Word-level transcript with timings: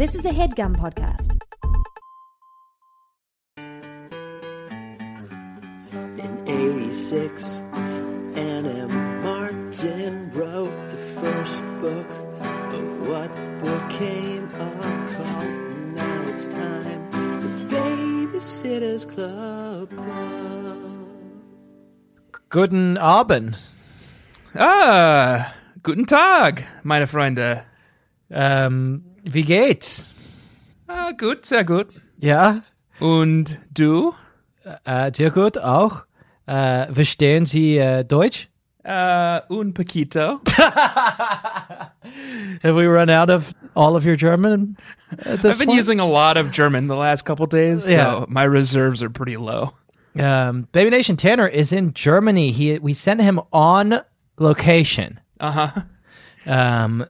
This 0.00 0.14
is 0.14 0.24
a 0.24 0.30
headgum 0.30 0.74
podcast. 0.76 1.28
In 6.16 6.32
86, 6.48 7.60
Anna 8.34 8.88
Martin 9.22 10.30
wrote 10.30 10.72
the 10.88 10.96
first 10.96 11.62
book 11.82 12.10
of 12.72 13.08
what 13.08 13.30
became 13.60 14.48
a 14.54 14.70
cult. 15.12 15.50
Now 15.92 16.28
it's 16.28 16.48
time 16.48 17.10
for 17.10 17.74
Babysitter's 17.74 19.04
Club. 19.04 19.94
Club. 19.94 21.10
Guten 22.48 22.96
Abend. 22.96 23.58
Ah, 24.54 25.52
guten 25.82 26.06
Tag, 26.06 26.64
meine 26.84 27.06
Freunde. 27.06 27.66
Ähm, 28.30 29.09
wie 29.24 29.42
geht's? 29.42 30.12
Ah, 30.88 31.10
gut, 31.18 31.46
sehr 31.46 31.64
gut. 31.64 31.88
Ja, 32.18 32.62
Und 32.98 33.56
du? 33.72 34.14
äh, 34.84 35.10
dir 35.12 35.30
gut 35.30 35.58
auch. 35.58 36.04
Äh, 36.46 36.92
verstehen 36.92 37.46
Sie 37.46 37.78
äh, 37.78 38.04
Deutsch? 38.04 38.48
Uh, 38.84 39.40
un 39.50 39.72
poquito. 39.74 40.40
Have 42.62 42.74
we 42.76 42.86
run 42.86 43.10
out 43.10 43.30
of 43.30 43.54
all 43.76 43.94
of 43.96 44.04
your 44.04 44.16
German 44.16 44.76
I've 45.26 45.42
been 45.42 45.66
point? 45.66 45.72
using 45.78 46.00
a 46.00 46.06
lot 46.06 46.36
of 46.36 46.50
German 46.50 46.88
the 46.88 46.96
last 46.96 47.24
couple 47.24 47.46
days, 47.46 47.84
so 47.84 47.90
Yeah. 47.92 48.24
my 48.28 48.44
reserves 48.44 49.02
are 49.02 49.10
pretty 49.10 49.36
low. 49.36 49.74
um, 50.18 50.66
Baby 50.72 50.90
Nation 50.90 51.16
Tanner 51.16 51.46
is 51.46 51.72
in 51.72 51.92
Germany. 51.94 52.52
He 52.52 52.78
we 52.78 52.94
sent 52.94 53.20
him 53.20 53.40
on 53.52 54.00
location. 54.38 55.20
Uh 55.38 55.50
huh. 55.50 55.82
Um, 56.46 57.04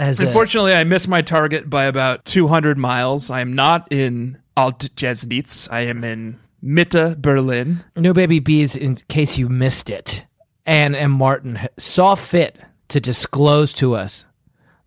as 0.00 0.20
Unfortunately, 0.20 0.72
I 0.72 0.84
missed 0.84 1.08
my 1.08 1.22
target 1.22 1.68
by 1.68 1.84
about 1.84 2.24
200 2.24 2.78
miles. 2.78 3.30
I 3.30 3.40
am 3.40 3.54
not 3.54 3.92
in 3.92 4.38
Altjesnitz. 4.56 5.68
I 5.70 5.80
am 5.82 6.02
in 6.02 6.40
Mitte, 6.62 7.20
Berlin. 7.20 7.84
No 7.96 8.12
Baby 8.12 8.40
Bees, 8.40 8.76
in 8.76 8.96
case 8.96 9.38
you 9.38 9.48
missed 9.48 9.90
it, 9.90 10.24
Ann 10.66 10.94
M. 10.94 11.10
Martin 11.10 11.68
saw 11.78 12.14
fit 12.14 12.58
to 12.88 13.00
disclose 13.00 13.72
to 13.74 13.94
us 13.94 14.26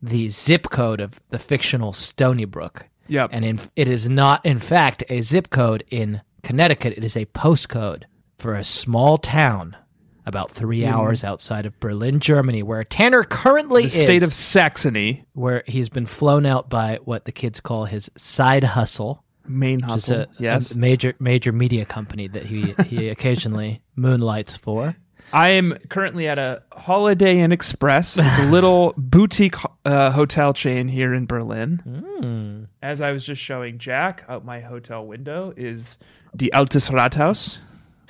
the 0.01 0.29
zip 0.29 0.69
code 0.69 0.99
of 0.99 1.19
the 1.29 1.39
fictional 1.39 1.93
Stoneybrook. 1.93 2.83
Yep. 3.07 3.29
And 3.33 3.45
in, 3.45 3.59
it 3.75 3.87
is 3.87 4.09
not, 4.09 4.45
in 4.45 4.59
fact, 4.59 5.03
a 5.09 5.21
zip 5.21 5.49
code 5.49 5.83
in 5.89 6.21
Connecticut. 6.41 6.97
It 6.97 7.03
is 7.03 7.15
a 7.15 7.25
postcode 7.27 8.03
for 8.37 8.55
a 8.55 8.63
small 8.63 9.17
town 9.17 9.77
about 10.25 10.51
three 10.51 10.85
hours 10.85 11.23
outside 11.23 11.65
of 11.65 11.79
Berlin, 11.79 12.19
Germany, 12.19 12.63
where 12.63 12.83
Tanner 12.83 13.23
currently 13.23 13.83
the 13.83 13.87
is. 13.87 14.01
state 14.01 14.23
of 14.23 14.33
Saxony, 14.33 15.25
where 15.33 15.63
he's 15.67 15.89
been 15.89 16.05
flown 16.05 16.45
out 16.45 16.69
by 16.69 16.99
what 17.03 17.25
the 17.25 17.31
kids 17.31 17.59
call 17.59 17.85
his 17.85 18.09
side 18.15 18.63
hustle. 18.63 19.23
main 19.47 19.81
hustle. 19.81 20.21
a, 20.21 20.27
yes. 20.39 20.71
a 20.71 20.77
major 20.77 21.13
major 21.19 21.51
media 21.51 21.85
company 21.85 22.27
that 22.27 22.45
he 22.45 22.73
he 22.85 23.09
occasionally 23.15 23.81
moonlights 23.95 24.55
for. 24.55 24.95
I 25.31 25.49
am 25.49 25.73
currently 25.89 26.27
at 26.27 26.37
a 26.37 26.61
Holiday 26.71 27.39
Inn 27.39 27.51
Express. 27.51 28.17
It's 28.19 28.39
a 28.39 28.45
little 28.45 28.93
boutique 28.97 29.55
uh, 29.83 30.11
hotel 30.11 30.53
chain 30.53 30.87
here 30.87 31.11
in 31.13 31.25
Berlin. 31.25 31.79
Hmm. 31.83 32.63
As 32.83 33.01
I 33.01 33.11
was 33.11 33.25
just 33.25 33.41
showing 33.41 33.79
Jack 33.79 34.23
out 34.29 34.45
my 34.45 34.59
hotel 34.59 35.05
window 35.05 35.51
is 35.57 35.97
the 36.35 36.51
Altes 36.53 36.91
Rathaus. 36.91 37.57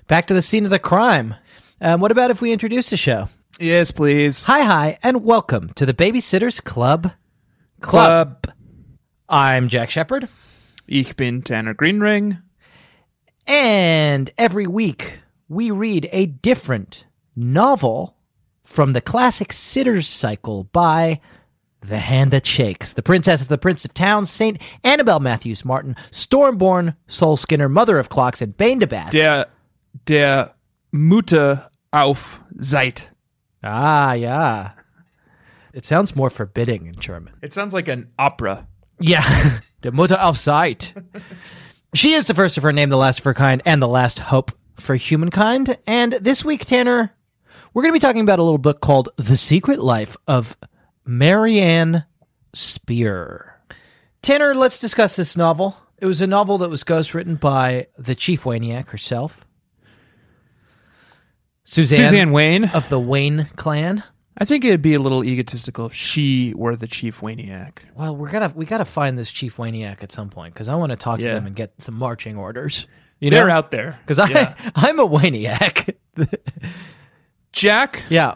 Back 0.07 0.27
to 0.27 0.33
the 0.33 0.41
scene 0.41 0.65
of 0.65 0.69
the 0.69 0.79
crime. 0.79 1.35
Um, 1.81 1.99
what 1.99 2.11
about 2.11 2.31
if 2.31 2.41
we 2.41 2.51
introduce 2.51 2.89
the 2.89 2.97
show? 2.97 3.29
Yes, 3.59 3.91
please. 3.91 4.43
Hi, 4.43 4.63
hi, 4.63 4.97
and 5.03 5.23
welcome 5.23 5.69
to 5.73 5.85
the 5.85 5.93
Babysitters 5.93 6.63
Club. 6.63 7.11
Club. 7.81 8.47
I'm 9.29 9.67
Jack 9.67 9.89
Shepherd, 9.89 10.29
Ich 10.87 11.15
bin 11.15 11.41
Tanner 11.41 11.73
Greenring. 11.73 12.41
and 13.47 14.29
every 14.37 14.67
week 14.67 15.19
we 15.49 15.69
read 15.71 16.07
a 16.11 16.25
different 16.27 17.05
novel 17.35 18.15
from 18.63 18.93
the 18.93 19.01
classic 19.01 19.51
Sitters 19.51 20.07
cycle 20.07 20.63
by 20.65 21.19
The 21.81 21.99
Hand 21.99 22.31
That 22.31 22.45
Shakes, 22.45 22.93
The 22.93 23.01
Princess 23.03 23.41
of 23.41 23.49
the 23.49 23.57
Prince 23.57 23.83
of 23.85 23.93
Towns, 23.93 24.31
Saint 24.31 24.61
Annabelle 24.83 25.19
Matthews 25.19 25.65
Martin, 25.65 25.95
Stormborn, 26.11 26.95
Soul 27.07 27.35
Skinner, 27.37 27.67
Mother 27.69 27.99
of 27.99 28.07
Clocks, 28.09 28.41
and 28.41 28.55
Bane 28.55 28.79
to 28.79 28.87
Bass. 28.87 29.11
Der, 29.11 29.45
der 30.05 30.52
Mutter 30.93 31.69
auf 31.91 32.39
Zeit. 32.61 33.09
Ah, 33.63 34.13
yeah. 34.13 34.73
It 35.73 35.85
sounds 35.85 36.15
more 36.15 36.29
forbidding 36.29 36.85
in 36.85 36.95
German. 36.95 37.33
It 37.41 37.51
sounds 37.51 37.73
like 37.73 37.87
an 37.87 38.11
opera. 38.19 38.67
Yeah. 38.99 39.59
Der 39.81 39.91
Mutter 39.91 40.17
auf 40.19 40.37
Zeit. 40.37 40.93
she 41.95 42.13
is 42.13 42.27
the 42.27 42.35
first 42.35 42.57
of 42.57 42.63
her 42.63 42.71
name, 42.71 42.89
the 42.89 42.95
last 42.97 43.19
of 43.19 43.25
her 43.25 43.33
kind, 43.33 43.63
and 43.65 43.81
the 43.81 43.87
last 43.87 44.19
hope 44.19 44.51
for 44.75 44.93
humankind. 44.95 45.77
And 45.87 46.13
this 46.13 46.45
week, 46.45 46.65
Tanner, 46.65 47.11
we're 47.73 47.81
going 47.81 47.91
to 47.91 47.99
be 47.99 47.99
talking 47.99 48.21
about 48.21 48.37
a 48.37 48.43
little 48.43 48.59
book 48.59 48.79
called 48.79 49.09
The 49.17 49.35
Secret 49.35 49.79
Life 49.79 50.15
of 50.27 50.55
Marianne 51.05 52.05
Spear. 52.53 53.59
Tanner, 54.21 54.53
let's 54.53 54.79
discuss 54.79 55.15
this 55.15 55.35
novel. 55.35 55.75
It 55.97 56.05
was 56.05 56.21
a 56.21 56.27
novel 56.27 56.59
that 56.59 56.69
was 56.69 56.83
ghostwritten 56.83 57.39
by 57.39 57.87
the 57.97 58.13
Chief 58.13 58.43
Waniac 58.43 58.91
herself. 58.91 59.42
Suzanne, 61.63 62.09
Suzanne 62.09 62.29
Weyn. 62.31 62.73
of 62.75 62.89
the 62.89 62.99
Weyn 62.99 63.53
clan. 63.55 64.03
I 64.37 64.45
think 64.45 64.65
it'd 64.65 64.81
be 64.81 64.95
a 64.95 64.99
little 64.99 65.23
egotistical 65.23 65.85
if 65.85 65.93
she 65.93 66.53
were 66.55 66.75
the 66.75 66.87
chief 66.87 67.21
Waniac. 67.21 67.77
Well, 67.95 68.15
we're 68.15 68.31
gonna 68.31 68.51
we 68.55 68.65
gotta 68.65 68.85
find 68.85 69.17
this 69.17 69.29
Chief 69.29 69.57
Waniac 69.57 70.01
at 70.03 70.11
some 70.11 70.29
point 70.29 70.53
because 70.55 70.67
I 70.67 70.75
want 70.75 70.89
to 70.89 70.95
talk 70.95 71.19
to 71.19 71.25
Yeah. 71.25 71.35
them 71.35 71.45
and 71.45 71.55
get 71.55 71.73
some 71.79 71.93
marching 71.95 72.35
orders. 72.35 72.87
You 73.19 73.29
They're 73.29 73.47
know? 73.47 73.53
out 73.53 73.71
there. 73.71 73.99
because 74.01 74.17
I 74.19 74.29
Yeah. 74.29 74.55
I'm 74.75 74.99
a 74.99 75.07
Waniac. 75.07 75.95
Jack, 77.51 78.03
yeah. 78.09 78.35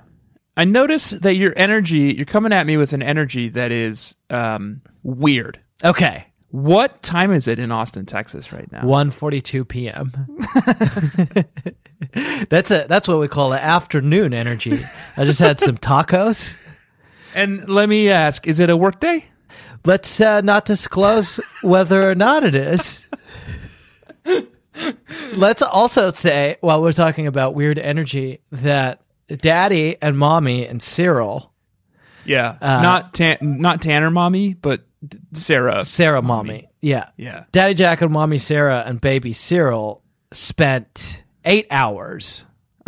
I 0.56 0.64
notice 0.66 1.12
that 1.12 1.36
your 1.36 1.54
energy, 1.56 2.14
you're 2.16 2.26
coming 2.26 2.54
at 2.54 2.66
me 2.66 2.78
with 2.78 2.94
an 2.94 3.02
energy 3.04 3.50
that 3.50 3.72
is 3.72 4.16
um, 4.30 4.82
weird. 5.04 5.60
Okay. 5.84 6.26
What 6.58 7.04
time 7.04 7.32
is 7.34 7.48
it 7.48 7.60
in 7.60 7.72
Austin, 7.72 8.08
Texas 8.08 8.52
right 8.52 8.72
now? 8.72 8.82
1:42 8.82 9.68
p.m. 9.68 10.12
that's 12.50 12.72
a 12.72 12.88
that's 12.90 13.08
what 13.08 13.20
we 13.20 13.28
call 13.28 13.54
an 13.54 13.60
afternoon 13.60 14.34
energy. 14.34 14.84
I 15.16 15.24
just 15.24 15.40
had 15.40 15.60
some 15.60 15.78
tacos. 15.78 16.58
And 17.36 17.70
let 17.70 17.88
me 17.88 18.10
ask, 18.10 18.48
is 18.48 18.60
it 18.60 18.72
a 18.72 18.76
work 18.76 19.00
day? 19.00 19.26
Let's 19.86 20.20
uh, 20.20 20.42
not 20.42 20.66
disclose 20.66 21.40
whether 21.62 22.10
or 22.10 22.16
not 22.16 22.44
it 22.44 22.56
is. 22.56 23.06
Let's 25.36 25.62
also 25.62 26.10
say, 26.10 26.58
while 26.62 26.82
we're 26.82 26.92
talking 26.92 27.28
about 27.28 27.54
weird 27.54 27.78
energy, 27.78 28.40
that 28.52 29.02
Daddy 29.28 29.96
and 30.02 30.18
Mommy 30.18 30.66
and 30.66 30.82
Cyril 30.82 31.54
Yeah. 32.26 32.58
Uh, 32.60 32.82
not 32.82 33.14
Tan- 33.14 33.38
not 33.42 33.84
Tanner 33.84 34.10
mommy, 34.10 34.56
but 34.56 34.87
D- 35.06 35.18
Sarah. 35.34 35.84
Sarah 35.84 36.22
mommy. 36.22 36.70
Yeah. 36.82 37.10
Yeah. 37.18 37.44
Daddy 37.52 37.74
Jack 37.74 38.02
and 38.02 38.12
Mommy 38.12 38.38
Sarah 38.38 38.84
and 38.86 39.00
baby 39.02 39.34
Cyril 39.34 40.04
spent 40.32 41.24
eight 41.46 41.68
hours 41.72 42.46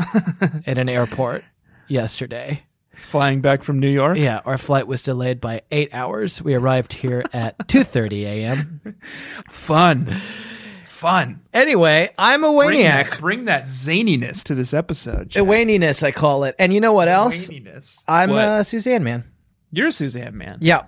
at 0.65 0.77
an 0.77 0.89
airport 0.89 1.43
yesterday. 1.87 2.63
flying 3.03 3.41
back 3.41 3.63
from 3.63 3.79
New 3.79 3.89
York. 3.89 4.17
Yeah, 4.17 4.41
our 4.45 4.57
flight 4.57 4.87
was 4.87 5.01
delayed 5.01 5.39
by 5.41 5.61
eight 5.71 5.93
hours. 5.93 6.41
We 6.41 6.53
arrived 6.55 6.93
here 6.93 7.23
at 7.33 7.57
2.30 7.67 8.23
a.m. 8.25 8.81
Fun. 9.51 10.19
Fun. 10.85 11.41
Anyway, 11.53 12.09
I'm 12.17 12.43
a 12.43 12.51
Bring 12.53 12.81
waniac. 12.81 13.19
bring 13.19 13.45
that 13.45 13.63
zaniness 13.65 14.43
to 14.43 14.55
this 14.55 14.73
episode. 14.73 15.21
A 15.21 15.25
Jack. 15.25 15.43
waniness, 15.45 16.03
I 16.03 16.11
call 16.11 16.43
it. 16.43 16.55
And 16.59 16.73
you 16.73 16.81
know 16.81 16.91
what 16.93 17.07
else? 17.07 17.47
Waniness. 17.47 17.97
I'm 18.07 18.31
What? 18.31 18.43
uh, 18.43 18.63
Suzanne, 18.63 19.03
man. 19.03 19.23
You're 19.71 19.87
a 19.87 19.91
Suzanne 19.93 20.35
man. 20.37 20.57
Yeah. 20.61 20.83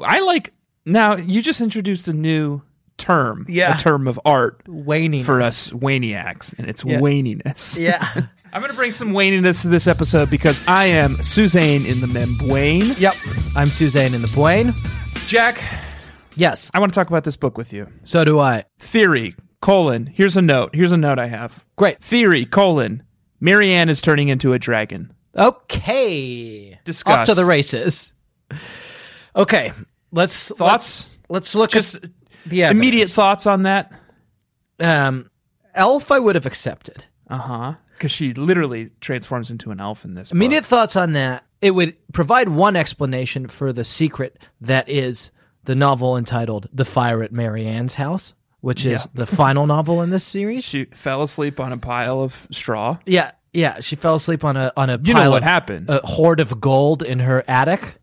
I 0.00 0.20
like 0.20 0.52
now 0.84 1.16
you 1.16 1.42
just 1.42 1.60
introduced 1.60 2.08
a 2.08 2.12
new 2.12 2.62
term. 2.98 3.46
Yeah. 3.48 3.74
A 3.74 3.78
term 3.78 4.06
of 4.06 4.20
art 4.24 4.64
Waniness. 4.66 5.24
for 5.24 5.40
us 5.40 5.70
waniacs, 5.70 6.54
and 6.58 6.68
it's 6.68 6.84
Yeah. 6.84 6.98
waniness. 7.00 7.78
Yeah. 7.80 8.26
I'm 8.54 8.60
gonna 8.60 8.74
bring 8.74 8.92
some 8.92 9.12
waniness 9.12 9.62
to 9.62 9.68
this 9.68 9.86
episode 9.86 10.28
because 10.28 10.60
I 10.68 10.84
am 10.86 11.22
Suzanne 11.22 11.86
in 11.86 12.00
the 12.02 12.06
membrane. 12.06 12.92
yep. 12.98 13.14
I'm 13.56 13.68
Suzanne 13.68 14.12
in 14.14 14.20
the 14.22 14.28
Blaine. 14.28 14.74
Jack, 15.26 15.62
Yes. 16.34 16.70
I 16.74 16.78
want 16.80 16.92
to 16.92 16.94
talk 16.94 17.08
about 17.08 17.24
this 17.24 17.36
book 17.36 17.56
with 17.58 17.72
you. 17.72 17.86
So 18.04 18.24
do 18.24 18.38
I. 18.38 18.64
Theory, 18.78 19.34
colon, 19.60 20.06
here's 20.06 20.36
a 20.36 20.42
note. 20.42 20.74
Here's 20.74 20.92
a 20.92 20.96
note 20.96 21.18
I 21.18 21.26
have. 21.28 21.64
Great. 21.76 22.02
Theory, 22.02 22.44
colon, 22.46 23.02
Mary 23.40 23.70
Anne 23.72 23.88
is 23.88 24.00
turning 24.00 24.28
into 24.28 24.52
a 24.52 24.58
dragon. 24.58 25.12
Okay. 25.36 26.78
Discuss. 26.84 27.20
Off 27.20 27.26
to 27.26 27.34
the 27.34 27.44
races. 27.46 28.12
Okay. 29.34 29.72
Let's 30.12 30.48
Thoughts? 30.48 31.06
Let's, 31.06 31.18
let's 31.28 31.54
look 31.54 31.70
Just 31.70 31.96
at 31.96 32.02
the 32.46 32.64
evidence. 32.64 32.78
immediate 32.84 33.08
thoughts 33.10 33.46
on 33.46 33.62
that? 33.62 33.92
Um, 34.78 35.30
Elf, 35.74 36.10
I 36.10 36.18
would 36.18 36.34
have 36.34 36.46
accepted. 36.46 37.06
Uh 37.28 37.38
huh. 37.38 37.74
Because 37.96 38.12
she 38.12 38.34
literally 38.34 38.90
transforms 39.00 39.50
into 39.50 39.70
an 39.70 39.80
elf 39.80 40.04
in 40.04 40.14
this. 40.14 40.28
book. 40.30 40.36
Immediate 40.36 40.64
thoughts 40.66 40.96
on 40.96 41.12
that. 41.12 41.44
It 41.60 41.70
would 41.70 41.96
provide 42.12 42.48
one 42.48 42.74
explanation 42.76 43.46
for 43.46 43.72
the 43.72 43.84
secret 43.84 44.38
that 44.60 44.88
is 44.88 45.30
the 45.64 45.76
novel 45.76 46.16
entitled 46.16 46.68
"The 46.72 46.84
Fire 46.84 47.22
at 47.22 47.30
Mary 47.32 47.64
Anne's 47.64 47.94
House," 47.94 48.34
which 48.60 48.84
is 48.84 49.02
Yeah. 49.06 49.10
the 49.14 49.26
final 49.26 49.66
novel 49.68 50.02
in 50.02 50.10
this 50.10 50.24
series. 50.24 50.64
She 50.64 50.86
fell 50.86 51.22
asleep 51.22 51.60
on 51.60 51.72
a 51.72 51.78
pile 51.78 52.20
of 52.20 52.48
straw. 52.50 52.98
Yeah, 53.06 53.30
yeah. 53.52 53.78
She 53.80 53.94
fell 53.94 54.16
asleep 54.16 54.44
on 54.44 54.56
a 54.56 54.72
on 54.76 54.90
a 54.90 54.98
You 55.02 55.14
know 55.14 55.30
what 55.30 55.38
of 55.38 55.42
happened. 55.44 55.88
a 55.88 56.00
hoard 56.04 56.40
of 56.40 56.60
gold 56.60 57.02
in 57.04 57.20
her 57.20 57.44
attic. 57.46 57.98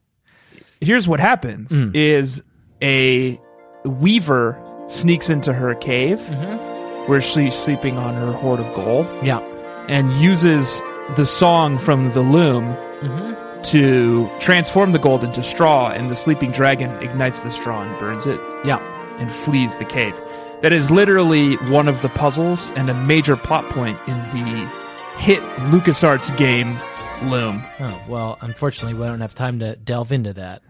Here's 0.82 1.08
what 1.08 1.20
happens: 1.20 1.72
Hmm. 1.72 1.92
is 1.94 2.42
a 2.82 3.40
weaver 3.84 4.58
sneaks 4.88 5.30
into 5.30 5.54
her 5.54 5.76
cave 5.76 6.20
Mm-hmm. 6.20 7.10
where 7.12 7.22
she's 7.22 7.54
sleeping 7.56 7.98
on 7.98 8.14
her 8.16 8.32
hoard 8.32 8.60
of 8.60 8.74
gold 8.74 9.08
Yeah, 9.24 9.40
and 9.88 10.12
uses 10.14 10.82
the 11.16 11.26
song 11.26 11.78
from 11.78 12.12
the 12.12 12.22
loom 12.22 12.76
Mm-hmm. 13.02 13.62
to 13.64 14.30
transform 14.40 14.92
the 14.94 15.00
gold 15.00 15.24
into 15.24 15.42
straw, 15.44 15.90
and 15.90 16.10
the 16.10 16.16
sleeping 16.16 16.52
dragon 16.52 16.92
ignites 17.02 17.42
the 17.42 17.52
straw 17.52 17.82
and 17.82 17.98
burns 18.00 18.26
it 18.26 18.40
yeah. 18.66 18.80
and 19.20 19.32
flees 19.32 19.78
the 19.78 19.86
cave. 19.86 20.14
That 20.62 20.74
is 20.74 20.92
literally 20.92 21.56
one 21.72 21.88
of 21.88 22.02
the 22.02 22.10
puzzles 22.10 22.70
and 22.72 22.90
a 22.90 22.94
major 22.94 23.36
plot 23.38 23.64
point 23.70 23.98
in 24.08 24.18
the 24.34 24.70
hit 25.18 25.42
LucasArts 25.72 26.36
game 26.38 26.78
Loom. 27.24 27.62
Oh 27.82 28.02
well, 28.08 28.38
unfortunately, 28.42 28.98
we 28.98 29.06
don't 29.06 29.20
have 29.20 29.36
time 29.36 29.60
to 29.60 29.76
delve 29.76 30.14
into 30.14 30.32
that. 30.34 30.62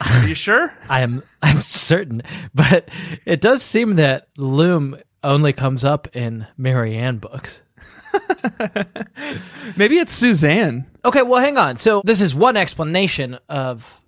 Are 0.00 0.28
you 0.28 0.34
sure? 0.34 0.72
I 0.88 1.00
am 1.00 1.22
I'm 1.42 1.60
certain, 1.60 2.22
but 2.54 2.88
it 3.24 3.40
does 3.40 3.62
seem 3.62 3.96
that 3.96 4.28
Loom 4.36 4.98
only 5.24 5.52
comes 5.52 5.84
up 5.84 6.14
in 6.16 6.46
Mary 6.56 6.96
Anne 6.96 7.18
books. 7.18 7.62
Maybe 9.76 9.98
it's 9.98 10.12
Suzanne. 10.12 10.86
Okay, 11.04 11.22
well, 11.22 11.40
hang 11.40 11.58
on. 11.58 11.76
So 11.76 12.02
this 12.04 12.20
is 12.20 12.34
one 12.34 12.56
explanation 12.56 13.38
of 13.48 14.00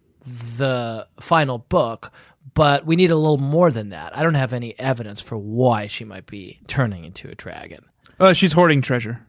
the 0.56 1.06
final 1.20 1.58
book, 1.58 2.12
but 2.55 2.87
we 2.87 2.96
need 2.96 3.11
a 3.11 3.17
little 3.17 3.38
more 3.38 3.70
than 3.70 3.90
that. 3.90 4.17
I 4.17 4.22
don't 4.22 4.34
have 4.34 4.52
any 4.52 4.78
evidence 4.78 5.20
for 5.20 5.37
why 5.37 5.87
she 5.87 6.05
might 6.05 6.26
be 6.26 6.61
turning 6.67 7.05
into 7.05 7.28
a 7.28 7.34
dragon. 7.34 7.84
Oh, 8.19 8.32
she's 8.32 8.52
hoarding 8.52 8.82
treasure. 8.82 9.26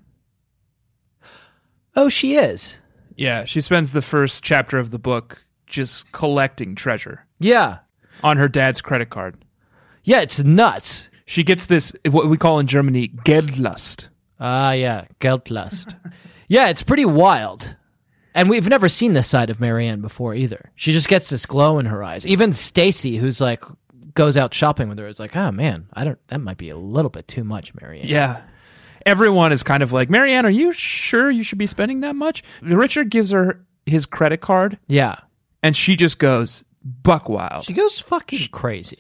Oh, 1.96 2.10
she 2.10 2.36
is. 2.36 2.76
Yeah, 3.22 3.46
she 3.46 3.62
spends 3.62 3.92
the 3.92 4.02
first 4.02 4.44
chapter 4.44 4.78
of 4.80 4.90
the 4.92 5.00
book 5.00 5.46
just 5.68 6.12
collecting 6.12 6.76
treasure 6.76 7.26
Yeah. 7.40 7.80
on 8.24 8.38
her 8.38 8.48
dad's 8.50 8.82
credit 8.82 9.10
card. 9.10 9.44
Yeah, 10.04 10.22
it's 10.22 10.44
nuts. 10.44 11.10
She 11.26 11.44
gets 11.44 11.68
this, 11.68 11.94
what 12.10 12.28
we 12.28 12.38
call 12.38 12.60
in 12.60 12.68
Germany, 12.68 13.08
Geldlust. 13.10 14.10
Ah, 14.40 14.72
yeah, 14.72 15.06
Geldlust. 15.20 15.96
yeah, 16.48 16.68
it's 16.70 16.84
pretty 16.84 17.06
wild. 17.06 17.76
And 18.34 18.50
we've 18.50 18.68
never 18.68 18.90
seen 18.90 19.14
this 19.14 19.28
side 19.28 19.50
of 19.50 19.60
Mary 19.60 19.88
Anne 19.88 20.02
before 20.02 20.34
either. 20.34 20.72
She 20.76 20.92
just 20.92 21.08
gets 21.08 21.30
this 21.30 21.46
glow 21.46 21.80
in 21.80 21.86
her 21.86 22.04
eyes. 22.04 22.26
Even 22.26 22.54
Stacey, 22.54 23.18
who's 23.18 23.40
like 23.42 23.64
goes 24.14 24.36
out 24.38 24.54
shopping 24.54 24.90
with 24.90 24.98
her, 25.00 25.08
is 25.08 25.20
like, 25.20 25.36
"Oh 25.36 25.52
man, 25.52 25.88
I 25.94 26.04
don't. 26.06 26.18
That 26.30 26.40
might 26.42 26.58
be 26.58 26.70
a 26.70 26.78
little 26.78 27.10
bit 27.12 27.28
too 27.28 27.44
much, 27.44 27.74
Mary 27.76 28.02
Anne." 28.02 28.08
Yeah. 28.08 28.42
Everyone 29.06 29.52
is 29.52 29.64
kind 29.64 29.82
of 29.84 29.92
like, 29.92 30.10
Mary 30.10 30.34
Anne, 30.34 30.46
are 30.46 30.50
you 30.52 30.72
sure 30.74 31.30
you 31.32 31.44
should 31.44 31.58
be 31.58 31.68
spending 31.68 32.02
that 32.02 32.16
much? 32.16 32.44
Mm. 32.62 32.78
Richard 32.78 33.10
gives 33.10 33.32
her 33.32 33.64
his 33.86 34.06
credit 34.06 34.42
card, 34.42 34.78
yeah. 34.88 35.16
and 35.64 35.76
she 35.76 35.96
just 35.96 36.20
goes 36.20 36.64
buck 36.84 37.28
wild. 37.30 37.64
She 37.66 37.74
goes 37.74 38.00
fucking 38.00 38.48
crazy. 38.52 38.98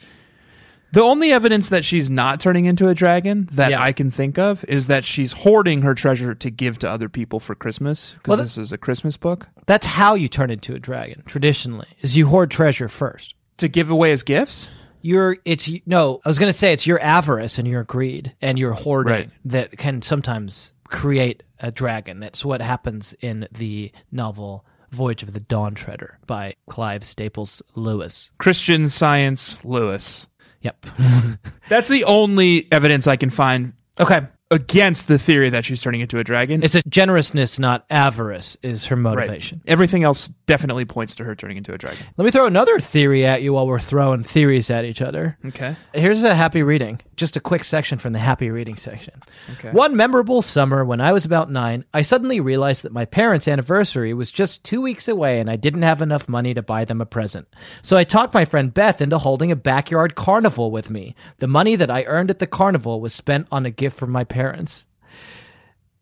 The 0.94 1.02
only 1.02 1.32
evidence 1.32 1.70
that 1.70 1.86
she's 1.86 2.10
not 2.10 2.42
turning 2.42 2.66
into 2.66 2.90
a 2.90 2.94
dragon 2.94 3.48
that 3.54 3.72
Yeah. 3.72 3.82
I 3.82 3.94
can 3.94 4.12
think 4.12 4.38
of 4.38 4.66
is 4.68 4.88
that 4.88 5.06
she's 5.06 5.32
hoarding 5.32 5.84
her 5.84 5.96
treasure 5.96 6.36
to 6.36 6.50
give 6.50 6.80
to 6.80 6.90
other 6.90 7.08
people 7.08 7.40
for 7.40 7.56
Christmas 7.56 8.12
because 8.18 8.28
Well, 8.28 8.38
that- 8.38 8.44
this 8.44 8.58
is 8.58 8.74
a 8.74 8.78
Christmas 8.78 9.16
book 9.16 9.48
That's 9.68 9.86
how 9.88 10.16
you 10.16 10.28
turn 10.28 10.52
into 10.52 10.76
a 10.76 10.80
dragon 10.80 11.24
traditionally. 11.26 11.88
Is 12.02 12.18
you 12.18 12.28
hoard 12.28 12.52
treasure 12.52 12.90
first. 12.90 13.36
to 13.58 13.70
give 13.70 13.90
away 13.90 14.12
as 14.12 14.22
gifts. 14.24 14.68
Your 15.02 15.38
it's 15.46 15.70
no, 15.86 16.22
I 16.24 16.30
was 16.30 16.38
going 16.40 16.52
to 16.52 16.58
say 16.58 16.74
it's 16.74 16.86
your 16.88 17.02
avarice 17.02 17.58
and 17.58 17.68
your 17.68 17.84
greed 17.84 18.36
and 18.42 18.58
your 18.60 18.74
hoarding 18.74 19.14
Right. 19.14 19.30
that 19.46 19.78
can 19.78 20.02
sometimes 20.02 20.74
create 20.88 21.44
a 21.60 21.72
dragon. 21.72 22.20
That's 22.20 22.44
what 22.46 22.62
happens 22.62 23.16
in 23.22 23.48
the 23.52 23.92
novel 24.12 24.66
Voyage 24.92 25.24
of 25.24 25.32
the 25.32 25.40
Dawn 25.40 25.74
Treader 25.74 26.20
by 26.28 26.56
Clive 26.68 27.06
Staples 27.06 27.62
Lewis. 27.76 28.30
Christian 28.38 28.90
Science 28.90 29.64
Lewis. 29.64 30.28
Yep. 30.62 30.86
That's 31.70 31.88
the 31.88 32.04
only 32.04 32.68
evidence 32.72 33.08
I 33.08 33.16
can 33.16 33.30
find 33.30 33.74
okay. 34.00 34.22
Against 34.52 35.08
the 35.08 35.18
theory 35.18 35.50
that 35.50 35.66
she's 35.66 35.82
turning 35.82 36.02
into 36.02 36.20
a 36.20 36.24
dragon. 36.24 36.62
It's 36.62 36.76
a 36.76 36.82
generousness, 36.88 37.58
not 37.58 37.86
avarice, 37.90 38.58
is 38.62 38.86
her 38.86 38.96
Right. 38.96 39.02
motivation. 39.16 39.62
Everything 39.66 40.04
else 40.04 40.28
definitely 40.46 40.86
points 40.86 41.16
to 41.16 41.24
her 41.24 41.34
turning 41.36 41.58
into 41.58 41.74
a 41.74 41.78
dragon. 41.78 42.06
Let 42.18 42.26
me 42.26 42.32
throw 42.32 42.46
another 42.46 42.80
theory 42.80 43.26
at 43.26 43.42
you 43.42 43.54
while 43.54 43.66
we're 43.66 43.80
throwing 43.80 44.22
theories 44.24 44.70
at 44.70 44.86
each 44.86 45.02
other. 45.02 45.38
Okay. 45.48 45.76
Here's 45.94 46.22
a 46.24 46.36
happy 46.36 46.62
reading. 46.62 47.00
Just 47.22 47.38
a 47.38 47.40
quick 47.40 47.64
section 47.64 48.00
from 48.00 48.14
the 48.14 48.20
happy 48.20 48.50
reading 48.50 48.78
section. 48.78 49.22
Okay. 49.52 49.70
One 49.70 49.96
memorable 49.96 50.42
summer 50.42 50.84
when 50.84 51.00
I 51.00 51.12
was 51.12 51.24
about 51.24 51.52
nine, 51.52 51.86
I 51.94 52.02
suddenly 52.02 52.40
realized 52.40 52.82
that 52.82 52.92
my 52.92 53.06
parents' 53.06 53.48
anniversary 53.48 54.12
was 54.12 54.32
just 54.32 54.64
two 54.64 54.82
weeks 54.82 55.08
away 55.08 55.40
and 55.40 55.48
I 55.48 55.56
didn't 55.56 55.84
have 55.84 56.02
enough 56.02 56.28
money 56.28 56.56
to 56.56 56.64
buy 56.64 56.84
them 56.84 57.00
a 57.00 57.06
present. 57.06 57.48
So 57.84 57.96
I 57.96 58.04
talked 58.06 58.34
my 58.34 58.44
friend 58.44 58.74
Beth 58.74 59.02
into 59.02 59.20
holding 59.20 59.52
a 59.52 59.56
backyard 59.56 60.16
carnival 60.16 60.72
with 60.72 60.90
me. 60.90 61.16
The 61.38 61.46
money 61.46 61.76
that 61.76 61.92
I 61.92 62.06
earned 62.06 62.32
at 62.32 62.40
the 62.40 62.48
carnival 62.48 63.00
was 63.00 63.14
spent 63.14 63.48
on 63.52 63.68
a 63.68 63.70
gift 63.70 63.98
from 63.98 64.10
my 64.10 64.24
parents. 64.24 64.88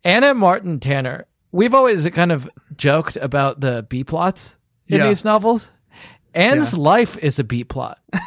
Ann 0.06 0.24
M. 0.24 0.38
Martin 0.38 0.80
Tanner, 0.80 1.26
we've 1.52 1.74
always 1.74 2.08
kind 2.12 2.32
of 2.32 2.50
joked 2.78 3.18
about 3.18 3.60
the 3.60 3.86
B 3.90 4.06
plots 4.06 4.56
in 4.88 5.00
Yeah. 5.00 5.08
these 5.10 5.26
novels. 5.26 5.68
Ann's 6.34 6.78
life 6.78 7.18
is 7.18 7.40
a 7.40 7.44
B 7.44 7.64
plot. 7.64 8.00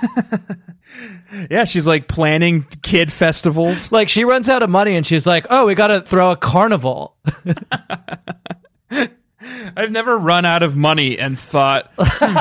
Yeah, 1.51 1.65
she's 1.65 1.87
like 1.87 2.09
planning 2.09 2.67
kid 2.83 3.11
festivals. 3.11 3.91
Like 3.91 4.09
she 4.11 4.25
runs 4.25 4.49
out 4.49 4.63
of 4.63 4.69
money 4.71 4.95
and 4.97 5.07
she's 5.07 5.27
like, 5.27 5.47
"Oh, 5.49 5.67
we 5.67 5.75
got 5.75 5.87
to 5.87 6.03
throw 6.03 6.31
a 6.33 6.37
carnival." 6.37 7.17
I've 9.77 9.91
never 9.91 10.19
run 10.19 10.45
out 10.45 10.63
of 10.63 10.77
money 10.77 11.19
and 11.19 11.39
thought, 11.39 11.91
hmm, 11.97 12.35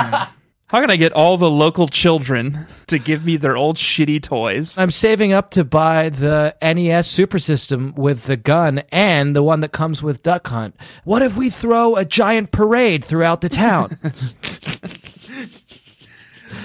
how 0.67 0.79
can 0.81 0.91
I 0.91 0.97
get 0.97 1.13
all 1.13 1.37
the 1.37 1.49
local 1.49 1.87
children 1.87 2.67
to 2.87 2.99
give 2.99 3.25
me 3.25 3.37
their 3.37 3.57
old 3.57 3.77
shitty 3.77 4.21
toys? 4.21 4.77
I'm 4.77 4.91
saving 4.91 5.33
up 5.33 5.49
to 5.51 5.63
buy 5.63 6.09
the 6.09 6.55
NES 6.61 7.07
Super 7.07 7.39
System 7.39 7.93
with 7.95 8.25
the 8.25 8.37
gun 8.37 8.83
and 8.91 9.35
the 9.35 9.43
one 9.43 9.61
that 9.61 9.71
comes 9.71 10.03
with 10.03 10.21
Duck 10.21 10.47
Hunt. 10.47 10.75
What 11.03 11.21
if 11.21 11.35
we 11.35 11.49
throw 11.49 11.95
a 11.95 12.05
giant 12.05 12.51
parade 12.51 13.03
throughout 13.03 13.41
the 13.41 13.49
town? 13.49 13.97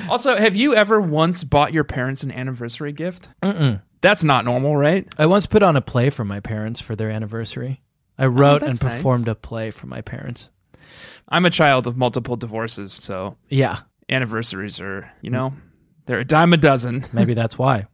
Also, 0.08 0.36
have 0.36 0.56
you 0.56 0.74
ever 0.74 1.00
once 1.00 1.44
bought 1.44 1.72
your 1.72 1.84
parents 1.84 2.22
an 2.22 2.30
anniversary 2.30 2.92
gift? 2.92 3.28
Mm-mm. 3.42 3.82
That's 4.00 4.22
not 4.24 4.44
normal, 4.44 4.76
right? 4.76 5.06
I 5.18 5.26
once 5.26 5.46
put 5.46 5.62
on 5.62 5.76
a 5.76 5.80
play 5.80 6.10
for 6.10 6.24
my 6.24 6.40
parents 6.40 6.80
for 6.80 6.94
their 6.94 7.10
anniversary. 7.10 7.82
I 8.18 8.26
oh, 8.26 8.28
wrote 8.28 8.62
and 8.62 8.72
that's 8.72 8.82
nice. 8.82 8.96
performed 8.96 9.28
a 9.28 9.34
play 9.34 9.70
for 9.70 9.86
my 9.86 10.00
parents. 10.00 10.50
I'm 11.28 11.44
a 11.44 11.50
child 11.50 11.86
of 11.86 11.96
multiple 11.96 12.36
divorces, 12.36 12.92
so 12.92 13.36
Yeah, 13.48 13.78
anniversaries 14.08 14.80
are, 14.80 15.10
you 15.22 15.30
know, 15.30 15.54
they're 16.06 16.20
a 16.20 16.24
dime 16.24 16.52
a 16.52 16.56
dozen. 16.56 17.04
maybe 17.12 17.34
that's 17.34 17.58
why. 17.58 17.86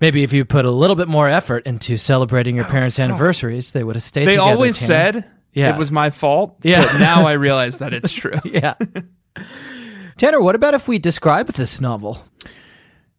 Maybe 0.00 0.22
if 0.22 0.32
you 0.32 0.44
put 0.44 0.64
a 0.64 0.70
little 0.70 0.96
bit 0.96 1.08
more 1.08 1.28
effort 1.28 1.66
into 1.66 1.96
celebrating 1.96 2.56
your 2.56 2.64
oh, 2.64 2.68
parents' 2.68 2.98
anniversaries, 2.98 3.70
they 3.72 3.84
would 3.84 3.94
have 3.96 4.02
stayed 4.02 4.26
They 4.26 4.32
together. 4.32 4.50
always 4.50 4.78
Tanner. 4.78 5.12
said 5.20 5.30
Yeah. 5.52 5.74
It 5.74 5.78
was 5.78 5.92
my 5.92 6.10
fault. 6.10 6.56
Yeah. 6.62 6.84
But 6.86 6.98
now 6.98 7.26
I 7.26 7.32
realize 7.32 7.78
that 7.78 7.92
it's 7.92 8.12
true. 8.14 8.40
Yeah. 8.44 8.74
Tanner, 10.16 10.40
what 10.40 10.54
about 10.54 10.74
if 10.74 10.88
we 10.88 10.98
describe 10.98 11.48
this 11.48 11.80
novel? 11.80 12.24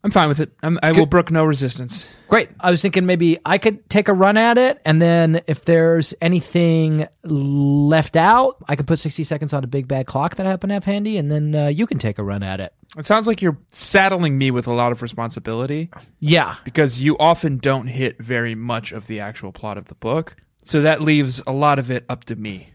I'm 0.05 0.11
fine 0.11 0.27
with 0.27 0.41
it. 0.41 0.51
I'm, 0.61 0.77
I 0.83 0.91
will 0.91 1.05
brook 1.05 1.31
no 1.31 1.45
resistance. 1.45 2.05
Great. 2.27 2.49
I 2.59 2.71
was 2.71 2.81
thinking 2.81 3.05
maybe 3.05 3.37
I 3.45 3.57
could 3.57 3.89
take 3.89 4.09
a 4.09 4.13
run 4.13 4.35
at 4.35 4.57
it, 4.57 4.81
and 4.83 5.01
then 5.01 5.41
if 5.47 5.63
there's 5.63 6.13
anything 6.21 7.07
left 7.23 8.17
out, 8.17 8.57
I 8.67 8.75
could 8.75 8.85
put 8.85 8.99
60 8.99 9.23
seconds 9.23 9.53
on 9.53 9.63
a 9.63 9.67
big 9.67 9.87
bad 9.87 10.05
clock 10.05 10.35
that 10.35 10.45
I 10.45 10.49
happen 10.49 10.67
to 10.69 10.73
have 10.73 10.83
handy, 10.83 11.17
and 11.17 11.31
then 11.31 11.55
uh, 11.55 11.67
you 11.67 11.87
can 11.87 11.99
take 11.99 12.19
a 12.19 12.23
run 12.23 12.43
at 12.43 12.59
it. 12.59 12.73
It 12.97 13.05
sounds 13.05 13.27
like 13.27 13.41
you're 13.41 13.57
saddling 13.71 14.37
me 14.37 14.51
with 14.51 14.67
a 14.67 14.73
lot 14.73 14.91
of 14.91 15.01
responsibility 15.01 15.89
Yeah. 16.19 16.55
because 16.65 16.99
you 16.99 17.17
often 17.17 17.57
don't 17.57 17.87
hit 17.87 18.21
very 18.21 18.55
much 18.55 18.91
of 18.91 19.07
the 19.07 19.21
actual 19.21 19.53
plot 19.53 19.77
of 19.77 19.85
the 19.85 19.95
book. 19.95 20.35
So 20.65 20.81
that 20.81 21.01
leaves 21.01 21.41
a 21.47 21.53
lot 21.53 21.79
of 21.79 21.89
it 21.89 22.03
up 22.09 22.25
to 22.25 22.35
me. 22.35 22.73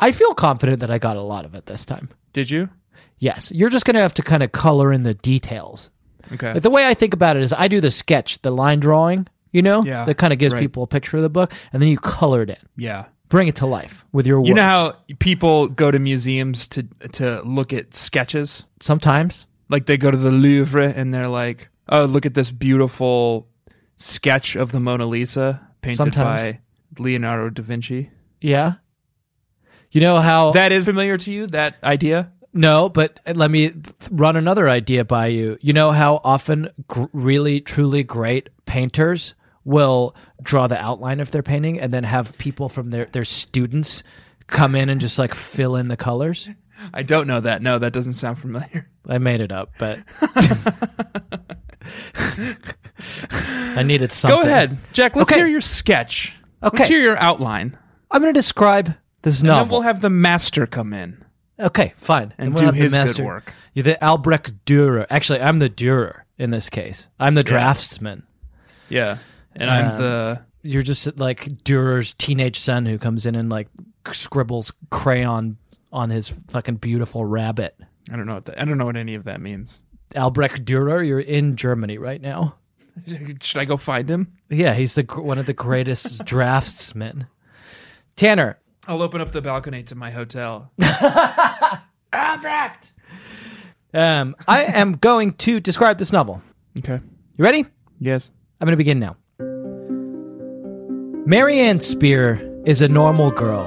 I 0.00 0.10
feel 0.10 0.34
confident 0.34 0.80
that 0.80 0.90
I 0.90 0.98
got 0.98 1.16
a 1.16 1.24
lot 1.24 1.44
of 1.44 1.54
it 1.54 1.66
this 1.66 1.84
time. 1.86 2.08
Did 2.32 2.50
you? 2.50 2.68
Yes. 3.18 3.52
You're 3.52 3.70
just 3.70 3.84
going 3.84 3.94
to 3.94 4.00
have 4.00 4.14
to 4.14 4.22
kind 4.22 4.42
of 4.42 4.52
color 4.52 4.92
in 4.92 5.02
the 5.02 5.14
details. 5.14 5.90
Okay. 6.32 6.54
Like 6.54 6.62
the 6.62 6.70
way 6.70 6.86
I 6.86 6.94
think 6.94 7.14
about 7.14 7.36
it 7.36 7.42
is 7.42 7.52
I 7.52 7.68
do 7.68 7.80
the 7.80 7.90
sketch, 7.90 8.40
the 8.42 8.50
line 8.50 8.80
drawing, 8.80 9.26
you 9.52 9.62
know, 9.62 9.82
Yeah, 9.84 10.04
that 10.04 10.16
kind 10.16 10.32
of 10.32 10.38
gives 10.38 10.54
right. 10.54 10.60
people 10.60 10.82
a 10.82 10.86
picture 10.86 11.16
of 11.16 11.22
the 11.22 11.28
book, 11.30 11.52
and 11.72 11.80
then 11.80 11.88
you 11.88 11.98
color 11.98 12.42
it 12.42 12.50
in. 12.50 12.56
Yeah. 12.76 13.06
Bring 13.28 13.48
it 13.48 13.56
to 13.56 13.66
life 13.66 14.04
with 14.12 14.26
your 14.26 14.38
words. 14.40 14.48
You 14.48 14.54
know 14.54 14.62
how 14.62 14.96
people 15.18 15.68
go 15.68 15.90
to 15.90 15.98
museums 15.98 16.66
to 16.68 16.82
to 17.12 17.40
look 17.42 17.72
at 17.72 17.94
sketches? 17.94 18.64
sometimes 18.80 19.46
Like 19.70 19.86
they 19.86 19.96
go 19.96 20.10
to 20.10 20.16
the 20.16 20.30
Louvre 20.30 20.92
and 20.94 21.12
they're 21.12 21.28
like, 21.28 21.68
"Oh, 21.88 22.04
look 22.04 22.26
at 22.26 22.34
this 22.34 22.50
beautiful 22.50 23.48
sketch 23.96 24.56
of 24.56 24.72
the 24.72 24.78
Mona 24.80 25.06
Lisa 25.06 25.66
painted 25.80 25.96
Sometimes. 25.96 26.42
by 26.42 26.60
Leonardo 26.98 27.50
da 27.50 27.62
Vinci." 27.62 28.10
Yeah. 28.40 28.74
You 29.90 30.00
know 30.00 30.16
how 30.20 30.52
That 30.52 30.70
is 30.72 30.84
familiar 30.84 31.16
to 31.18 31.30
you? 31.32 31.46
That 31.48 31.76
idea? 31.82 32.30
No, 32.54 32.88
but 32.88 33.18
uh, 33.26 33.32
let 33.34 33.50
me 33.50 33.72
run 34.10 34.36
another 34.36 34.68
idea 34.68 35.04
by 35.04 35.26
you. 35.26 35.58
You 35.60 35.72
know 35.72 35.90
how 35.90 36.20
often 36.22 36.70
gr- 36.88 37.04
really 37.12 37.60
truly 37.60 38.02
great 38.04 38.48
painters 38.64 39.34
will 39.64 40.14
draw 40.42 40.66
the 40.68 40.80
outline 40.80 41.20
of 41.20 41.30
their 41.32 41.42
painting 41.42 41.80
and 41.80 41.92
then 41.92 42.04
have 42.04 42.36
people 42.38 42.68
from 42.68 42.90
their 42.90 43.06
their 43.06 43.24
students 43.24 44.02
come 44.46 44.74
in 44.74 44.88
and 44.88 45.00
just 45.00 45.18
like 45.18 45.34
fill 45.34 45.76
in 45.76 45.88
the 45.88 45.96
colors? 45.96 46.48
I 46.92 47.02
don't 47.02 47.26
know 47.26 47.40
that. 47.40 47.62
No, 47.62 47.78
that 47.78 47.92
doesn't 47.92 48.14
sound 48.14 48.38
familiar. 48.38 48.88
I 49.08 49.18
made 49.18 49.40
it 49.40 49.52
up, 49.52 49.72
but 49.78 50.00
I 53.30 53.82
needed 53.82 54.12
something. 54.12 54.40
Go 54.40 54.46
ahead, 54.46 54.78
Jack. 54.92 55.16
Let's 55.16 55.30
Okay. 55.30 55.40
hear 55.40 55.48
your 55.48 55.60
sketch. 55.60 56.34
Okay. 56.62 56.76
Let's 56.78 56.88
hear 56.88 57.00
your 57.00 57.16
outline. 57.18 57.76
I'm 58.10 58.22
going 58.22 58.32
to 58.32 58.38
describe 58.38 58.94
this 59.22 59.40
And 59.40 59.48
then 59.48 59.56
novel. 59.56 59.78
we'll 59.78 59.82
have 59.82 60.00
the 60.00 60.10
master 60.10 60.66
come 60.66 60.92
in. 60.92 61.23
Okay, 61.58 61.92
fine. 61.96 62.34
And 62.38 62.54
we'll 62.54 62.72
do 62.72 62.76
the 62.88 62.98
his 62.98 63.14
good 63.14 63.24
work. 63.24 63.54
You're 63.74 63.84
the 63.84 64.02
Albrecht 64.04 64.64
Dürer. 64.66 65.06
Actually, 65.10 65.40
I'm 65.40 65.58
the 65.60 65.70
Dürer 65.70 66.22
in 66.38 66.50
this 66.50 66.68
case. 66.68 67.08
I'm 67.20 67.34
the 67.34 67.44
draftsman. 67.44 68.24
Yeah. 68.88 69.18
And 69.54 69.70
Uh, 69.70 69.72
I'm 69.72 69.98
the 69.98 70.40
You're 70.62 70.82
just 70.82 71.18
like 71.18 71.44
Dürer's 71.64 72.12
teenage 72.14 72.58
son 72.58 72.86
who 72.86 72.98
comes 72.98 73.24
in 73.26 73.34
and 73.34 73.48
like 73.50 73.68
scribbles 74.12 74.72
crayon 74.90 75.56
on 75.92 76.10
his 76.10 76.34
fucking 76.48 76.76
beautiful 76.76 77.24
rabbit. 77.24 77.76
I 78.10 78.16
don't 78.16 78.26
know 78.26 78.34
what 78.34 78.46
that, 78.46 78.60
I 78.60 78.64
don't 78.64 78.78
know 78.78 78.84
what 78.86 78.96
any 78.96 79.14
of 79.14 79.24
that 79.24 79.40
means. 79.40 79.80
Albrecht 80.16 80.64
Dürer, 80.64 81.06
you're 81.06 81.20
in 81.20 81.56
Germany 81.56 81.98
right 81.98 82.20
now. 82.20 82.56
Should 83.40 83.60
I 83.60 83.64
go 83.64 83.76
find 83.76 84.08
him? 84.10 84.28
Yeah, 84.48 84.74
he's 84.74 84.94
the 84.94 85.02
one 85.02 85.38
of 85.38 85.46
the 85.46 85.52
greatest 85.52 86.24
draftsmen. 86.26 87.26
Tanner, 88.16 88.58
I'll 88.86 89.02
open 89.02 89.20
up 89.20 89.32
the 89.32 89.40
balcony 89.40 89.82
to 89.84 89.94
my 89.94 90.10
hotel. 90.10 90.70
Albrecht. 92.12 92.92
Um, 93.92 94.36
I 94.46 94.64
am 94.64 94.96
going 94.96 95.32
to 95.34 95.60
describe 95.60 95.98
this 95.98 96.12
novel. 96.12 96.42
Okay. 96.80 97.00
You 97.36 97.44
ready? 97.44 97.66
Yes. 97.98 98.30
I'm 98.60 98.66
going 98.66 98.72
to 98.72 98.76
begin 98.76 98.98
now. 98.98 99.16
Mary 101.26 101.60
Anne 101.60 101.80
Spier 101.80 102.62
is 102.66 102.80
a 102.82 102.88
normal 102.88 103.30
girl 103.30 103.64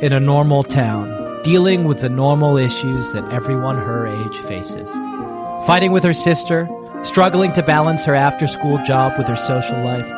in 0.00 0.12
a 0.12 0.20
normal 0.20 0.64
town, 0.64 1.42
dealing 1.42 1.84
with 1.84 2.00
the 2.00 2.08
normal 2.08 2.56
issues 2.56 3.12
that 3.12 3.30
everyone 3.32 3.76
her 3.76 4.06
age 4.06 4.38
faces. 4.38 4.90
Fighting 5.66 5.92
with 5.92 6.04
her 6.04 6.14
sister, 6.14 6.68
struggling 7.02 7.52
to 7.52 7.62
balance 7.62 8.04
her 8.04 8.14
after 8.14 8.46
school 8.46 8.82
job 8.84 9.12
with 9.18 9.26
her 9.26 9.36
social 9.36 9.78
life, 9.82 10.08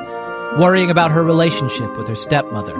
worrying 0.58 0.90
about 0.90 1.10
her 1.10 1.24
relationship 1.24 1.96
with 1.96 2.06
her 2.06 2.14
stepmother. 2.14 2.76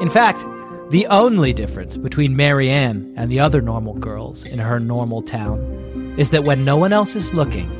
In 0.00 0.10
fact, 0.10 0.44
the 0.90 1.06
only 1.06 1.52
difference 1.52 1.96
between 1.96 2.34
Mary 2.34 2.68
Anne 2.68 3.14
and 3.16 3.30
the 3.30 3.38
other 3.38 3.60
normal 3.60 3.94
girls 3.94 4.44
in 4.44 4.58
her 4.58 4.80
normal 4.80 5.22
town 5.22 6.14
is 6.18 6.30
that 6.30 6.42
when 6.42 6.64
no 6.64 6.76
one 6.76 6.92
else 6.92 7.14
is 7.14 7.32
looking, 7.32 7.70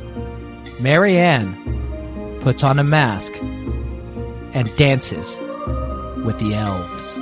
Mary 0.79 1.17
Anne 1.17 2.39
puts 2.39 2.63
on 2.63 2.79
a 2.79 2.85
mask 2.85 3.33
and 4.53 4.73
dances 4.77 5.37
with 6.23 6.39
the 6.39 6.53
elves. 6.53 7.17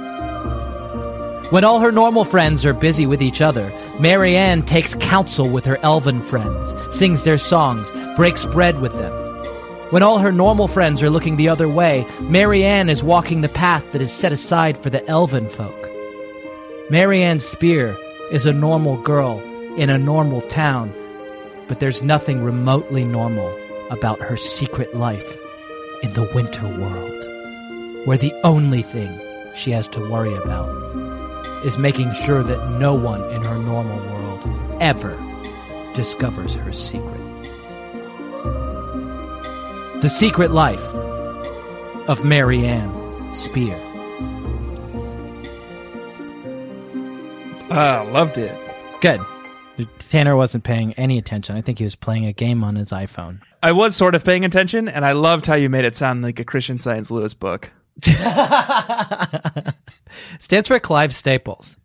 When 1.51 1.63
all 1.63 1.79
her 1.79 1.91
normal 1.91 2.23
friends 2.23 2.67
are 2.67 2.73
busy 2.73 3.07
with 3.07 3.23
each 3.23 3.41
other, 3.41 3.73
Mary 3.99 4.37
Anne 4.37 4.61
takes 4.61 4.93
counsel 4.93 5.49
with 5.49 5.65
her 5.65 5.77
elven 5.77 6.21
friends, 6.21 6.71
sings 6.95 7.23
their 7.23 7.39
songs, 7.39 7.89
breaks 8.15 8.45
bread 8.45 8.79
with 8.79 8.93
them. 8.93 9.11
When 9.89 10.03
all 10.03 10.19
her 10.19 10.31
normal 10.31 10.67
friends 10.67 11.01
are 11.01 11.09
looking 11.09 11.37
the 11.37 11.49
other 11.49 11.67
way, 11.67 12.05
Mary 12.21 12.63
Anne 12.63 12.89
is 12.89 13.01
walking 13.01 13.41
the 13.41 13.49
path 13.49 13.83
that 13.91 14.03
is 14.03 14.13
set 14.13 14.31
aside 14.31 14.77
for 14.77 14.91
the 14.91 15.03
elven 15.07 15.49
folk. 15.49 15.78
Mary 16.91 17.21
Anne 17.21 17.37
Spier 17.37 17.95
is 18.31 18.47
a 18.47 18.51
normal 18.51 18.97
girl 19.03 19.39
in 19.77 19.91
a 19.91 19.97
normal 19.99 20.41
town, 20.41 20.91
but 21.67 21.79
there's 21.79 22.01
nothing 22.01 22.43
remotely 22.43 23.03
normal 23.03 23.55
about 23.91 24.19
her 24.19 24.35
secret 24.35 24.95
life 24.95 25.37
in 26.01 26.11
the 26.13 26.27
winter 26.33 26.67
world, 26.67 28.07
where 28.07 28.17
the 28.17 28.33
only 28.43 28.81
thing 28.81 29.07
she 29.53 29.69
has 29.69 29.87
to 29.87 30.09
worry 30.09 30.33
about 30.33 30.67
is 31.63 31.77
making 31.77 32.11
sure 32.13 32.41
that 32.41 32.79
no 32.79 32.95
one 32.95 33.23
in 33.35 33.43
her 33.43 33.59
normal 33.59 33.99
world 34.09 34.81
ever 34.81 35.15
discovers 35.93 36.55
her 36.55 36.73
secret. 36.73 37.21
The 40.01 40.09
Secret 40.09 40.49
Life 40.49 40.95
of 42.09 42.25
Mary 42.25 42.65
Anne 42.65 43.31
Spier. 43.31 43.79
Ah, 47.71 48.05
loved 48.11 48.37
it. 48.37 48.55
Good. 49.01 49.21
Tanner 49.99 50.35
wasn't 50.35 50.63
paying 50.65 50.93
any 50.93 51.17
attention. 51.17 51.55
I 51.55 51.61
think 51.61 51.77
he 51.77 51.83
was 51.85 51.95
playing 51.95 52.25
a 52.25 52.33
game 52.33 52.63
on 52.63 52.75
his 52.75 52.91
iPhone. 52.91 53.39
I 53.63 53.71
was 53.71 53.95
sort 53.95 54.13
of 54.15 54.23
paying 54.25 54.43
attention, 54.43 54.87
and 54.89 55.05
I 55.05 55.13
loved 55.13 55.45
how 55.45 55.55
you 55.55 55.69
made 55.69 55.85
it 55.85 55.95
sound 55.95 56.21
like 56.21 56.39
a 56.39 56.43
Christian 56.45 56.79
Science 56.79 57.09
Lewis 57.11 57.33
book. 57.33 57.71
Stands 60.39 60.67
for 60.67 60.79
Clive 60.79 61.13
Staples. 61.13 61.77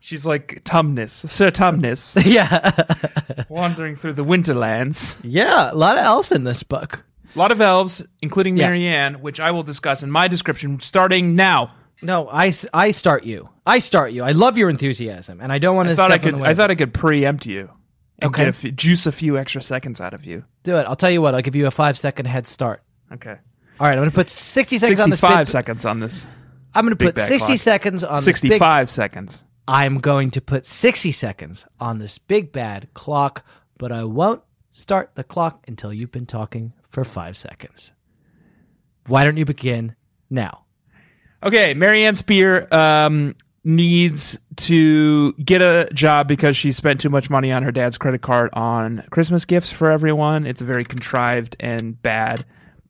She's 0.00 0.24
like 0.24 0.62
Tumnus, 0.64 1.28
Sir 1.28 1.50
Tumnus, 1.50 2.22
Yeah. 2.26 3.44
wandering 3.48 3.96
through 3.96 4.14
the 4.14 4.24
winterlands. 4.24 5.16
yeah, 5.22 5.70
a 5.72 5.74
lot 5.74 5.98
of 5.98 6.04
elves 6.04 6.32
in 6.32 6.44
this 6.44 6.62
book. 6.62 7.04
A 7.34 7.38
lot 7.38 7.52
of 7.52 7.60
elves, 7.60 8.02
including 8.22 8.56
Yeah. 8.56 8.66
Mary 8.68 8.86
Anne, 8.88 9.14
which 9.20 9.38
I 9.40 9.50
will 9.50 9.62
discuss 9.62 10.02
in 10.02 10.10
my 10.10 10.26
description 10.26 10.80
starting 10.80 11.36
now. 11.36 11.72
No, 12.02 12.28
I, 12.28 12.52
I 12.72 12.90
start 12.92 13.24
you. 13.24 13.48
I 13.66 13.78
start 13.78 14.12
you. 14.12 14.22
I 14.22 14.32
love 14.32 14.56
your 14.56 14.70
enthusiasm, 14.70 15.40
and 15.40 15.52
I 15.52 15.58
don't 15.58 15.76
want 15.76 15.88
to 15.88 15.92
I 15.92 15.96
thought 15.96 16.10
I 16.12 16.18
could. 16.18 16.40
I 16.40 16.54
thought. 16.54 16.70
I 16.70 16.74
could 16.74 16.94
preempt 16.94 17.44
you 17.46 17.70
and 18.18 18.28
Okay. 18.30 18.44
get 18.44 18.48
a 18.48 18.52
few, 18.52 18.72
juice 18.72 19.06
a 19.06 19.12
few 19.12 19.36
extra 19.38 19.60
seconds 19.62 20.00
out 20.00 20.14
of 20.14 20.24
you. 20.24 20.44
do 20.62 20.76
it. 20.76 20.86
I'll 20.86 20.96
tell 20.96 21.10
you 21.10 21.20
what. 21.22 21.34
I'll 21.34 21.42
give 21.42 21.54
you 21.56 21.66
a 21.66 21.70
five 21.70 21.98
second 21.98 22.26
head 22.26 22.46
start. 22.46 22.82
Okay, 23.12 23.36
All 23.78 23.86
right, 23.86 23.92
I'm 23.92 23.98
going 23.98 24.10
to 24.10 24.14
put 24.14 24.30
60 24.30 24.78
seconds 24.78 25.00
on 25.00 25.10
this. 25.10 25.18
sixty-five 25.20 25.48
seconds 25.50 25.84
on 25.84 25.98
this. 26.00 26.24
I'm 26.74 26.84
going 26.86 26.96
to 26.96 27.04
put 27.04 27.18
60 27.18 27.38
clock. 27.38 27.58
seconds 27.58 28.04
on 28.04 28.22
this 28.24 28.40
big. 28.40 28.60
Seconds. 28.88 29.44
I'm 29.68 29.98
going 29.98 30.30
to 30.32 30.40
put 30.40 30.64
60 30.66 31.10
seconds 31.12 31.66
on 31.80 31.98
this 31.98 32.18
big 32.18 32.52
bad 32.52 32.88
clock, 32.94 33.44
but 33.78 33.90
I 33.92 34.04
won't 34.04 34.42
start 34.70 35.10
the 35.16 35.24
clock 35.24 35.64
until 35.66 35.92
you've 35.92 36.12
been 36.12 36.26
talking 36.26 36.72
for 36.88 37.04
five 37.04 37.36
seconds. 37.36 37.90
Why 39.06 39.24
don't 39.24 39.36
you 39.36 39.44
begin 39.44 39.96
now? 40.30 40.64
Okay, 41.42 41.72
Mary 41.72 42.04
Anne 42.04 42.14
Spier 42.14 42.68
um, 42.70 43.34
needs 43.64 44.38
to 44.56 45.32
get 45.34 45.62
a 45.62 45.88
job 45.94 46.28
because 46.28 46.54
she 46.54 46.70
spent 46.70 47.00
too 47.00 47.08
much 47.08 47.30
money 47.30 47.50
on 47.50 47.62
her 47.62 47.72
dad's 47.72 47.96
credit 47.96 48.20
card 48.20 48.50
on 48.52 49.04
Christmas 49.10 49.46
gifts 49.46 49.72
for 49.72 49.90
everyone. 49.90 50.46
It's 50.46 50.60
a 50.60 50.64
very 50.64 50.84
contrived 50.84 51.56
and 51.58 52.00
bad 52.02 52.44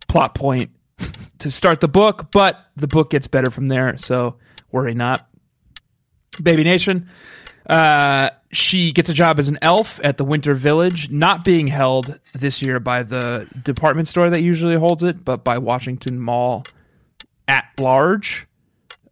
plot 0.08 0.34
point 0.34 0.70
to 1.38 1.50
start 1.50 1.80
the 1.80 1.88
book, 1.88 2.32
but 2.32 2.58
the 2.74 2.88
book 2.88 3.10
gets 3.10 3.28
better 3.28 3.50
from 3.52 3.66
there, 3.66 3.96
so 3.98 4.36
worry 4.72 4.94
not. 4.94 5.28
Baby 6.42 6.64
Nation. 6.64 7.08
Uh, 7.68 8.30
she 8.50 8.90
gets 8.90 9.08
a 9.10 9.14
job 9.14 9.38
as 9.38 9.48
an 9.48 9.58
elf 9.62 10.00
at 10.02 10.16
the 10.16 10.24
Winter 10.24 10.54
Village, 10.54 11.08
not 11.08 11.44
being 11.44 11.68
held 11.68 12.18
this 12.32 12.60
year 12.60 12.80
by 12.80 13.04
the 13.04 13.46
department 13.62 14.08
store 14.08 14.28
that 14.30 14.40
usually 14.40 14.74
holds 14.74 15.04
it, 15.04 15.24
but 15.24 15.44
by 15.44 15.58
Washington 15.58 16.18
Mall 16.18 16.64
at 17.50 17.64
large. 17.80 18.46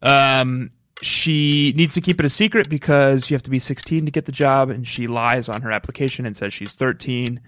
Um, 0.00 0.70
she 1.02 1.72
needs 1.76 1.94
to 1.94 2.00
keep 2.00 2.20
it 2.20 2.26
a 2.26 2.30
secret 2.30 2.68
because 2.68 3.28
you 3.28 3.34
have 3.34 3.42
to 3.42 3.50
be 3.50 3.58
16 3.58 4.04
to 4.04 4.10
get 4.12 4.26
the 4.26 4.32
job, 4.32 4.70
and 4.70 4.86
she 4.86 5.08
lies 5.08 5.48
on 5.48 5.62
her 5.62 5.72
application 5.72 6.24
and 6.24 6.36
says 6.36 6.54
she's 6.54 6.72
13. 6.72 7.40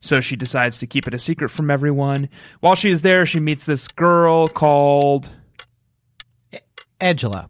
So 0.00 0.20
she 0.20 0.36
decides 0.36 0.76
to 0.78 0.86
keep 0.86 1.08
it 1.08 1.14
a 1.14 1.18
secret 1.18 1.48
from 1.48 1.70
everyone. 1.70 2.28
While 2.60 2.74
she 2.74 2.90
is 2.90 3.00
there, 3.00 3.24
she 3.24 3.40
meets 3.40 3.64
this 3.64 3.88
girl 3.88 4.48
called 4.48 5.30
Angela. 7.00 7.48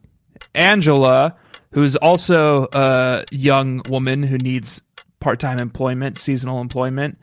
Angela, 0.53 1.35
who's 1.71 1.97
also 1.97 2.69
a 2.71 3.25
young 3.29 3.81
woman 3.89 4.23
who 4.23 4.37
needs 4.37 4.81
part 5.19 5.41
time 5.41 5.59
employment, 5.59 6.17
seasonal 6.17 6.61
employment. 6.61 7.17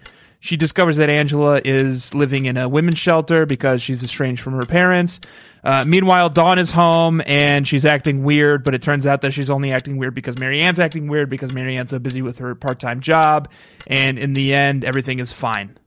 She 0.44 0.56
discovers 0.56 0.96
that 0.96 1.08
Angela 1.08 1.60
is 1.64 2.12
living 2.14 2.46
in 2.46 2.56
a 2.56 2.68
women's 2.68 2.98
shelter 2.98 3.46
because 3.46 3.80
she's 3.80 4.02
estranged 4.02 4.42
from 4.42 4.54
her 4.54 4.66
parents. 4.66 5.20
Uh, 5.62 5.84
meanwhile, 5.86 6.30
Dawn 6.30 6.58
is 6.58 6.72
home 6.72 7.22
and 7.26 7.64
she's 7.64 7.84
acting 7.84 8.24
weird, 8.24 8.64
but 8.64 8.74
it 8.74 8.82
turns 8.82 9.06
out 9.06 9.20
that 9.20 9.30
she's 9.32 9.50
only 9.50 9.70
acting 9.70 9.98
weird 9.98 10.16
because 10.16 10.40
Mary 10.40 10.60
Anne's 10.60 10.80
acting 10.80 11.06
weird 11.06 11.30
because 11.30 11.52
Mary 11.52 11.76
Anne's 11.76 11.90
so 11.90 12.00
busy 12.00 12.22
with 12.22 12.38
her 12.40 12.56
part 12.56 12.80
time 12.80 13.00
job. 13.00 13.48
And 13.86 14.18
in 14.18 14.32
the 14.32 14.52
end, 14.52 14.84
everything 14.84 15.20
is 15.20 15.30
fine. 15.30 15.78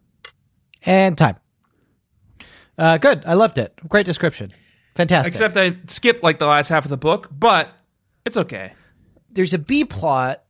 And 0.83 1.17
time. 1.17 1.35
Uh, 2.77 2.97
good. 2.97 3.23
I 3.25 3.33
loved 3.33 3.57
it. 3.57 3.73
Great 3.89 4.05
description. 4.05 4.51
Fantastic. 4.95 5.33
Except 5.33 5.57
I 5.57 5.75
skipped 5.87 6.23
like 6.23 6.39
the 6.39 6.47
last 6.47 6.69
half 6.69 6.85
of 6.85 6.89
the 6.89 6.95
book, 6.95 7.27
but 7.29 7.67
it's 8.25 8.37
okay. 8.37 8.71
there's 9.31 9.53
a 9.53 9.59
B 9.59 9.83
plot. 9.83 10.44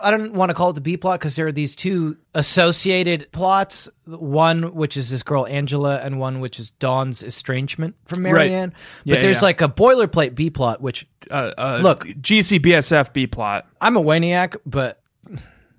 I 0.00 0.10
don't 0.10 0.32
want 0.34 0.50
to 0.50 0.54
call 0.54 0.70
it 0.70 0.74
the 0.74 0.80
B 0.80 0.96
plot 0.96 1.18
because 1.20 1.36
there 1.36 1.46
are 1.46 1.52
these 1.52 1.74
two 1.76 2.16
associated 2.34 3.28
plots. 3.32 3.88
One 4.06 4.74
which 4.74 4.96
is 4.96 5.10
this 5.10 5.22
girl 5.22 5.46
Angela, 5.46 5.98
and 5.98 6.18
one 6.18 6.40
which 6.40 6.58
is 6.58 6.70
Dawn's 6.72 7.22
estrangement 7.22 7.94
from 8.06 8.22
Mary 8.22 8.52
Anne. 8.54 8.70
But 8.70 9.16
Yeah, 9.16 9.20
there's 9.20 9.38
yeah. 9.38 9.42
like 9.44 9.60
a 9.60 9.68
boilerplate 9.68 10.34
B 10.34 10.50
plot, 10.50 10.80
which 10.80 11.06
Uh, 11.30 11.52
uh, 11.58 11.80
Look. 11.82 12.06
GCBSF 12.06 13.12
B 13.12 13.26
plot. 13.26 13.66
I'm 13.80 13.96
a 13.96 14.02
Waniac, 14.02 14.56
but 14.64 15.02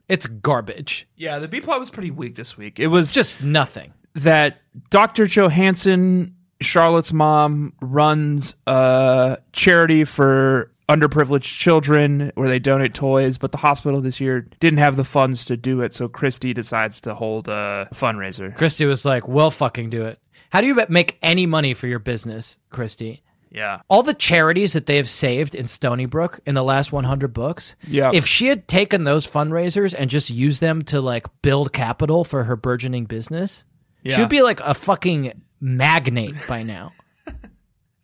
it's 0.08 0.26
garbage. 0.28 1.08
Yeah, 1.16 1.40
the 1.40 1.48
B 1.48 1.62
plot 1.62 1.80
was 1.80 1.90
pretty 1.90 2.12
weak 2.12 2.36
this 2.36 2.58
week. 2.58 2.80
It 2.80 2.88
was 2.88 3.14
just 3.14 3.44
nothing. 3.44 3.94
that 4.16 4.58
Dr. 4.90 5.26
Johanssen, 5.26 6.34
Charlotte's 6.62 7.14
mom, 7.14 7.74
runs 7.82 8.56
a 8.68 9.38
charity 9.54 10.04
for 10.04 10.72
underprivileged 10.89 11.58
children 11.58 12.31
where 12.36 12.50
they 12.50 12.60
donate 12.60 12.93
toys, 12.93 13.38
but 13.38 13.51
the 13.51 13.58
hospital 13.60 14.01
this 14.01 14.19
year 14.19 14.48
didn't 14.60 14.79
have 14.79 14.96
the 14.96 15.05
funds 15.05 15.46
to 15.46 15.55
do 15.55 15.81
it, 15.81 15.93
so 15.93 16.10
Kristy 16.10 16.53
decides 16.53 17.00
to 17.01 17.13
hold 17.13 17.48
a 17.48 17.88
fundraiser. 17.93 18.53
Kristy 18.58 18.88
was 18.88 19.05
like, 19.05 19.27
"We'll 19.27 19.51
fucking 19.51 19.89
do 19.91 20.05
it." 20.05 20.19
How 20.50 20.62
do 20.62 20.67
you 20.67 20.77
make 20.89 21.17
any 21.22 21.46
money 21.46 21.74
for 21.75 21.88
your 21.88 22.00
business, 22.00 22.58
Kristy? 22.72 23.22
Yeah. 23.51 23.81
all 23.89 24.03
the 24.03 24.13
charities 24.13 24.74
that 24.74 24.86
they 24.86 24.98
have 24.98 25.10
saved 25.10 25.55
in 25.55 25.65
Stoneybrook 25.65 26.39
in 26.46 26.53
the 26.53 26.63
last 26.63 26.91
100 26.91 27.34
books. 27.34 27.74
Yeah. 27.88 28.12
If 28.13 28.27
she 28.27 28.46
had 28.46 28.67
taken 28.67 29.05
those 29.05 29.25
fundraisers 29.25 29.96
and 29.98 30.08
just 30.08 30.29
used 30.29 30.62
them 30.62 30.84
to 30.84 31.01
like 31.01 31.25
build 31.41 31.74
capital 31.74 32.24
for 32.24 32.43
her 32.43 32.55
burgeoning 32.55 33.05
business, 33.05 33.63
Yeah. 34.03 34.13
she 34.15 34.22
would 34.22 34.29
be 34.29 34.43
like 34.43 34.60
a 34.60 34.75
fucking 34.75 35.34
magnate 35.60 36.36
by 36.48 36.62
now. 36.62 36.91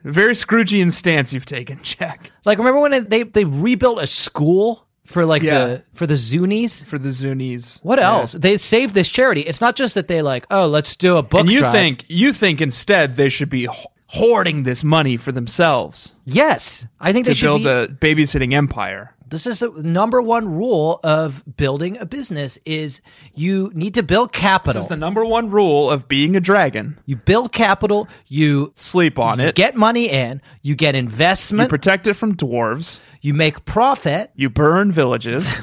Very 0.05 0.35
Scroogean 0.35 0.93
stance 0.93 1.33
you've 1.33 1.47
taken, 1.47 1.81
Jack. 1.83 2.31
Like 2.45 2.59
remember 2.59 2.81
when 2.81 3.09
they 3.09 3.23
they 3.25 3.45
rebuilt 3.45 4.01
a 4.03 4.07
school 4.07 4.87
for 5.05 5.25
like 5.27 5.43
Yeah. 5.43 5.67
the 5.67 5.85
for 5.95 6.07
the 6.07 6.15
Zunies? 6.17 6.85
For 6.85 6.99
the 6.99 7.11
Zunies. 7.11 7.81
What 7.83 7.99
Yeah. 7.99 8.11
else? 8.13 8.33
They 8.33 8.57
saved 8.59 8.95
this 8.95 9.09
charity. 9.09 9.43
It's 9.43 9.61
not 9.61 9.77
just 9.77 9.95
that 9.95 10.09
they 10.09 10.23
like, 10.23 10.47
oh, 10.51 10.67
let's 10.67 10.97
do 10.97 11.17
a 11.17 11.23
book 11.23 11.41
And 11.41 11.51
you 11.51 11.61
drive. 11.61 11.73
think 11.73 12.05
you 12.09 12.33
think 12.33 12.61
instead 12.61 13.17
they 13.17 13.29
should 13.29 13.51
be 13.51 13.69
hoarding 14.09 14.65
this 14.65 14.85
money 14.85 15.17
for 15.17 15.33
themselves 15.33 16.13
Yes. 16.27 16.87
I 17.01 17.13
think 17.13 17.25
to 17.25 17.31
they 17.31 17.35
should 17.35 17.47
build 17.47 17.63
be, 17.63 17.69
a 17.69 17.89
babysitting 17.89 18.53
empire. 18.53 19.15
This 19.33 19.47
is 19.47 19.61
the 19.61 19.71
number 19.83 20.21
one 20.21 20.47
rule 20.55 21.01
of 21.03 21.43
building 21.57 21.97
a 21.97 22.05
business 22.05 22.59
is 22.67 23.01
you 23.35 23.71
need 23.75 23.95
to 23.95 24.03
build 24.03 24.31
capital. 24.33 24.75
This 24.75 24.83
is 24.83 24.89
the 24.89 24.97
number 24.97 25.25
one 25.25 25.49
rule 25.51 25.89
of 25.91 26.07
being 26.07 26.37
a 26.37 26.41
dragon. 26.41 26.99
you 27.07 27.17
build 27.17 27.51
capital, 27.51 28.09
you 28.29 28.73
Sleep 28.75 29.19
on 29.19 29.41
it. 29.41 29.55
get 29.55 29.75
money 29.75 30.11
in, 30.11 30.43
you 30.61 30.75
get 30.75 30.95
investment. 30.95 31.69
you 31.69 31.71
protect 31.71 32.07
it 32.07 32.13
from 32.15 32.37
dwarves. 32.37 33.01
you 33.23 33.33
make 33.33 33.65
profit, 33.65 34.31
You 34.37 34.51
burn 34.51 34.93
villages. 34.93 35.61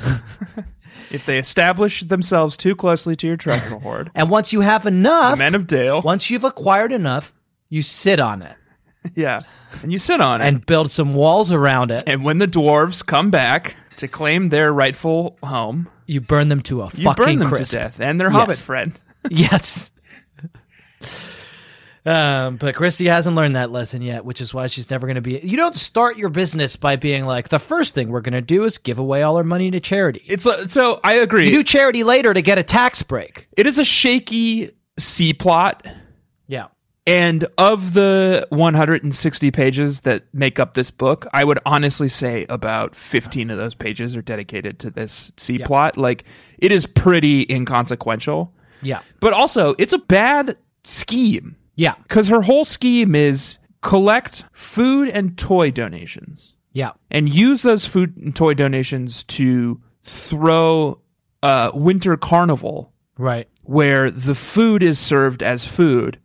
if 1.11 1.25
they 1.27 1.37
establish 1.37 2.01
themselves 2.01 2.57
too 2.57 2.75
closely 2.75 3.15
to 3.17 3.27
your 3.27 3.37
treasure 3.37 3.77
hoard. 3.77 4.09
and 4.15 4.31
once 4.31 4.51
you 4.51 4.61
have 4.61 4.81
The 4.81 4.89
enough, 4.89 5.37
men 5.37 5.53
of 5.53 5.67
Dale. 5.67 6.01
once 6.01 6.31
you've 6.31 6.43
acquired 6.43 6.91
enough, 6.91 7.33
you 7.69 7.83
sit 7.83 8.19
on 8.19 8.41
it 8.41 8.55
Yeah. 9.15 9.41
And 9.81 9.91
you 9.91 9.99
sit 9.99 10.19
on 10.21 10.41
it. 10.41 10.47
and 10.47 10.65
build 10.65 10.91
some 10.91 11.13
walls 11.15 11.51
around 11.51 11.91
it. 11.91 12.03
And 12.05 12.23
when 12.23 12.37
the 12.39 12.47
dwarves 12.47 13.05
come 13.05 13.31
back 13.31 13.75
to 13.97 14.07
claim 14.07 14.49
their 14.49 14.71
rightful 14.73 15.37
home, 15.43 15.87
You 16.05 16.21
burn 16.21 16.49
them 16.49 16.61
to 16.63 16.81
a 16.81 16.85
you 16.93 17.05
fucking 17.05 17.23
burn 17.25 17.39
them 17.39 17.47
crisp. 17.49 17.71
to 17.71 17.77
death 17.77 17.99
and 18.01 18.19
their 18.19 18.27
Yes. 18.29 18.35
hobbit 18.35 18.57
friend. 18.57 18.99
yes. 19.29 19.91
Um, 22.05 22.55
but 22.55 22.75
Kristy 22.75 23.07
hasn't 23.07 23.35
learned 23.35 23.55
that 23.55 23.71
lesson 23.71 24.01
yet, 24.01 24.23
which 24.25 24.41
is 24.41 24.53
why 24.53 24.67
she's 24.67 24.89
never 24.89 25.05
going 25.05 25.15
to 25.15 25.21
be. 25.21 25.39
You 25.43 25.57
don't 25.57 25.75
start 25.75 26.17
your 26.17 26.29
business 26.29 26.75
by 26.75 26.95
being 26.95 27.25
like, 27.25 27.49
the 27.49 27.59
first 27.59 27.93
thing 27.93 28.09
we're 28.09 28.21
going 28.21 28.33
to 28.33 28.41
do 28.41 28.63
is 28.63 28.77
give 28.77 28.97
away 28.97 29.21
all 29.21 29.35
our 29.37 29.43
money 29.43 29.69
to 29.71 29.79
charity. 29.79 30.23
It's 30.25 30.47
so 30.73 30.99
I 31.03 31.15
agree. 31.15 31.45
You 31.45 31.51
do 31.57 31.63
charity 31.63 32.03
later 32.03 32.33
to 32.33 32.41
get 32.41 32.57
a 32.57 32.63
tax 32.63 33.03
break. 33.03 33.47
it 33.55 33.67
is 33.67 33.77
a 33.79 33.83
shaky 33.83 34.71
C 34.97 35.33
plot. 35.33 35.85
Yeah. 36.47 36.67
And 37.09 37.45
of 37.57 37.93
the 37.95 38.45
160 38.49 39.49
pages 39.49 40.01
that 40.01 40.25
make 40.31 40.59
up 40.59 40.75
this 40.75 40.91
book, 40.91 41.25
I 41.33 41.43
would 41.43 41.57
honestly 41.65 42.07
say 42.07 42.45
about 42.49 42.95
15 42.95 43.49
of 43.49 43.57
those 43.57 43.73
pages 43.73 44.15
are 44.15 44.21
dedicated 44.21 44.77
to 44.79 44.91
this 44.91 45.31
C 45.35 45.57
plot. 45.57 45.97
Like, 45.97 46.23
it 46.59 46.71
is 46.71 46.85
pretty 46.85 47.47
inconsequential. 47.49 48.53
Yeah. 48.83 48.99
But 49.19 49.33
also, 49.33 49.73
it's 49.79 49.91
a 49.91 49.97
bad 49.97 50.55
scheme. 50.83 51.55
Yeah. 51.75 51.95
Because 52.03 52.27
her 52.27 52.43
whole 52.43 52.63
scheme 52.63 53.15
is 53.15 53.57
collect 53.81 54.45
food 54.51 55.09
and 55.09 55.35
toy 55.35 55.71
donations 55.71 56.53
Yeah. 56.73 56.91
and 57.09 57.27
use 57.27 57.63
those 57.63 57.87
food 57.87 58.17
and 58.17 58.35
toy 58.35 58.53
donations 58.53 59.23
to 59.23 59.81
throw 60.03 60.99
a 61.41 61.71
winter 61.73 62.17
carnival 62.17 62.93
Right. 63.17 63.47
where 63.63 64.11
the 64.11 64.35
food 64.35 64.83
is 64.83 64.99
served 64.99 65.41
as 65.41 65.65
food 65.65 66.19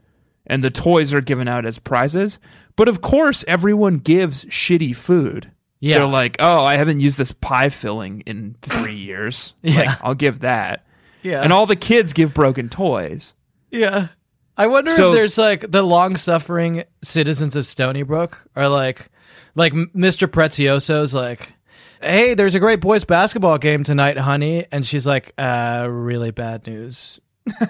and 0.47 0.63
the 0.63 0.71
toys 0.71 1.13
are 1.13 1.21
given 1.21 1.49
out 1.49 1.65
as 1.67 1.79
prizes. 1.79 2.39
But 2.77 2.89
of 2.89 3.01
course, 3.01 3.45
everyone 3.49 3.99
gives 3.99 4.45
shitty 4.47 4.97
food. 4.97 5.51
Yeah. 5.81 5.99
They're 5.99 6.07
like, 6.07 6.37
oh, 6.39 6.65
I 6.65 6.77
haven't 6.77 7.01
used 7.01 7.19
this 7.19 7.33
pie 7.33 7.69
filling 7.69 8.21
in 8.23 8.57
three 8.63 8.95
years. 8.97 9.55
Yeah. 9.63 9.81
Like, 9.81 9.99
I'll 10.05 10.15
give 10.15 10.41
that. 10.41 10.87
Yeah. 11.23 11.43
And 11.43 11.53
all 11.53 11.67
the 11.67 11.77
kids 11.77 12.13
give 12.13 12.33
broken 12.35 12.69
toys. 12.69 13.35
Yeah. 13.71 14.09
I 14.57 14.67
wonder 14.69 14.91
So- 14.91 15.09
if 15.11 15.15
there's 15.15 15.37
like 15.39 15.71
the 15.71 15.83
long 15.83 16.17
suffering 16.17 16.85
citizens 17.03 17.55
of 17.57 17.65
Stoneybrook 17.65 18.39
are 18.57 18.69
like, 18.69 19.11
like 19.55 19.73
Mr. 19.73 20.27
Prezzioso's 20.29 21.15
like, 21.15 21.53
hey, 22.01 22.35
there's 22.35 22.55
a 22.55 22.61
great 22.61 22.81
boys 22.81 23.05
basketball 23.05 23.59
game 23.59 23.85
tonight, 23.85 24.17
honey. 24.19 24.67
And 24.71 24.87
she's 24.87 25.07
like, 25.07 25.33
uh, 25.39 25.87
really 25.91 26.31
bad 26.31 26.67
news. 26.67 27.21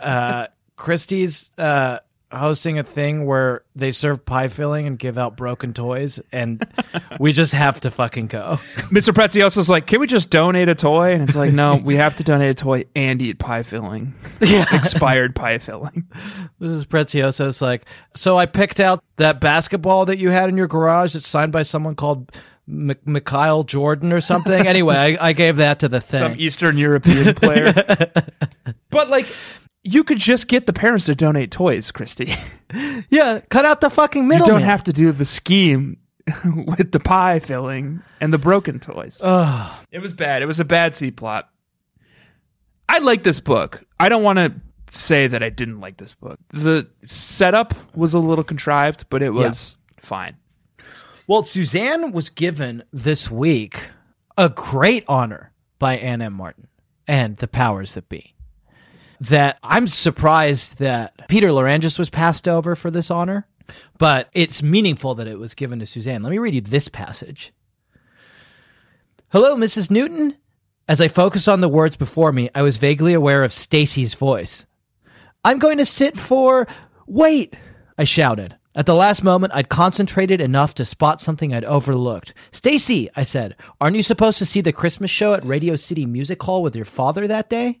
uh, 0.00 0.46
Kristy's, 0.76 1.50
uh, 1.58 1.98
hosting 2.32 2.78
a 2.78 2.82
thing 2.82 3.26
where 3.26 3.62
they 3.76 3.90
serve 3.92 4.24
pie 4.24 4.48
filling 4.48 4.86
and 4.86 4.98
give 4.98 5.18
out 5.18 5.36
broken 5.36 5.72
toys 5.72 6.20
and 6.32 6.66
we 7.20 7.32
just 7.32 7.52
have 7.52 7.80
to 7.80 7.90
fucking 7.90 8.26
go. 8.26 8.58
Mr. 8.90 9.12
Prezzioso's 9.12 9.68
like, 9.68 9.86
can 9.86 10.00
we 10.00 10.06
just 10.06 10.30
donate 10.30 10.68
a 10.68 10.74
toy? 10.74 11.12
And 11.12 11.22
it's 11.22 11.36
like, 11.36 11.52
no, 11.52 11.76
we 11.84 11.96
have 11.96 12.16
to 12.16 12.24
donate 12.24 12.50
a 12.50 12.54
toy 12.54 12.84
and 12.96 13.20
eat 13.22 13.38
pie 13.38 13.62
filling. 13.62 14.14
Yeah. 14.40 14.64
Expired 14.72 15.34
pie 15.36 15.58
filling. 15.58 16.06
This 16.58 16.70
is 16.70 16.84
Prezzioso's 16.84 17.60
like, 17.62 17.84
so 18.14 18.38
I 18.38 18.46
picked 18.46 18.80
out 18.80 19.02
that 19.16 19.40
basketball 19.40 20.06
that 20.06 20.18
you 20.18 20.30
had 20.30 20.48
in 20.48 20.56
your 20.56 20.68
garage 20.68 21.12
that's 21.12 21.28
signed 21.28 21.52
by 21.52 21.62
someone 21.62 21.94
called 21.94 22.30
M- 22.68 22.92
Mikhail 23.04 23.64
Jordan 23.64 24.12
or 24.12 24.20
something. 24.20 24.66
anyway, 24.66 25.16
I, 25.18 25.28
I 25.28 25.32
gave 25.32 25.56
that 25.56 25.80
to 25.80 25.88
the 25.88 26.00
thing. 26.00 26.18
Some 26.20 26.34
Eastern 26.38 26.78
European 26.78 27.34
player. 27.34 27.72
but 28.90 29.10
like, 29.10 29.26
you 29.84 30.04
could 30.04 30.18
just 30.18 30.48
get 30.48 30.66
the 30.66 30.72
parents 30.72 31.06
to 31.06 31.14
donate 31.14 31.50
toys, 31.50 31.90
Kristy. 31.90 32.34
yeah, 33.10 33.40
cut 33.50 33.64
out 33.64 33.80
the 33.80 33.90
fucking 33.90 34.28
middle. 34.28 34.46
You 34.46 34.52
don't 34.52 34.62
have 34.62 34.84
to 34.84 34.92
do 34.92 35.12
the 35.12 35.24
scheme 35.24 35.98
with 36.44 36.92
the 36.92 37.00
pie 37.00 37.40
filling 37.40 38.02
and 38.20 38.32
the 38.32 38.38
broken 38.38 38.78
toys. 38.78 39.20
It 39.90 40.00
was 40.00 40.14
bad. 40.14 40.42
It 40.42 40.46
was 40.46 40.60
a 40.60 40.64
bad 40.64 40.94
C 40.94 41.10
plot. 41.10 41.48
I 42.88 42.98
like 42.98 43.22
this 43.22 43.40
book. 43.40 43.82
I 43.98 44.08
don't 44.08 44.22
want 44.22 44.38
to 44.38 44.54
say 44.90 45.26
that 45.26 45.42
I 45.42 45.48
didn't 45.48 45.80
like 45.80 45.96
this 45.96 46.14
book. 46.14 46.38
The 46.50 46.88
setup 47.02 47.74
was 47.96 48.14
a 48.14 48.18
little 48.18 48.44
contrived, 48.44 49.06
but 49.08 49.22
it 49.22 49.30
was 49.30 49.78
fine. 49.98 50.36
Well, 51.26 51.42
Suzanne 51.42 52.12
was 52.12 52.28
given 52.28 52.82
this 52.92 53.30
week 53.30 53.88
a 54.36 54.48
great 54.48 55.04
honor 55.08 55.52
by 55.78 55.96
Ann 55.96 56.20
M. 56.20 56.34
Martin 56.34 56.68
and 57.06 57.36
the 57.36 57.48
powers 57.48 57.94
that 57.94 58.08
be. 58.08 58.34
That 59.28 59.58
I'm 59.62 59.86
surprised 59.86 60.78
that 60.78 61.28
Peter 61.28 61.48
Lerangis 61.48 61.98
was 61.98 62.10
passed 62.10 62.48
over 62.48 62.74
for 62.74 62.90
this 62.90 63.10
honor. 63.10 63.46
But 63.98 64.28
it's 64.32 64.62
meaningful 64.62 65.14
that 65.14 65.28
it 65.28 65.38
was 65.38 65.54
given 65.54 65.78
to 65.78 65.86
Suzanne. 65.86 66.22
Let 66.22 66.30
me 66.30 66.38
read 66.38 66.54
you 66.54 66.60
this 66.60 66.88
passage. 66.88 67.52
Hello, 69.30 69.56
Mrs. 69.56 69.90
Newton. 69.90 70.36
As 70.88 71.00
I 71.00 71.08
focused 71.08 71.48
on 71.48 71.60
the 71.60 71.68
words 71.68 71.96
before 71.96 72.32
me, 72.32 72.50
I 72.54 72.62
was 72.62 72.76
vaguely 72.76 73.14
aware 73.14 73.44
of 73.44 73.52
Stacey's 73.52 74.14
voice. 74.14 74.66
I'm 75.44 75.58
going 75.58 75.78
to 75.78 75.86
sit 75.86 76.18
for. 76.18 76.66
Wait! 77.06 77.54
I 77.96 78.04
shouted. 78.04 78.56
At 78.74 78.86
the 78.86 78.94
last 78.94 79.22
moment, 79.22 79.54
I'd 79.54 79.68
concentrated 79.68 80.40
enough 80.40 80.74
to 80.74 80.84
spot 80.84 81.20
something 81.20 81.52
I'd 81.52 81.64
overlooked. 81.64 82.34
Stacey, 82.50 83.08
I 83.14 83.22
said, 83.22 83.54
aren't 83.80 83.96
you 83.96 84.02
supposed 84.02 84.38
to 84.38 84.46
see 84.46 84.62
the 84.62 84.72
Christmas 84.72 85.10
show 85.10 85.34
at 85.34 85.44
Radio 85.44 85.76
City 85.76 86.06
Music 86.06 86.42
Hall 86.42 86.62
with 86.62 86.74
your 86.74 86.86
father 86.86 87.28
that 87.28 87.50
day? 87.50 87.80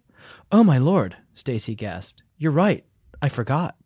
Oh, 0.50 0.62
my 0.62 0.78
lord, 0.78 1.16
Stacey 1.34 1.74
gasped. 1.74 2.22
You're 2.38 2.52
right. 2.52 2.84
I 3.20 3.28
forgot. 3.28 3.76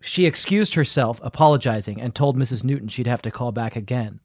She 0.00 0.26
excused 0.26 0.74
herself, 0.74 1.18
apologizing, 1.22 2.00
and 2.00 2.14
told 2.14 2.36
Mrs. 2.36 2.62
Newton 2.64 2.88
she'd 2.88 3.06
have 3.06 3.22
to 3.22 3.30
call 3.30 3.52
back 3.52 3.74
again. 3.74 4.20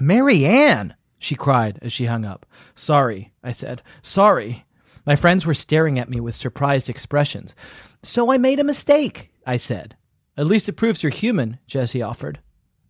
Mary 0.00 0.44
Anne, 0.44 0.94
she 1.18 1.34
cried 1.34 1.78
as 1.80 1.92
she 1.92 2.06
hung 2.06 2.24
up. 2.24 2.44
Sorry, 2.74 3.32
I 3.42 3.52
said. 3.52 3.82
Sorry. 4.02 4.66
My 5.06 5.16
friends 5.16 5.46
were 5.46 5.54
staring 5.54 5.98
at 5.98 6.10
me 6.10 6.20
with 6.20 6.34
surprised 6.34 6.88
expressions. 6.88 7.54
So 8.02 8.30
I 8.30 8.38
made 8.38 8.60
a 8.60 8.64
mistake, 8.64 9.30
I 9.46 9.56
said. 9.56 9.96
At 10.36 10.46
least 10.46 10.68
it 10.68 10.72
proves 10.72 11.02
you're 11.02 11.10
human, 11.10 11.58
Jessi 11.68 12.06
offered. 12.06 12.40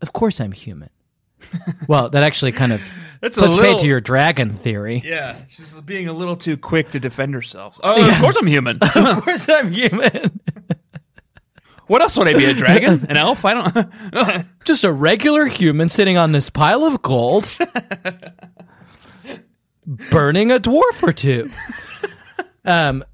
Of 0.01 0.13
course 0.13 0.41
I'm 0.41 0.53
human. 0.53 0.91
Well, 1.89 2.09
that 2.11 2.23
actually 2.23 2.53
kind 2.53 2.73
of 2.73 2.81
That's 3.21 3.39
a 3.39 3.43
puts 3.43 3.55
paid 3.55 3.61
little- 3.61 3.79
to 3.81 3.87
your 3.87 4.01
dragon 4.01 4.55
theory. 4.57 5.03
Yeah, 5.05 5.37
she's 5.49 5.73
being 5.81 6.09
a 6.09 6.13
little 6.13 6.37
too 6.37 6.57
quick 6.57 6.91
to 6.91 7.01
defend 7.01 7.35
herself. 7.35 7.81
Oh, 7.83 8.11
of 8.11 8.19
course 8.21 8.37
I'm 8.37 8.47
human. 8.47 8.79
Of 8.95 9.23
course 9.25 9.49
I'm 9.49 9.73
human. 9.73 10.41
what 11.87 12.03
else 12.03 12.19
would 12.19 12.29
I 12.29 12.35
be? 12.35 12.45
A 12.45 12.55
dragon? 12.55 13.07
An 13.09 13.17
elf? 13.17 13.45
I 13.45 13.55
don't. 13.55 14.47
Just 14.65 14.85
a 14.85 14.93
regular 14.93 15.47
human 15.47 15.89
sitting 15.89 16.17
on 16.19 16.33
this 16.33 16.51
pile 16.51 16.85
of 16.85 17.01
gold, 17.03 17.47
burning 19.87 20.51
a 20.53 20.59
dwarf 20.59 21.03
or 21.03 21.13
two. 21.13 21.51
Um, 22.65 23.05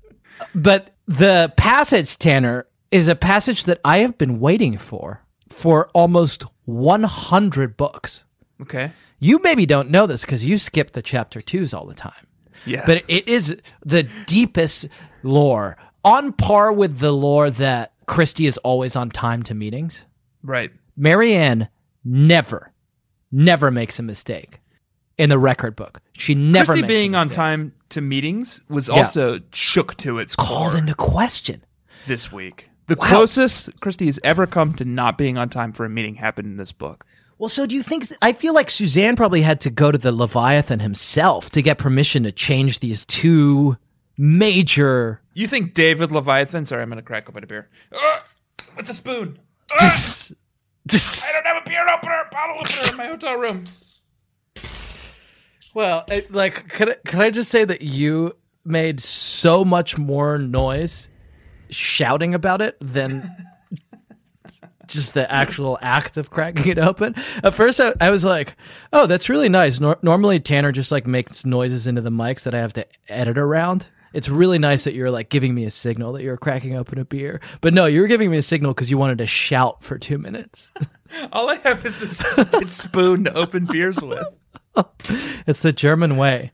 but 0.55 0.95
the 1.07 1.53
passage, 1.57 2.19
Tanner, 2.19 2.67
is 2.91 3.09
a 3.09 3.15
passage 3.17 3.65
that 3.65 3.81
I 3.85 3.99
have 3.99 4.17
been 4.19 4.41
waiting 4.41 4.79
for 4.79 5.23
for 5.49 5.89
almost 5.95 6.45
100 6.71 7.77
books. 7.77 8.25
okay. 8.63 8.93
You 9.23 9.39
maybe 9.43 9.67
don't 9.67 9.91
know 9.91 10.07
this 10.07 10.23
because 10.23 10.47
you 10.47 10.57
skip 10.57 10.93
the 10.93 11.03
chapter 11.03 11.43
twos 11.43 11.75
all 11.75 11.85
the 11.85 11.95
time. 11.95 12.27
Yeah. 12.65 12.85
But 12.87 13.05
it 13.07 13.29
is 13.29 13.55
the 13.85 14.05
deepest 14.25 14.89
lore, 15.23 15.77
on 16.03 16.33
par 16.33 16.73
with 16.73 17.01
the 17.01 17.13
lore 17.13 17.51
that 17.51 17.93
Kristy 18.07 18.49
is 18.49 18.57
always 18.59 18.97
on 18.97 19.11
time 19.11 19.43
to 19.45 19.55
meetings. 19.55 20.07
right. 20.43 20.71
Mary 20.97 21.35
Anne 21.35 21.69
never, 22.05 22.73
never 23.31 23.71
makes 23.71 23.99
a 23.99 24.03
mistake 24.03 24.61
in 25.19 25.29
the 25.29 25.39
record 25.39 25.77
book. 25.77 26.01
She 26.13 26.35
never 26.35 26.79
a 26.79 26.83
being 26.83 27.15
on 27.15 27.29
time 27.29 27.75
to 27.91 28.01
meetings 28.01 28.63
was 28.71 28.89
also 28.89 29.41
shook 29.53 29.97
to 29.99 30.19
its 30.19 30.35
called 30.35 30.73
core 30.73 30.79
into 30.79 30.95
question. 30.95 31.63
this 32.07 32.33
week. 32.33 32.70
The 32.91 32.97
Wow. 32.97 33.07
closest 33.07 33.79
Kristy 33.79 34.07
has 34.07 34.19
ever 34.25 34.49
come 34.49 34.75
to 34.75 34.85
not 34.85 35.17
being 35.17 35.39
on 35.39 35.49
time 35.49 35.73
for 35.73 35.85
a 35.85 35.89
meeting 35.89 36.17
happened 36.17 36.49
in 36.49 36.57
this 36.57 36.73
book. 36.73 37.07
Well, 37.39 37.49
so 37.49 37.65
do 37.65 37.77
you 37.77 37.85
think? 37.85 38.09
I 38.21 38.33
feel 38.33 38.53
like 38.53 38.69
Suzanne 38.69 39.15
probably 39.15 39.43
had 39.43 39.61
to 39.61 39.71
go 39.71 39.93
to 39.93 39.97
the 39.97 40.11
Leviathan 40.11 40.81
himself 40.81 41.51
to 41.51 41.63
get 41.63 41.79
permission 41.79 42.25
to 42.25 42.33
change 42.33 42.81
these 42.81 43.07
two 43.07 43.77
major. 44.19 45.21
You 45.35 45.47
think 45.47 45.73
David 45.73 46.11
Leviathan? 46.11 46.67
Sorry, 46.67 46.83
I'm 46.83 46.89
going 46.89 46.97
to 46.97 47.03
crack 47.05 47.29
open 47.29 47.45
a 47.45 47.47
beer. 47.47 47.69
Ugh, 47.93 48.23
with 48.77 48.89
a 48.89 48.93
spoon. 48.93 49.39
Just, 49.79 50.33
I 50.93 51.31
don't 51.33 51.47
have 51.47 51.65
a 51.65 51.69
beer 51.71 51.87
opener, 51.89 52.25
bottle 52.33 52.57
opener 52.59 52.91
in 52.91 52.97
my 52.97 53.07
hotel 53.07 53.37
room. 53.37 53.63
well, 55.75 56.03
it, 56.09 56.33
like, 56.33 56.69
could 56.71 56.89
I, 56.89 56.95
could 57.07 57.21
I 57.21 57.31
just 57.31 57.53
say 57.53 57.65
that 57.65 57.83
you 57.83 58.35
made 58.65 58.99
so 58.99 59.65
much 59.65 59.97
more 59.97 60.39
noise 60.39 61.09
shouting 61.71 62.35
about 62.35 62.61
it 62.61 62.77
than 62.81 63.29
just 64.87 65.15
the 65.15 65.31
actual 65.31 65.79
act 65.81 66.17
of 66.17 66.31
cracking 66.31 66.67
it 66.69 66.79
open. 66.79 67.15
At 67.43 67.55
first, 67.55 67.81
I, 67.81 67.95
I 68.01 68.11
was 68.11 68.25
like, 68.25 68.57
"Oh, 68.93 69.07
that's 69.07 69.29
really 69.29 69.49
nice." 69.49 69.81
Nor- 69.81 69.99
normally, 70.03 70.41
Tanner 70.41 70.73
just 70.73 70.93
like 70.93 71.07
makes 71.07 71.47
noises 71.47 71.87
into 71.87 72.01
the 72.01 72.11
mics 72.11 72.43
that 72.43 72.55
I 72.55 72.59
have 72.59 72.73
to 72.75 72.87
edit 73.09 73.39
around. 73.39 73.89
It's 74.13 74.29
really 74.29 74.59
nice 74.59 74.85
that 74.85 74.95
you're 74.95 75.11
like 75.11 75.29
giving 75.29 75.55
me 75.55 75.65
a 75.65 75.71
signal 75.71 76.13
that 76.15 76.23
you're 76.23 76.37
cracking 76.37 76.77
open 76.77 76.99
a 76.99 77.05
beer. 77.05 77.41
But 77.61 77.75
no, 77.75 77.87
you 77.87 78.01
were 78.01 78.09
giving 78.09 78.31
me 78.31 78.39
a 78.39 78.43
signal 78.43 78.75
because 78.75 78.91
you 78.91 78.99
wanted 78.99 79.19
to 79.19 79.27
shout 79.27 79.85
for 79.85 79.99
two 79.99 80.19
minutes. 80.19 80.71
All 81.33 81.49
I 81.49 81.57
have 81.57 81.85
is 81.87 81.99
this 81.99 82.19
spoon 82.73 83.25
to 83.25 83.35
open 83.35 83.67
beers 83.67 84.01
with. 84.01 84.27
it's 85.47 85.61
the 85.61 85.73
German 85.73 86.17
way. 86.17 86.53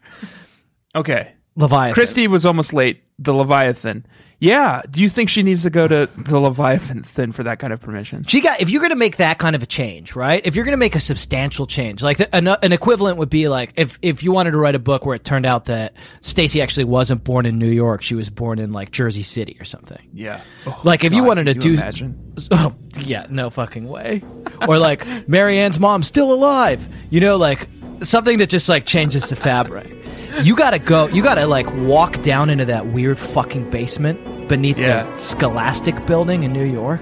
Okay. 0.94 1.35
Leviathan. 1.56 1.94
Kristy 2.02 2.26
was 2.28 2.46
almost 2.46 2.72
late. 2.72 3.02
The 3.18 3.32
Leviathan. 3.32 4.06
Yeah. 4.38 4.82
Do 4.90 5.00
you 5.00 5.08
think 5.08 5.30
she 5.30 5.42
needs 5.42 5.62
to 5.62 5.70
go 5.70 5.88
to 5.88 6.06
the 6.14 6.38
Leviathan 6.38 7.32
for 7.32 7.42
that 7.44 7.58
kind 7.58 7.72
of 7.72 7.80
permission? 7.80 8.24
She 8.24 8.42
got 8.42 8.60
if 8.60 8.68
you're 8.68 8.80
going 8.82 8.90
to 8.90 8.96
make 8.96 9.16
that 9.16 9.38
kind 9.38 9.56
of 9.56 9.62
a 9.62 9.66
change, 9.66 10.14
right? 10.14 10.42
If 10.44 10.54
you're 10.54 10.66
going 10.66 10.72
to 10.72 10.78
make 10.78 10.94
a 10.94 11.00
substantial 11.00 11.66
change, 11.66 12.02
like 12.02 12.18
the, 12.18 12.36
an, 12.36 12.46
an 12.46 12.72
equivalent 12.72 13.16
would 13.16 13.30
be 13.30 13.48
like 13.48 13.72
if 13.76 13.98
if 14.02 14.22
you 14.22 14.32
wanted 14.32 14.50
to 14.50 14.58
write 14.58 14.74
a 14.74 14.78
book 14.78 15.06
where 15.06 15.14
it 15.14 15.24
turned 15.24 15.46
out 15.46 15.64
that 15.66 15.94
Stacey 16.20 16.60
actually 16.60 16.84
wasn't 16.84 17.24
born 17.24 17.46
in 17.46 17.58
New 17.58 17.70
York, 17.70 18.02
she 18.02 18.14
was 18.14 18.28
born 18.28 18.58
in 18.58 18.72
like 18.72 18.90
Jersey 18.90 19.22
City 19.22 19.56
or 19.58 19.64
something. 19.64 20.06
Yeah. 20.12 20.42
Oh, 20.66 20.78
like 20.84 21.04
if 21.04 21.14
you 21.14 21.24
wanted 21.24 21.44
to 21.44 21.54
you 21.54 21.60
do 21.60 21.72
imagine? 21.72 22.22
Oh, 22.50 22.74
yeah, 23.00 23.26
no 23.30 23.48
fucking 23.48 23.88
way. 23.88 24.22
Or 24.68 24.76
like 24.76 25.26
Mary 25.26 25.58
Anne's 25.58 25.80
mom 25.80 26.02
still 26.02 26.30
alive. 26.34 26.86
You 27.08 27.20
know, 27.20 27.38
like 27.38 27.66
something 28.02 28.38
that 28.38 28.50
just 28.50 28.68
like 28.68 28.84
changes 28.84 29.30
the 29.30 29.36
fabric. 29.36 29.95
You 30.42 30.54
gotta 30.56 30.78
go. 30.78 31.08
You 31.08 31.22
gotta 31.22 31.46
like 31.46 31.72
walk 31.74 32.22
down 32.22 32.50
into 32.50 32.64
that 32.66 32.86
weird 32.88 33.18
fucking 33.18 33.70
basement 33.70 34.48
beneath 34.48 34.78
Yeah. 34.78 35.04
the 35.04 35.16
Scholastic 35.16 36.06
building 36.06 36.42
in 36.42 36.52
New 36.52 36.64
York, 36.64 37.00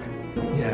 Yeah. 0.56 0.68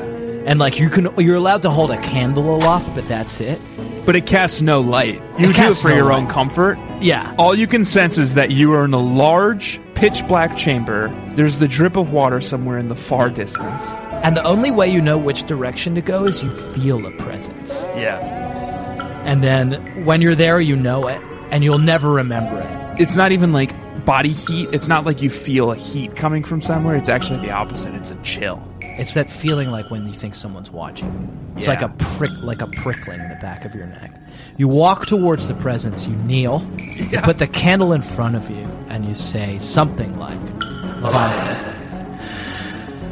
and 0.46 0.58
like 0.58 0.78
you 0.78 0.88
can 0.90 1.08
you're 1.18 1.36
allowed 1.36 1.62
to 1.62 1.70
hold 1.70 1.90
a 1.90 1.96
candle 2.02 2.54
aloft, 2.54 2.94
but 2.94 3.06
that's 3.08 3.40
it. 3.40 3.58
But 4.06 4.16
it 4.16 4.26
casts 4.26 4.60
no 4.62 4.80
light. 4.80 5.20
You 5.38 5.52
do 5.52 5.62
it 5.68 5.74
for 5.76 5.88
no 5.90 5.94
your 5.96 6.04
light. 6.06 6.16
own 6.18 6.26
comfort. 6.26 6.78
Yeah. 7.00 7.32
All 7.38 7.54
you 7.54 7.66
can 7.66 7.84
sense 7.84 8.18
is 8.18 8.34
that 8.34 8.50
you 8.50 8.72
are 8.72 8.84
in 8.84 8.92
a 8.94 8.98
large, 8.98 9.80
pitch 9.94 10.26
black 10.26 10.56
chamber. 10.56 11.10
There's 11.34 11.56
the 11.58 11.68
drip 11.68 11.96
of 11.96 12.10
water 12.12 12.40
somewhere 12.40 12.78
in 12.78 12.88
the 12.88 12.94
far 12.96 13.30
distance. 13.30 13.88
And 14.22 14.36
the 14.36 14.42
only 14.44 14.70
way 14.70 14.88
you 14.88 15.00
know 15.00 15.16
which 15.16 15.44
direction 15.44 15.94
to 15.94 16.00
go 16.02 16.24
is 16.24 16.42
you 16.42 16.50
feel 16.50 17.04
a 17.06 17.10
presence. 17.12 17.84
Yeah. 17.96 18.18
And 19.24 19.42
then 19.44 20.04
when 20.04 20.20
you're 20.22 20.34
there, 20.34 20.60
you 20.60 20.76
know 20.76 21.06
it, 21.08 21.20
and 21.50 21.62
you'll 21.64 21.78
never 21.78 22.10
remember 22.10 22.60
it. 22.60 23.00
It's 23.00 23.16
not 23.16 23.32
even 23.32 23.52
like 23.52 23.72
body 24.04 24.32
heat. 24.32 24.68
It's 24.72 24.88
not 24.88 25.04
like 25.04 25.22
you 25.22 25.30
feel 25.30 25.72
a 25.72 25.76
heat 25.76 26.16
coming 26.16 26.42
from 26.44 26.60
somewhere. 26.62 26.96
It's 26.96 27.08
actually 27.08 27.40
the 27.46 27.50
opposite. 27.52 27.94
It's 27.94 28.10
a 28.10 28.16
chill. 28.22 28.62
It's 28.80 29.12
that 29.12 29.30
feeling 29.30 29.70
like 29.70 29.90
when 29.90 30.04
you 30.06 30.12
think 30.12 30.34
someone's 30.34 30.70
watching. 30.70 31.54
It's 31.56 31.66
Yeah. 31.66 31.74
like 31.74 31.82
a 31.82 31.88
prick, 31.88 32.30
like 32.42 32.60
a 32.62 32.66
prickling 32.66 33.20
in 33.20 33.28
the 33.28 33.34
back 33.36 33.64
of 33.64 33.74
your 33.74 33.86
neck. 33.86 34.12
You 34.56 34.68
walk 34.68 35.06
towards 35.06 35.48
the 35.48 35.54
presence. 35.54 36.06
You 36.06 36.14
kneel. 36.16 36.62
You 36.76 37.18
put 37.20 37.38
the 37.38 37.46
candle 37.46 37.92
in 37.92 38.02
front 38.02 38.36
of 38.36 38.50
you, 38.50 38.66
and 38.88 39.04
you 39.06 39.14
say 39.14 39.58
something 39.58 40.18
like, 40.18 40.38
"Leviathan, 41.02 41.74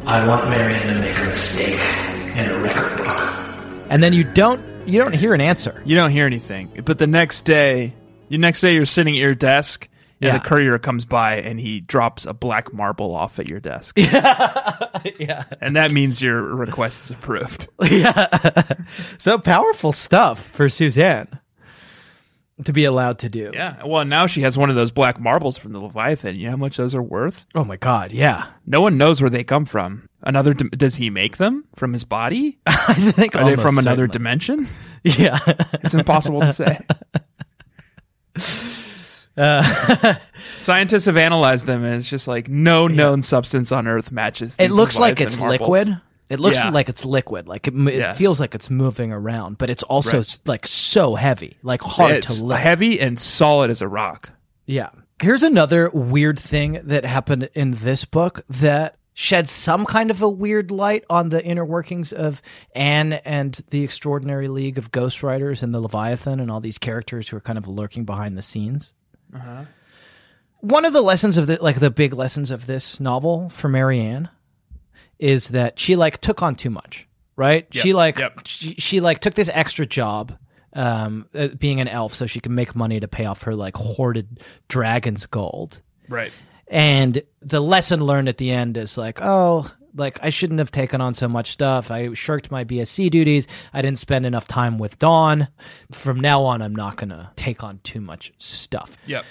I 0.06 0.26
want 0.26 0.48
Marion 0.50 0.86
to 0.94 1.00
make 1.00 1.18
a 1.18 1.24
mistake 1.26 1.80
in 2.36 2.50
a 2.50 2.58
record 2.60 2.96
book." 2.98 3.86
And 3.90 4.02
then 4.02 4.12
you 4.12 4.24
don't, 4.24 4.60
you 4.86 4.98
don't 5.00 5.14
hear 5.14 5.32
an 5.34 5.40
answer. 5.40 5.80
You 5.84 5.96
don't 5.96 6.10
hear 6.10 6.26
anything. 6.26 6.68
But 6.84 6.98
the 6.98 7.06
next 7.06 7.42
day, 7.42 7.94
the 8.28 8.38
next 8.38 8.60
day 8.60 8.74
you're 8.74 8.86
sitting 8.86 9.14
at 9.14 9.20
your 9.20 9.34
desk 9.34 9.88
and 10.20 10.28
Yeah. 10.28 10.38
the 10.38 10.44
courier 10.44 10.78
comes 10.78 11.04
by 11.04 11.36
and 11.36 11.60
he 11.60 11.80
drops 11.80 12.26
a 12.26 12.34
black 12.34 12.72
marble 12.72 13.14
off 13.14 13.38
at 13.38 13.46
your 13.46 13.60
desk. 13.60 13.96
yeah. 13.98 15.44
and 15.60 15.76
that 15.76 15.92
means 15.92 16.20
your 16.20 16.42
request 16.42 17.04
is 17.04 17.10
approved. 17.12 17.68
yeah. 17.90 18.62
so 19.18 19.38
powerful 19.38 19.92
stuff 19.92 20.44
for 20.44 20.68
Suzanne 20.68 21.28
to 22.64 22.72
be 22.72 22.84
allowed 22.84 23.20
to 23.20 23.28
do. 23.28 23.52
Yeah. 23.54 23.84
Well, 23.86 24.04
now 24.04 24.26
she 24.26 24.42
has 24.42 24.58
one 24.58 24.68
of 24.70 24.74
those 24.74 24.90
black 24.90 25.20
marbles 25.20 25.56
from 25.56 25.72
the 25.72 25.80
Leviathan. 25.80 26.34
You 26.34 26.46
know 26.46 26.50
how 26.50 26.56
much 26.56 26.76
those 26.76 26.92
are 26.96 27.02
worth? 27.02 27.46
Oh 27.54 27.62
my 27.64 27.76
God. 27.76 28.10
Yeah. 28.10 28.46
No 28.66 28.80
one 28.80 28.98
knows 28.98 29.20
where 29.20 29.30
they 29.30 29.44
come 29.44 29.64
from. 29.64 30.08
Another 30.24 30.52
does 30.52 30.96
he 30.96 31.10
make 31.10 31.36
them 31.36 31.64
from 31.76 31.92
his 31.92 32.02
body? 32.04 32.58
I 32.66 32.94
think 33.12 33.36
Are 33.36 33.44
they 33.44 33.54
from 33.54 33.78
another 33.78 34.06
certainly. 34.06 34.08
dimension? 34.08 34.68
Yeah. 35.04 35.38
It's 35.74 35.94
impossible 35.94 36.40
to 36.40 36.52
say. 36.52 36.80
Uh, 39.36 40.14
Scientists 40.58 41.04
have 41.06 41.16
analyzed 41.16 41.66
them, 41.66 41.84
and 41.84 41.94
it's 41.94 42.08
just 42.08 42.26
like 42.26 42.48
no 42.48 42.88
known 42.88 43.22
substance 43.22 43.70
on 43.70 43.86
Earth 43.86 44.10
matches. 44.10 44.56
it 44.58 44.70
looks 44.70 44.98
like 44.98 45.20
it's 45.20 45.38
marbles. 45.38 45.60
liquid. 45.60 46.00
It 46.28 46.40
looks 46.40 46.56
Yeah. 46.58 46.68
like 46.70 46.88
it's 46.88 47.04
liquid. 47.04 47.48
Like 47.48 47.68
it, 47.68 47.74
it 47.74 47.94
Yeah. 47.94 48.12
feels 48.12 48.38
like 48.40 48.54
it's 48.54 48.68
moving 48.68 49.12
around, 49.12 49.56
but 49.56 49.70
it's 49.70 49.82
also 49.84 50.18
Right. 50.18 50.38
like 50.44 50.66
so 50.66 51.14
heavy, 51.14 51.56
like 51.62 51.80
hard 51.82 52.16
It's 52.16 52.38
to 52.38 52.44
lift. 52.44 52.60
heavy 52.60 53.00
and 53.00 53.18
solid 53.18 53.70
as 53.70 53.80
a 53.80 53.88
rock. 53.88 54.30
Yeah. 54.66 54.88
Here's 55.22 55.42
another 55.42 55.88
weird 55.90 56.38
thing 56.38 56.80
that 56.84 57.04
happened 57.06 57.48
in 57.54 57.70
this 57.70 58.04
book 58.04 58.44
that 58.50 58.96
sheds 59.20 59.50
some 59.50 59.84
kind 59.84 60.12
of 60.12 60.22
a 60.22 60.28
weird 60.28 60.70
light 60.70 61.04
on 61.10 61.30
the 61.30 61.44
inner 61.44 61.64
workings 61.64 62.12
of 62.12 62.40
Ann 62.76 63.14
and 63.14 63.60
the 63.70 63.82
Extraordinary 63.82 64.46
League 64.46 64.78
of 64.78 64.92
Ghostwriters 64.92 65.64
and 65.64 65.74
the 65.74 65.80
Leviathan 65.80 66.38
and 66.38 66.52
all 66.52 66.60
these 66.60 66.78
characters 66.78 67.28
who 67.28 67.36
are 67.36 67.40
kind 67.40 67.58
of 67.58 67.66
lurking 67.66 68.04
behind 68.04 68.38
the 68.38 68.42
scenes. 68.42 68.94
One 70.60 70.84
of 70.84 70.92
the 70.92 71.00
lessons 71.00 71.36
of 71.36 71.48
the 71.48 71.58
like 71.60 71.80
the 71.80 71.90
big 71.90 72.12
lessons 72.12 72.52
of 72.52 72.68
this 72.68 73.00
novel 73.00 73.48
for 73.48 73.68
Mary 73.68 73.98
Anne 73.98 74.28
is 75.18 75.48
that 75.48 75.80
she 75.80 75.96
like 75.96 76.20
took 76.20 76.40
on 76.40 76.54
too 76.54 76.70
much, 76.70 77.08
right? 77.34 77.66
she 77.72 77.92
like 77.94 78.20
yep. 78.20 78.38
she, 78.44 78.76
she 78.76 79.00
like 79.00 79.18
took 79.18 79.34
this 79.34 79.50
extra 79.52 79.84
job 79.84 80.38
um 80.74 81.26
uh, 81.34 81.48
being 81.48 81.80
an 81.80 81.88
elf 81.88 82.14
so 82.14 82.26
she 82.26 82.38
can 82.38 82.54
make 82.54 82.76
money 82.76 83.00
to 83.00 83.08
pay 83.08 83.24
off 83.24 83.42
her 83.42 83.56
like 83.56 83.76
hoarded 83.76 84.38
dragon's 84.68 85.26
gold. 85.26 85.82
Right. 86.08 86.30
And 86.70 87.22
the 87.40 87.60
lesson 87.60 88.00
learned 88.04 88.28
at 88.28 88.36
the 88.36 88.50
end 88.50 88.76
is 88.76 88.98
like, 88.98 89.20
oh, 89.22 89.70
like 89.94 90.18
I 90.22 90.30
shouldn't 90.30 90.58
have 90.58 90.70
taken 90.70 91.00
on 91.00 91.14
so 91.14 91.28
much 91.28 91.50
stuff. 91.50 91.90
I 91.90 92.12
shirked 92.14 92.50
my 92.50 92.64
BSC 92.64 93.10
duties. 93.10 93.46
I 93.72 93.82
didn't 93.82 93.98
spend 93.98 94.26
enough 94.26 94.46
time 94.46 94.78
with 94.78 94.98
Dawn. 94.98 95.48
From 95.90 96.20
now 96.20 96.42
on, 96.42 96.62
I'm 96.62 96.76
not 96.76 96.96
going 96.96 97.10
to 97.10 97.30
take 97.36 97.62
on 97.64 97.80
too 97.82 98.00
much 98.00 98.32
stuff. 98.38 98.96
Yep. 99.06 99.24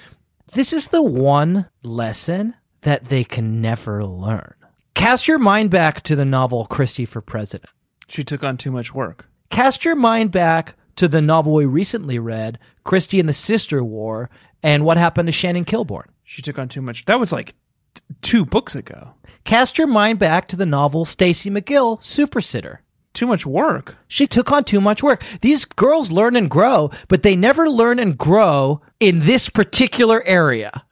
This 0.54 0.74
is 0.74 0.88
the 0.88 1.04
one 1.04 1.70
lesson 1.84 2.56
that 2.82 3.06
they 3.06 3.24
can 3.24 3.62
never 3.62 4.04
learn. 4.04 4.54
Cast 4.94 5.28
your 5.28 5.40
mind 5.40 5.70
back 5.70 6.02
to 6.04 6.16
the 6.16 6.26
novel 6.26 6.66
Kristy 6.70 7.08
for 7.08 7.22
President. 7.22 7.70
She 8.08 8.24
took 8.24 8.44
on 8.44 8.58
too 8.58 8.72
much 8.72 8.94
work. 8.94 9.28
Cast 9.50 9.86
your 9.86 9.96
mind 9.96 10.32
back 10.32 10.76
to 10.96 11.08
the 11.08 11.22
novel 11.22 11.54
we 11.54 11.66
recently 11.66 12.18
read, 12.18 12.58
Kristy 12.86 13.20
and 13.20 13.30
the 13.30 13.34
Sister 13.34 13.84
War, 13.84 14.30
and 14.64 14.84
what 14.84 14.98
happened 14.98 15.28
to 15.28 15.32
Shannon 15.32 15.66
Kilbourne. 15.66 16.08
She 16.30 16.42
took 16.42 16.60
on 16.60 16.68
too 16.68 16.82
much. 16.82 17.06
That 17.06 17.20
was 17.22 17.32
like 17.32 17.56
t- 17.94 18.02
two 18.22 18.44
books 18.44 18.76
ago. 18.76 19.14
Cast 19.46 19.78
your 19.78 19.88
mind 19.88 20.20
back 20.20 20.50
to 20.50 20.58
the 20.58 20.66
novel 20.66 21.06
Stacey 21.06 21.50
McGill, 21.50 22.04
Super 22.04 22.42
Sitter. 22.42 22.82
Too 23.14 23.26
much 23.26 23.46
work. 23.46 23.96
She 24.10 24.28
took 24.28 24.52
on 24.52 24.66
too 24.66 24.82
much 24.82 25.02
work. 25.02 25.24
These 25.42 25.64
girls 25.64 26.12
learn 26.12 26.36
and 26.36 26.50
grow, 26.50 26.92
but 27.08 27.24
they 27.24 27.36
never 27.38 27.70
learn 27.70 27.98
and 27.98 28.18
grow 28.18 28.82
in 29.00 29.20
this 29.20 29.48
particular 29.50 30.22
area. 30.26 30.84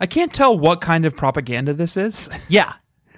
I 0.00 0.06
can't 0.06 0.34
tell 0.34 0.58
what 0.58 0.80
kind 0.80 1.04
of 1.06 1.16
propaganda 1.16 1.72
this 1.72 1.96
is 1.96 2.28
Yeah. 2.48 2.72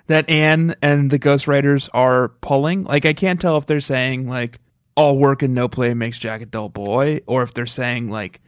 that 0.09 0.29
Ann 0.29 0.75
and 0.83 1.11
the 1.11 1.19
ghostwriters 1.19 1.89
are 1.95 2.29
pulling. 2.43 2.85
Like, 2.85 3.07
I 3.07 3.15
can't 3.15 3.41
tell 3.41 3.57
if 3.57 3.65
they're 3.67 3.81
saying, 3.81 4.29
like, 4.29 4.61
all 4.95 5.17
work 5.17 5.43
and 5.43 5.55
no 5.55 5.69
play 5.69 5.95
makes 5.95 6.19
Jack 6.19 6.43
a 6.43 6.47
dull 6.47 6.69
boy, 6.69 7.21
or 7.27 7.43
if 7.43 7.55
they're 7.55 7.65
saying, 7.67 8.11
like, 8.11 8.43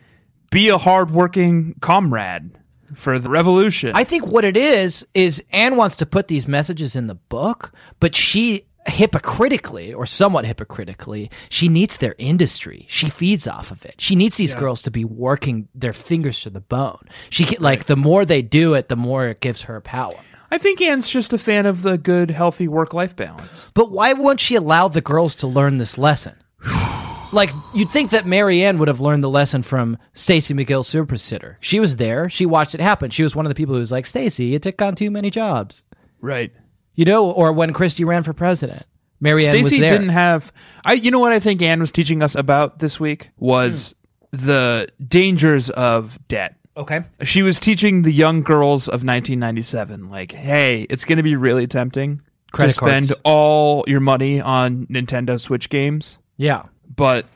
be 0.50 0.68
a 0.68 0.76
hardworking 0.78 1.74
comrade 1.80 2.50
for 2.94 3.18
the 3.18 3.30
revolution. 3.30 3.92
I 3.94 4.04
think 4.04 4.26
what 4.26 4.44
it 4.44 4.56
is 4.56 5.06
is 5.14 5.42
Ann 5.50 5.76
wants 5.76 5.96
to 5.96 6.06
put 6.06 6.28
these 6.28 6.46
messages 6.48 6.96
in 6.96 7.06
the 7.06 7.14
book, 7.14 7.72
but 8.00 8.14
she 8.14 8.66
hypocritically 8.86 9.94
or 9.94 10.06
somewhat 10.06 10.44
hypocritically, 10.44 11.30
she 11.48 11.68
needs 11.68 11.96
their 11.96 12.14
industry. 12.18 12.86
She 12.88 13.08
feeds 13.08 13.46
off 13.46 13.70
of 13.70 13.84
it. 13.84 13.94
She 13.98 14.14
needs 14.14 14.36
these 14.36 14.54
girls 14.54 14.82
to 14.82 14.90
be 14.90 15.04
working 15.04 15.68
their 15.74 15.92
fingers 15.92 16.40
to 16.42 16.50
the 16.50 16.60
bone. 16.60 17.08
She 17.30 17.44
can, 17.44 17.62
like 17.62 17.86
the 17.86 17.96
more 17.96 18.24
they 18.24 18.42
do 18.42 18.74
it, 18.74 18.88
the 18.88 18.96
more 18.96 19.26
it 19.26 19.40
gives 19.40 19.62
her 19.62 19.80
power. 19.80 20.16
I 20.50 20.58
think 20.58 20.80
Ann's 20.80 21.08
just 21.08 21.32
a 21.32 21.38
fan 21.38 21.66
of 21.66 21.82
the 21.82 21.98
good, 21.98 22.30
healthy 22.30 22.68
work 22.68 22.94
life 22.94 23.16
balance. 23.16 23.68
But 23.74 23.90
why 23.90 24.12
won't 24.12 24.40
she 24.40 24.54
allow 24.54 24.88
the 24.88 25.00
girls 25.00 25.34
to 25.36 25.46
learn 25.46 25.78
this 25.78 25.98
lesson? 25.98 26.36
like 27.34 27.50
you'd 27.74 27.90
think 27.90 28.10
that 28.10 28.26
Mary 28.26 28.62
Anne 28.64 28.78
would 28.78 28.88
have 28.88 29.00
learned 29.00 29.22
the 29.22 29.30
lesson 29.30 29.62
from 29.62 29.98
Stacey 30.14 30.54
McGill 30.54 30.84
Super 30.84 31.16
Sitter. 31.18 31.58
She 31.60 31.80
was 31.80 31.96
there. 31.96 32.30
She 32.30 32.46
watched 32.46 32.74
it 32.74 32.80
happen. 32.80 33.10
She 33.10 33.22
was 33.22 33.36
one 33.36 33.44
of 33.46 33.50
the 33.50 33.54
people 33.54 33.74
who 33.74 33.80
was 33.80 33.92
like, 33.92 34.06
"Stacey, 34.06 34.46
you 34.46 34.58
took 34.58 34.80
on 34.80 34.94
too 34.94 35.10
many 35.10 35.30
jobs." 35.30 35.82
Right. 36.20 36.52
You 36.94 37.04
know, 37.04 37.30
or 37.30 37.52
when 37.52 37.72
Kristy 37.74 38.06
ran 38.06 38.22
for 38.22 38.32
president, 38.32 38.86
Mary 39.20 39.46
Anne 39.46 39.58
was 39.58 39.66
Stacey 39.68 39.80
didn't 39.86 40.08
have 40.10 40.52
I 40.84 40.94
you 40.94 41.10
know 41.10 41.18
what 41.18 41.32
I 41.32 41.40
think 41.40 41.60
Ann 41.62 41.80
was 41.80 41.92
teaching 41.92 42.22
us 42.22 42.34
about 42.34 42.78
this 42.78 42.98
week 43.00 43.30
was 43.38 43.94
the 44.30 44.88
dangers 45.06 45.70
of 45.70 46.18
debt. 46.28 46.56
okay. 46.76 47.00
She 47.22 47.42
was 47.42 47.60
teaching 47.60 48.02
the 48.02 48.12
young 48.12 48.42
girls 48.42 48.86
of 48.88 49.04
1997 49.04 50.08
like, 50.10 50.32
"Hey, 50.32 50.86
it's 50.90 51.04
going 51.04 51.18
to 51.18 51.22
be 51.22 51.36
really 51.36 51.66
tempting 51.66 52.20
Credit 52.52 52.72
to 52.72 52.78
spend 52.78 53.12
all 53.24 53.84
your 53.86 54.00
money 54.00 54.40
on 54.40 54.86
Nintendo 54.86 55.40
Switch 55.40 55.68
games, 55.68 56.18
Yeah. 56.36 56.64
But 56.94 57.26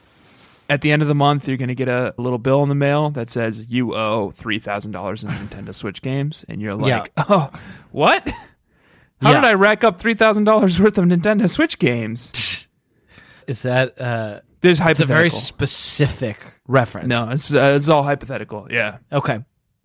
at 0.71 0.83
the 0.83 0.93
end 0.93 1.01
of 1.03 1.09
the 1.09 1.15
month, 1.15 1.49
you're 1.49 1.57
going 1.57 1.69
to 1.69 1.75
get 1.75 1.89
a 1.89 2.15
little 2.19 2.39
bill 2.39 2.63
in 2.63 2.69
the 2.69 2.75
mail 2.75 3.09
that 3.11 3.31
says 3.31 3.71
you 3.71 3.95
owe 3.95 4.31
three 4.33 4.59
thousand 4.59 4.93
dollars 4.93 5.25
in 5.25 5.31
Nintendo 5.31 5.75
Switch 5.75 6.03
games, 6.03 6.45
and 6.49 6.61
you're 6.61 6.75
like, 6.75 7.11
"Oh, 7.17 7.51
what? 7.91 8.29
How 9.21 9.33
Yeah. 9.33 9.41
did 9.41 9.47
I 9.49 9.55
rack 9.55 9.83
up 9.85 9.99
three 9.99 10.15
thousand 10.15 10.45
dollars 10.45 10.81
worth 10.81 10.99
of 10.99 11.05
Nintendo 11.07 11.49
Switch 11.49 11.79
games?" 11.79 12.69
Is 13.47 13.63
that 13.63 13.99
uh 14.01 14.41
There's 14.61 14.81
it's 14.81 15.01
a 15.01 15.07
very 15.07 15.31
specific 15.31 16.39
reference. 16.67 17.09
no, 17.09 17.31
it's 17.31 17.53
uh, 17.53 17.73
it's 17.77 17.89
all 17.89 18.03
hypothetical. 18.03 18.69
Yeah, 18.71 18.99
Okay. 19.11 19.39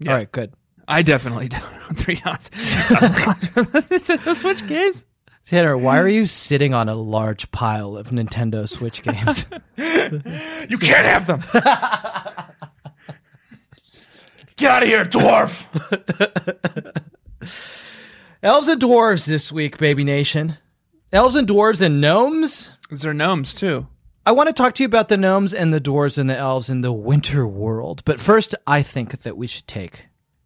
All 0.05 0.13
right, 0.13 0.29
good. 0.29 0.51
I 0.85 1.01
definitely 1.01 1.47
don't 1.47 1.63
own 1.63 1.95
three 1.95 2.17
Nintendo 2.17 4.35
Switch 4.35 4.67
games. 4.67 5.05
Tanner, 5.45 5.77
why 5.77 5.99
are 5.99 6.07
you 6.07 6.25
sitting 6.25 6.73
on 6.73 6.87
a 6.87 6.95
large 6.95 7.51
pile 7.51 7.97
of 7.97 8.09
Nintendo 8.09 8.67
Switch 8.67 9.03
games? 9.03 9.47
You 10.69 10.77
can't 10.77 11.05
have 11.05 11.27
them. 11.27 11.41
Get 14.55 14.71
out 14.71 14.83
of 14.83 14.87
here, 14.87 15.03
dwarf. 15.05 15.65
Elves 18.41 18.67
and 18.67 18.81
dwarves 18.81 19.25
this 19.27 19.51
week, 19.51 19.77
baby 19.77 20.03
nation. 20.03 20.57
Elves 21.11 21.35
and 21.35 21.47
dwarves 21.47 21.81
and 21.81 21.99
gnomes. 21.99 22.71
Is 22.89 23.01
there 23.01 23.13
gnomes 23.13 23.53
too? 23.53 23.87
I 24.25 24.31
want 24.31 24.47
to 24.47 24.53
talk 24.53 24.73
to 24.75 24.83
you 24.83 24.87
about 24.87 25.09
the 25.09 25.17
gnomes 25.17 25.53
and 25.53 25.73
the 25.73 25.81
dwarves 25.81 26.17
and 26.17 26.29
the 26.29 26.37
elves 26.37 26.69
in 26.69 26.81
the 26.81 26.93
winter 26.93 27.45
world. 27.45 28.01
But 28.05 28.21
first, 28.21 28.55
I 28.65 28.81
think 28.81 29.23
that 29.23 29.35
we 29.35 29.47
should 29.47 29.67
take 29.67 30.05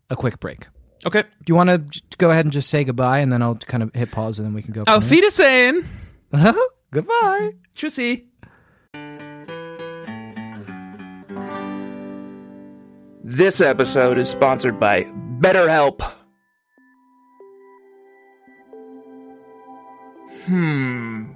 a 0.10 0.16
quick 0.16 0.40
break. 0.40 0.68
Okay. 1.06 1.22
Do 1.22 1.28
you 1.48 1.56
want 1.56 1.70
to 1.70 2.02
go 2.18 2.32
ahead 2.32 2.46
and 2.46 2.52
just 2.52 2.70
say 2.70 2.84
goodbye, 2.84 3.20
and 3.20 3.32
then 3.32 3.42
I'll 3.42 3.56
kind 3.56 3.84
of 3.84 3.94
hit 3.94 4.12
pause, 4.12 4.40
and 4.40 4.46
then 4.46 4.54
we 4.54 4.62
can 4.62 4.74
go. 4.74 4.84
From 4.86 4.96
Auf 4.96 5.10
Wiedersehen. 5.10 5.88
goodbye. 6.92 7.54
Tschüssi. 7.76 8.26
This 13.24 13.60
episode 13.62 14.18
is 14.18 14.30
sponsored 14.30 14.80
by 14.80 15.04
BetterHelp. 15.40 16.02
Hmm. 20.46 21.34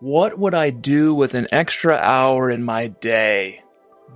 What 0.00 0.36
would 0.36 0.52
I 0.52 0.70
do 0.70 1.14
with 1.14 1.34
an 1.34 1.46
extra 1.52 1.94
hour 1.94 2.50
in 2.50 2.64
my 2.64 2.88
day? 2.88 3.60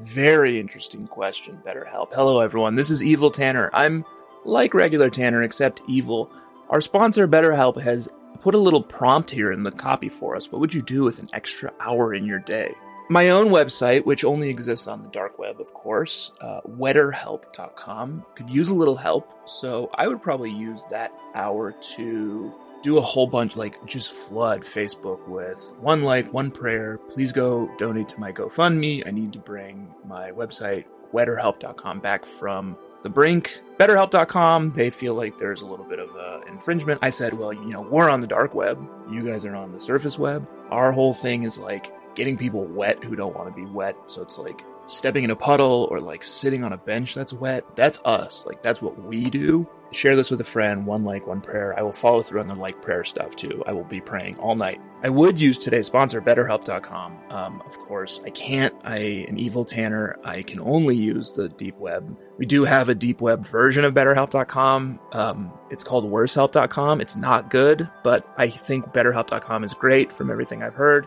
Very 0.02 0.58
interesting 0.58 1.06
question, 1.06 1.62
BetterHelp. 1.64 2.12
Hello, 2.12 2.40
everyone. 2.40 2.74
This 2.74 2.90
is 2.90 3.04
Evil 3.04 3.30
Tanner. 3.30 3.70
I'm 3.72 4.04
like 4.46 4.74
regular 4.74 5.10
Tanner, 5.10 5.42
except 5.42 5.82
evil. 5.88 6.30
Our 6.70 6.80
sponsor, 6.80 7.28
BetterHelp, 7.28 7.80
has 7.82 8.08
put 8.40 8.54
a 8.54 8.58
little 8.58 8.82
prompt 8.82 9.30
here 9.30 9.52
in 9.52 9.62
the 9.62 9.72
copy 9.72 10.08
for 10.08 10.36
us. 10.36 10.50
What 10.50 10.60
would 10.60 10.74
you 10.74 10.82
do 10.82 11.04
with 11.04 11.18
an 11.18 11.28
extra 11.32 11.72
hour 11.80 12.14
in 12.14 12.24
your 12.24 12.38
day? 12.38 12.72
My 13.08 13.30
own 13.30 13.48
website, 13.48 14.04
which 14.04 14.24
only 14.24 14.48
exists 14.48 14.88
on 14.88 15.02
the 15.02 15.08
dark 15.10 15.38
web, 15.38 15.60
of 15.60 15.72
course, 15.72 16.32
uh, 16.40 16.60
wetterhelp.com, 16.62 18.24
could 18.34 18.50
use 18.50 18.68
a 18.68 18.74
little 18.74 18.96
help. 18.96 19.32
So 19.48 19.90
I 19.94 20.08
would 20.08 20.22
probably 20.22 20.50
use 20.50 20.82
that 20.90 21.12
hour 21.34 21.72
to 21.96 22.52
do 22.82 22.98
a 22.98 23.00
whole 23.00 23.28
bunch, 23.28 23.56
like 23.56 23.84
just 23.86 24.10
flood 24.10 24.62
Facebook 24.62 25.26
with 25.28 25.72
one 25.78 26.02
like, 26.02 26.32
one 26.32 26.50
prayer. 26.50 26.98
Please 27.08 27.30
go 27.30 27.70
donate 27.78 28.08
to 28.08 28.20
my 28.20 28.32
GoFundMe. 28.32 29.06
I 29.06 29.12
need 29.12 29.32
to 29.34 29.38
bring 29.38 29.94
my 30.04 30.32
website, 30.32 30.84
wetterhelp.com, 31.12 32.00
back 32.00 32.26
from 32.26 32.76
the 33.02 33.10
brink. 33.10 33.62
BetterHelp.com, 33.78 34.70
they 34.70 34.90
feel 34.90 35.14
like 35.14 35.36
there's 35.36 35.60
a 35.60 35.66
little 35.66 35.84
bit 35.84 35.98
of 35.98 36.14
uh, 36.16 36.40
infringement. 36.48 37.00
I 37.02 37.10
said, 37.10 37.34
well, 37.34 37.52
you 37.52 37.66
know, 37.66 37.82
we're 37.82 38.08
on 38.08 38.20
the 38.20 38.26
dark 38.26 38.54
web. 38.54 38.78
You 39.10 39.22
guys 39.22 39.44
are 39.44 39.54
on 39.54 39.72
the 39.72 39.80
surface 39.80 40.18
web. 40.18 40.48
Our 40.70 40.92
whole 40.92 41.12
thing 41.12 41.42
is 41.42 41.58
like 41.58 41.92
getting 42.14 42.38
people 42.38 42.64
wet 42.64 43.04
who 43.04 43.14
don't 43.16 43.36
want 43.36 43.48
to 43.48 43.54
be 43.54 43.70
wet. 43.70 43.96
So 44.06 44.22
it's 44.22 44.38
like 44.38 44.64
stepping 44.86 45.24
in 45.24 45.30
a 45.30 45.36
puddle 45.36 45.88
or 45.90 46.00
like 46.00 46.24
sitting 46.24 46.64
on 46.64 46.72
a 46.72 46.78
bench 46.78 47.14
that's 47.14 47.32
wet. 47.32 47.64
That's 47.76 48.00
us. 48.04 48.46
Like 48.46 48.62
that's 48.62 48.80
what 48.80 48.98
we 49.02 49.28
do. 49.30 49.68
Share 49.92 50.16
this 50.16 50.30
with 50.30 50.40
a 50.40 50.44
friend. 50.44 50.86
One 50.86 51.04
like, 51.04 51.26
one 51.26 51.40
prayer. 51.40 51.78
I 51.78 51.82
will 51.82 51.92
follow 51.92 52.22
through 52.22 52.40
on 52.40 52.48
the 52.48 52.54
like 52.54 52.82
prayer 52.82 53.04
stuff 53.04 53.36
too. 53.36 53.62
I 53.66 53.72
will 53.72 53.84
be 53.84 54.00
praying 54.00 54.38
all 54.38 54.54
night. 54.54 54.80
I 55.02 55.08
would 55.08 55.40
use 55.40 55.58
today's 55.58 55.86
sponsor, 55.86 56.20
BetterHelp.com. 56.20 57.18
Um, 57.30 57.62
of 57.66 57.78
course, 57.78 58.20
I 58.24 58.30
can't. 58.30 58.74
I 58.82 58.98
am 59.28 59.38
evil 59.38 59.64
Tanner. 59.64 60.18
I 60.24 60.42
can 60.42 60.60
only 60.60 60.96
use 60.96 61.32
the 61.32 61.48
deep 61.48 61.76
web. 61.78 62.18
We 62.38 62.46
do 62.46 62.64
have 62.64 62.88
a 62.88 62.94
deep 62.94 63.20
web 63.20 63.46
version 63.46 63.84
of 63.84 63.94
BetterHelp.com. 63.94 64.98
Um, 65.12 65.52
it's 65.70 65.84
called 65.84 66.10
WorseHelp.com. 66.10 67.00
It's 67.00 67.16
not 67.16 67.50
good, 67.50 67.88
but 68.02 68.28
I 68.36 68.48
think 68.48 68.86
BetterHelp.com 68.86 69.64
is 69.64 69.74
great 69.74 70.12
from 70.12 70.30
everything 70.30 70.62
I've 70.62 70.74
heard. 70.74 71.06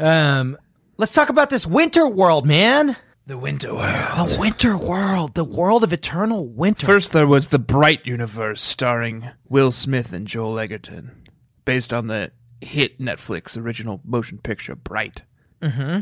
Um, 0.00 0.56
let's 0.96 1.12
talk 1.12 1.28
about 1.28 1.50
this 1.50 1.66
winter 1.66 2.08
world, 2.08 2.46
man. 2.46 2.96
The 3.26 3.38
Winter 3.38 3.74
World. 3.74 4.28
The 4.28 4.36
winter 4.40 4.76
world, 4.76 5.34
the 5.34 5.44
world 5.44 5.84
of 5.84 5.92
eternal 5.92 6.48
winter. 6.48 6.86
First, 6.86 7.12
there 7.12 7.26
was 7.26 7.48
the 7.48 7.58
Bright 7.58 8.06
universe 8.06 8.60
starring 8.60 9.28
Will 9.48 9.70
Smith 9.70 10.12
and 10.12 10.26
Joel 10.26 10.58
Egerton, 10.58 11.28
based 11.64 11.92
on 11.92 12.08
the 12.08 12.32
hit 12.60 12.98
Netflix 12.98 13.56
original 13.56 14.00
motion 14.04 14.38
picture 14.38 14.74
Bright. 14.74 15.22
Mm-hmm. 15.62 16.00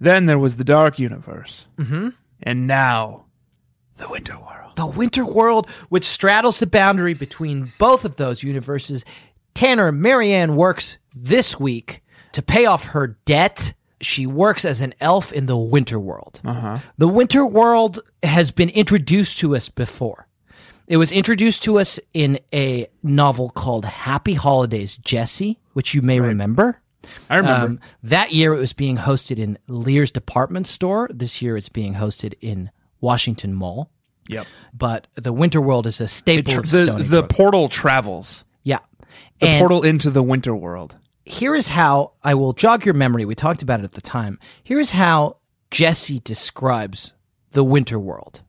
Then 0.00 0.26
there 0.26 0.38
was 0.38 0.56
the 0.56 0.64
Dark 0.64 0.98
universe. 0.98 1.66
Mm-hmm. 1.76 2.10
And 2.42 2.66
now, 2.66 3.26
the 3.96 4.08
Winter 4.08 4.38
World. 4.38 4.76
the 4.76 4.86
winter 4.86 5.24
world, 5.26 5.68
which 5.88 6.04
straddles 6.04 6.60
the 6.60 6.66
boundary 6.66 7.14
between 7.14 7.72
both 7.78 8.04
of 8.04 8.16
those 8.16 8.42
universes. 8.42 9.04
Tanner 9.54 9.90
Mary 9.90 10.32
Anne 10.32 10.54
works 10.54 10.98
this 11.14 11.58
week 11.58 12.02
to 12.36 12.42
pay 12.42 12.66
off 12.66 12.84
her 12.86 13.18
debt. 13.24 13.72
She 14.00 14.26
works 14.26 14.64
as 14.64 14.80
an 14.82 14.94
elf 15.00 15.32
in 15.32 15.46
the 15.46 15.56
winter 15.56 15.98
world. 15.98 16.40
The 16.98 17.08
winter 17.08 17.44
world 17.44 17.98
has 18.22 18.50
been 18.50 18.68
introduced 18.70 19.38
to 19.38 19.56
us 19.56 19.68
before. 19.68 20.28
It 20.86 20.98
was 20.98 21.10
introduced 21.10 21.64
to 21.64 21.78
us 21.80 21.98
in 22.14 22.38
a 22.54 22.86
novel 23.02 23.50
called 23.50 23.84
Happy 23.84 24.34
Holidays, 24.34 24.98
Jessi, 24.98 25.56
which 25.72 25.94
you 25.94 26.02
may 26.02 26.20
remember. 26.20 26.80
I 27.30 27.36
remember. 27.36 27.66
Um, 27.66 27.80
that 28.04 28.32
year 28.32 28.52
it 28.54 28.58
was 28.58 28.72
being 28.72 28.96
hosted 28.96 29.38
in 29.38 29.58
Lear's 29.66 30.10
department 30.10 30.66
store. 30.66 31.08
This 31.12 31.40
year 31.42 31.56
it's 31.56 31.68
being 31.68 31.94
hosted 31.94 32.34
in 32.40 32.70
Washington 33.00 33.54
Mall. 33.54 33.90
yep. 34.28 34.46
But 34.74 35.06
the 35.14 35.32
winter 35.32 35.60
world 35.60 35.86
is 35.86 36.00
a 36.00 36.08
staple 36.08 36.58
of 36.58 36.70
the 36.70 36.84
Stony 36.86 37.02
the 37.04 37.22
Brook. 37.22 37.30
portal 37.30 37.68
travels. 37.68 38.44
yeah. 38.62 38.80
The 39.40 39.46
And 39.48 39.58
portal 39.60 39.82
into 39.82 40.10
the 40.10 40.22
Winter 40.22 40.54
World. 40.54 40.94
Here 41.26 41.56
is 41.56 41.66
how 41.66 42.12
I 42.22 42.34
will 42.34 42.52
jog 42.52 42.84
your 42.84 42.94
memory. 42.94 43.24
We 43.24 43.34
talked 43.34 43.60
about 43.60 43.80
it 43.80 43.84
at 43.84 43.92
the 43.92 44.00
time. 44.00 44.38
Here 44.62 44.78
is 44.78 44.92
how 44.92 45.38
Jessi 45.72 46.22
describes 46.22 47.14
the 47.50 47.64
winter 47.64 47.98
world. 47.98 48.42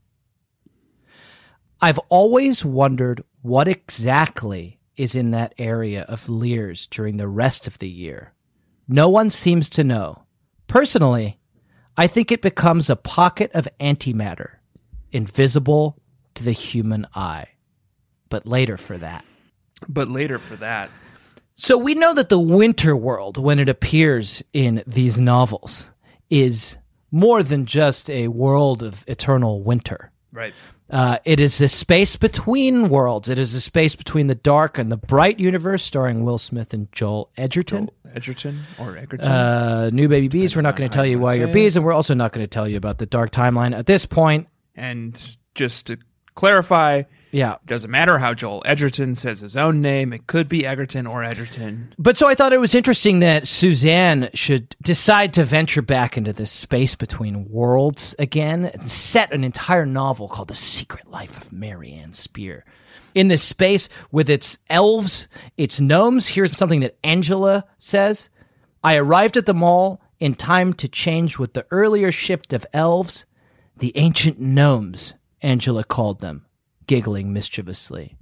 I've 1.81 1.97
always 2.09 2.63
wondered 2.63 3.23
what 3.41 3.67
exactly 3.67 4.79
is 4.95 5.15
in 5.15 5.31
that 5.31 5.55
area 5.57 6.03
of 6.03 6.29
Lear's 6.29 6.85
during 6.85 7.17
the 7.17 7.27
rest 7.27 7.65
of 7.65 7.79
the 7.79 7.89
year. 7.89 8.33
No 8.87 9.09
one 9.09 9.31
seems 9.31 9.69
to 9.69 9.83
know. 9.83 10.23
Personally, 10.67 11.39
I 11.97 12.05
think 12.05 12.31
it 12.31 12.43
becomes 12.43 12.91
a 12.91 12.95
pocket 12.95 13.49
of 13.55 13.67
antimatter, 13.79 14.57
invisible 15.11 15.97
to 16.35 16.43
the 16.43 16.51
human 16.51 17.07
eye. 17.15 17.47
But 18.29 18.45
later 18.45 18.77
for 18.77 18.99
that. 18.99 19.25
But 19.89 20.09
later 20.09 20.37
for 20.37 20.57
that. 20.57 20.91
So 21.57 21.75
we 21.77 21.95
know 21.95 22.13
that 22.13 22.29
the 22.29 22.39
winter 22.39 22.95
world, 22.95 23.37
when 23.37 23.57
it 23.57 23.67
appears 23.67 24.43
in 24.53 24.83
these 24.85 25.19
novels, 25.19 25.89
is 26.29 26.77
more 27.11 27.41
than 27.41 27.65
just 27.65 28.09
a 28.11 28.27
world 28.27 28.83
of 28.83 29.03
eternal 29.07 29.61
winter. 29.63 30.11
Right. 30.31 30.53
Uh, 30.89 31.17
it 31.25 31.39
is 31.39 31.57
the 31.57 31.67
space 31.67 32.15
between 32.15 32.89
worlds. 32.89 33.27
It 33.27 33.39
is 33.39 33.53
the 33.53 33.59
space 33.59 33.95
between 33.95 34.27
the 34.27 34.35
dark 34.35 34.77
and 34.77 34.91
the 34.91 34.97
bright 34.97 35.39
universe, 35.39 35.83
starring 35.83 36.23
Will 36.23 36.37
Smith 36.37 36.73
and 36.73 36.89
Joel 36.93 37.31
Edgerton. 37.35 37.89
Edgerton 38.13 38.61
or 38.77 38.95
Egerton. 38.95 39.27
Uh, 39.27 39.89
new 39.91 40.07
baby 40.07 40.27
bees. 40.27 40.55
We're 40.55 40.61
not 40.61 40.75
going 40.75 40.89
to 40.89 40.95
tell 40.95 41.05
you 41.05 41.19
why 41.19 41.33
you're 41.33 41.47
bees, 41.49 41.75
and 41.75 41.83
we're 41.83 41.91
also 41.91 42.13
not 42.13 42.31
going 42.31 42.43
to 42.43 42.49
tell 42.49 42.67
you 42.67 42.77
about 42.77 42.99
the 42.99 43.05
dark 43.07 43.31
timeline 43.31 43.75
at 43.77 43.87
this 43.87 44.05
point. 44.05 44.47
and 44.75 45.37
just 45.55 45.87
to 45.87 45.97
clarify, 46.35 47.01
Yeah, 47.37 47.53
It 47.53 47.67
doesn't 47.67 47.91
matter 47.91 48.17
how 48.17 48.33
Joel 48.33 48.63
Edgerton 48.65 49.13
says 49.13 49.41
his 49.41 49.55
own 49.55 49.79
name. 49.79 50.11
It 50.11 50.25
could 50.25 50.49
be 50.49 50.65
Egerton 50.65 51.05
or 51.05 51.23
Edgerton. 51.23 51.93
But 51.99 52.17
so 52.17 52.27
I 52.27 52.33
thought 52.33 52.51
it 52.51 52.59
was 52.59 52.73
interesting 52.73 53.19
that 53.19 53.45
Suzanne 53.45 54.31
should 54.33 54.75
decide 54.81 55.33
to 55.33 55.43
venture 55.43 55.83
back 55.83 56.17
into 56.17 56.33
this 56.33 56.51
space 56.51 56.95
between 56.95 57.47
worlds 57.47 58.15
again 58.17 58.65
and 58.65 58.89
set 58.89 59.31
an 59.31 59.43
entire 59.43 59.85
novel 59.85 60.27
called 60.27 60.47
The 60.47 60.55
Secret 60.55 61.11
Life 61.11 61.37
of 61.37 61.51
Mary 61.51 61.93
Anne 61.93 62.13
Spier. 62.13 62.65
In 63.13 63.27
this 63.27 63.43
space 63.43 63.87
with 64.11 64.31
its 64.31 64.57
elves, 64.67 65.27
its 65.57 65.79
gnomes, 65.79 66.29
here's 66.29 66.57
something 66.57 66.79
that 66.79 66.97
Angela 67.03 67.65
says 67.77 68.29
I 68.83 68.95
arrived 68.95 69.37
at 69.37 69.45
the 69.45 69.53
mall 69.53 70.01
in 70.19 70.33
time 70.33 70.73
to 70.73 70.87
change 70.87 71.37
with 71.37 71.53
the 71.53 71.67
earlier 71.69 72.11
shift 72.11 72.51
of 72.51 72.65
elves, 72.73 73.25
the 73.77 73.91
ancient 73.93 74.39
gnomes, 74.39 75.13
Angela 75.43 75.83
called 75.83 76.19
them, 76.19 76.46
giggling 76.87 77.33
mischievously. 77.33 78.15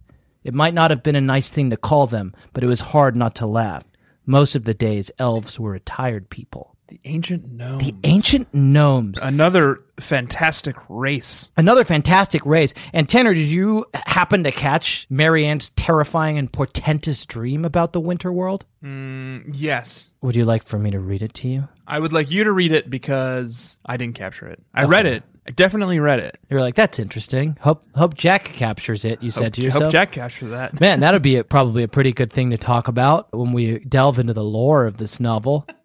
It 0.44 0.54
might 0.54 0.74
not 0.74 0.92
have 0.92 1.02
been 1.04 1.16
a 1.16 1.22
nice 1.22 1.50
thing 1.50 1.70
to 1.72 1.78
call 1.78 2.06
them, 2.08 2.34
but 2.54 2.64
it 2.64 2.68
was 2.68 2.80
hard 2.80 3.16
not 3.16 3.36
to 3.36 3.48
laugh. 3.48 3.84
Most 4.28 4.56
of 4.56 4.64
the 4.66 4.74
days, 4.74 5.10
elves 5.20 5.60
were 5.60 5.72
retired 5.72 6.30
people. 6.30 6.76
The 6.88 7.00
ancient 7.06 7.52
gnomes. 7.52 7.84
The 7.84 7.96
ancient 8.04 8.54
gnomes, 8.54 9.18
Another 9.20 9.82
fantastic 10.00 10.76
race. 10.88 11.50
another 11.58 11.84
fantastic 11.84 12.46
race. 12.46 12.76
And 12.94 13.10
Tanner, 13.10 13.34
did 13.34 13.48
you 13.48 13.86
happen 13.94 14.44
to 14.44 14.52
catch 14.52 15.08
Mary 15.10 15.48
Anne's 15.48 15.72
terrifying 15.72 16.38
and 16.38 16.52
portentous 16.52 17.26
dream 17.26 17.66
about 17.66 17.94
the 17.94 18.00
winter 18.00 18.32
world? 18.32 18.66
Mm, 18.84 19.46
Yes. 19.54 20.12
Would 20.22 20.36
you 20.36 20.46
like 20.46 20.64
for 20.64 20.78
me 20.78 20.92
to 20.92 21.00
read 21.00 21.24
it 21.24 21.34
to 21.36 21.48
you? 21.48 21.68
I 21.88 21.98
would 22.00 22.14
like 22.14 22.30
you 22.30 22.44
to 22.44 22.52
read 22.52 22.72
it 22.72 22.88
because 22.88 23.78
I 23.86 23.98
didn't 23.98 24.16
capture 24.16 24.48
it. 24.48 24.62
I 24.74 24.84
read 24.84 25.08
it. 25.08 25.24
I 25.48 25.52
definitely 25.52 26.00
read 26.00 26.20
it. 26.20 26.38
You 26.50 26.56
were 26.56 26.62
like, 26.62 26.76
"That's 26.76 26.98
interesting." 26.98 27.58
Hope 27.62 27.86
hope 27.96 28.16
Jack 28.16 28.46
captures 28.46 29.06
it. 29.06 29.22
You 29.22 29.30
said 29.32 29.54
to 29.56 29.62
yourself, 29.62 29.84
hope 29.84 29.92
Jack 29.92 30.12
captured 30.12 30.48
that. 30.48 30.80
Man, 30.80 31.02
that'd 31.02 31.22
be 31.22 31.36
a, 31.38 31.44
probably 31.56 31.84
a 31.84 31.88
pretty 31.88 32.14
good 32.14 32.32
thing 32.34 32.50
to 32.50 32.58
talk 32.58 32.88
about 32.88 33.32
when 33.32 33.54
we 33.54 33.80
delve 33.80 34.18
into 34.18 34.34
the 34.34 34.44
lore 34.44 34.86
of 34.86 34.98
this 34.98 35.20
novel. 35.20 35.68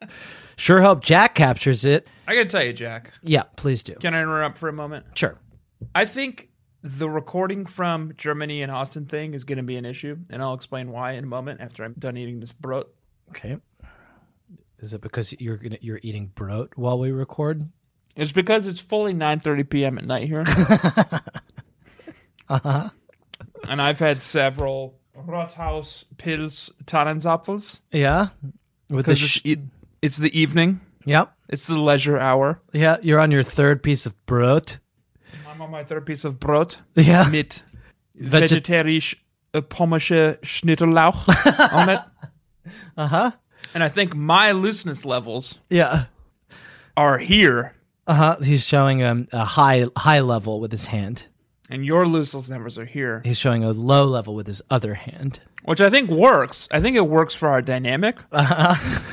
Sure 0.60 0.82
hope 0.82 1.02
Jack 1.02 1.34
captures 1.34 1.86
it. 1.86 2.06
I 2.28 2.34
gotta 2.34 2.44
tell 2.44 2.62
you, 2.62 2.74
Jack. 2.74 3.14
Yeah, 3.22 3.44
please 3.56 3.82
do. 3.82 3.94
Can 3.94 4.12
I 4.12 4.20
interrupt 4.20 4.58
for 4.58 4.68
a 4.68 4.74
moment? 4.74 5.06
Sure. 5.14 5.38
I 5.94 6.04
think 6.04 6.50
the 6.82 7.08
recording 7.08 7.64
from 7.64 8.12
Germany 8.18 8.61
and 8.61 8.70
Austin 8.70 9.06
thing 9.06 9.32
is 9.32 9.44
going 9.44 9.56
to 9.56 9.64
be 9.64 9.76
an 9.76 9.86
issue, 9.86 10.18
and 10.28 10.42
I'll 10.42 10.52
explain 10.52 10.90
why 10.90 11.12
in 11.12 11.24
a 11.24 11.26
moment 11.26 11.62
after 11.62 11.82
I'm 11.82 11.94
done 11.98 12.18
eating 12.18 12.40
this 12.40 12.52
brot. 12.52 12.88
Okay. 13.30 13.56
Is 14.80 14.92
it 14.92 15.00
because 15.00 15.32
you're 15.40 15.56
gonna, 15.56 15.78
you're 15.80 16.00
eating 16.02 16.30
brot 16.34 16.68
while 16.76 16.98
we 16.98 17.11
record? 17.11 17.62
It's 18.20 18.32
because 18.32 18.66
it's 18.66 18.80
fully 18.80 19.14
9:30 19.14 19.68
p.m. 19.70 19.98
at 19.98 20.04
night 20.04 20.28
here. 20.28 20.44
Uh-huh. 22.48 22.90
And 23.68 23.80
I've 23.80 24.00
had 24.00 24.22
several 24.22 24.98
Rothaus 25.16 26.04
Pils 26.16 26.70
Tannenzäpfles. 26.84 27.80
Yeah. 27.92 28.28
With 28.88 29.06
the 29.06 29.12
Because 29.14 29.18
sh- 29.20 29.40
it's, 29.44 29.62
it's 30.02 30.16
the 30.16 30.36
evening. 30.36 30.80
yep. 31.04 31.32
It's 31.48 31.66
the 31.68 31.78
leisure 31.78 32.18
hour. 32.18 32.60
Yeah, 32.72 32.96
you're 33.02 33.20
on 33.20 33.30
your 33.30 33.42
third 33.44 33.82
piece 33.84 34.04
of 34.06 34.14
brot. 34.26 34.78
I'm 35.48 35.62
on 35.62 35.70
my 35.70 35.84
third 35.84 36.06
piece 36.06 36.24
of 36.24 36.40
brot 36.40 36.78
Yeah. 36.96 37.28
mit 37.30 37.62
Veget- 38.20 38.50
vegetarisch 38.50 39.14
uh, 39.54 39.60
pommische 39.60 40.38
Schnittlauch 40.40 41.72
on 41.72 41.88
it. 41.90 42.00
Uh 42.96 43.06
huh. 43.06 43.30
And 43.74 43.82
I 43.82 43.88
think 43.88 44.14
my 44.14 44.50
looseness 44.52 45.04
levels 45.04 45.58
Yeah. 45.70 46.06
are 46.96 47.18
here, 47.18 47.74
Uh 48.11 48.14
huh. 48.14 48.36
He's 48.42 48.64
showing 48.66 49.02
um, 49.04 49.28
a 49.32 49.44
high 49.44 49.86
high 49.96 50.20
level 50.20 50.58
with 50.61 50.72
his 50.72 50.86
hand. 50.86 51.26
and 51.70 51.84
your 51.86 52.04
looseness 52.06 52.48
numbers 52.48 52.76
are 52.78 52.84
here, 52.86 53.22
He's 53.24 53.38
showing 53.38 53.62
a 53.62 53.70
low 53.72 54.04
level 54.04 54.34
with 54.34 54.46
his 54.48 54.61
other 54.68 54.94
hand. 54.94 55.38
which 55.64 55.80
I 55.80 55.90
think 55.90 56.11
works. 56.11 56.66
I 56.72 56.80
think 56.80 56.96
it 56.96 57.06
works 57.06 57.34
for 57.34 57.48
our 57.48 57.62
dynamic. 57.62 58.16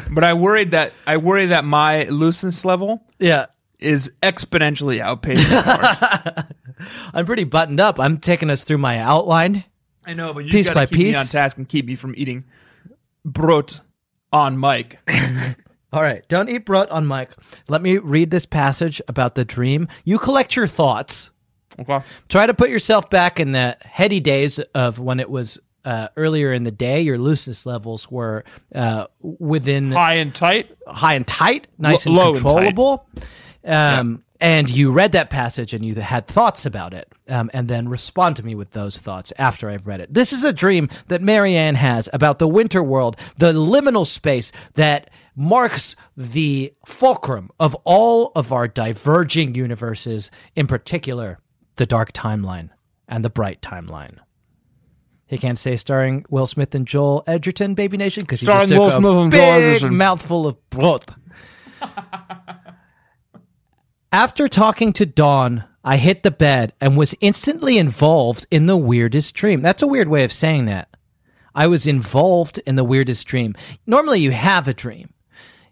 But 0.10 0.24
I 0.24 0.34
worried 0.34 0.72
that 0.72 0.94
I 1.06 1.18
worry 1.18 1.48
that 1.48 1.64
my 1.66 2.04
looseness 2.06 2.64
level 2.66 3.04
Yeah. 3.20 3.48
is 3.78 4.10
exponentially 4.24 5.00
outpacing 5.04 5.52
yours. 6.80 6.88
I'm 7.14 7.26
pretty 7.28 7.44
buttoned 7.44 7.80
up. 7.80 8.00
I'm 8.00 8.18
taking 8.18 8.50
us 8.50 8.64
through 8.64 8.80
my 8.80 8.98
outline. 9.00 9.64
I 10.08 10.14
know, 10.16 10.34
but 10.34 10.46
you 10.46 10.52
Piece 10.52 10.68
gotta 10.68 10.80
by 10.80 10.86
keep 10.88 10.98
me 10.98 11.04
piece. 11.06 11.18
on 11.20 11.26
task 11.28 11.58
and 11.58 11.68
keep 11.70 11.86
me 11.86 11.96
from 11.96 12.16
eating 12.18 12.46
brot 13.28 13.82
on 14.32 14.58
mic. 14.60 14.98
All 15.94 16.02
right, 16.02 16.28
don't 16.28 16.50
eat 16.50 16.66
brot 16.66 16.92
on 16.92 17.06
Mike. 17.06 17.32
Let 17.70 17.82
me 17.82 17.98
read 17.98 18.30
this 18.30 18.46
passage 18.46 19.02
about 19.08 19.36
the 19.36 19.46
dream. 19.46 19.88
You 20.04 20.20
collect 20.20 20.56
your 20.56 20.68
thoughts. 20.68 21.32
Okay. 21.80 22.02
Try 22.28 22.46
to 22.48 22.54
put 22.54 22.70
yourself 22.70 23.10
back 23.10 23.40
in 23.40 23.52
the 23.54 23.78
heady 23.82 24.20
days 24.20 24.60
of 24.76 25.00
when 25.00 25.20
it 25.20 25.30
was 25.30 25.60
uh, 25.86 26.10
earlier 26.18 26.52
in 26.52 26.64
the 26.64 26.72
day. 26.72 27.00
Your 27.02 27.18
looseness 27.18 27.66
levels 27.66 28.12
were 28.12 28.44
uh, 28.76 29.08
within 29.22 29.92
High 29.92 30.16
and 30.16 30.34
tight. 30.36 30.76
high 30.88 31.14
and 31.14 31.26
tight, 31.26 31.68
nice 31.78 32.06
Lo- 32.06 32.12
and 32.12 32.18
low 32.18 32.28
and 32.30 32.36
tight. 32.38 32.42
controllable. 32.52 33.08
Um, 33.66 34.24
And 34.40 34.70
you 34.70 34.92
read 34.92 35.14
that 35.14 35.32
passage 35.32 35.74
and 35.74 35.84
you 35.84 35.96
had 35.96 36.28
thoughts 36.28 36.66
about 36.68 36.94
it, 36.94 37.12
um, 37.28 37.50
and 37.56 37.68
then 37.68 37.90
respond 37.90 38.36
to 38.36 38.46
me 38.46 38.54
with 38.54 38.70
those 38.72 38.96
thoughts 39.00 39.34
after 39.40 39.68
I've 39.68 39.88
read 39.88 40.00
it. 40.00 40.14
This 40.14 40.32
is 40.32 40.44
a 40.44 40.54
dream 40.54 40.90
that 41.08 41.24
Mary 41.24 41.56
Anne 41.56 41.74
has 41.74 42.08
about 42.14 42.38
the 42.38 42.48
winter 42.48 42.84
world, 42.84 43.18
the 43.38 43.52
liminal 43.52 44.06
space 44.06 44.52
that 44.76 45.10
marks 45.38 45.96
the 46.18 46.74
fulcrum 46.86 47.50
of 47.60 47.76
all 47.86 48.32
of 48.36 48.52
our 48.52 48.68
diverging 48.68 49.56
universes, 49.56 50.32
in 50.56 50.68
particular, 50.68 51.40
the 51.76 51.86
dark 51.86 52.12
timeline 52.12 52.70
and 53.08 53.24
the 53.24 53.30
bright 53.30 53.62
timeline. 53.62 54.18
He 55.28 55.38
can't 55.38 55.58
say 55.58 55.76
starring 55.76 56.26
Will 56.30 56.48
Smith 56.48 56.74
and 56.74 56.88
Joel 56.88 57.24
Edgerton, 57.28 57.76
Baby 57.76 57.98
Nation, 57.98 58.24
because 58.24 58.40
he 58.40 58.48
just 58.48 58.70
took 58.70 58.80
Will 58.80 58.88
a 58.88 59.00
Smith 59.00 59.14
and 59.14 59.32
big 59.32 59.92
mouthful 59.92 60.48
of 60.48 60.70
broth. 60.70 61.16
After 64.12 64.48
talking 64.48 64.94
to 64.94 65.06
Dawn, 65.06 65.66
I 65.84 65.98
hit 65.98 66.24
the 66.24 66.32
bed 66.32 66.74
and 66.82 66.98
was 66.98 67.14
instantly 67.22 67.78
involved 67.78 68.48
in 68.50 68.66
the 68.66 68.78
weirdest 68.78 69.36
dream. 69.36 69.62
That's 69.62 69.84
a 69.84 69.88
weird 69.88 70.08
way 70.08 70.24
of 70.24 70.32
saying 70.32 70.66
that. 70.66 70.90
I 71.54 71.68
was 71.68 71.86
involved 71.86 72.60
in 72.66 72.76
the 72.76 72.84
weirdest 72.84 73.28
dream. 73.28 73.56
Normally, 73.86 74.22
you 74.22 74.32
have 74.32 74.68
a 74.68 74.74
dream. 74.74 75.14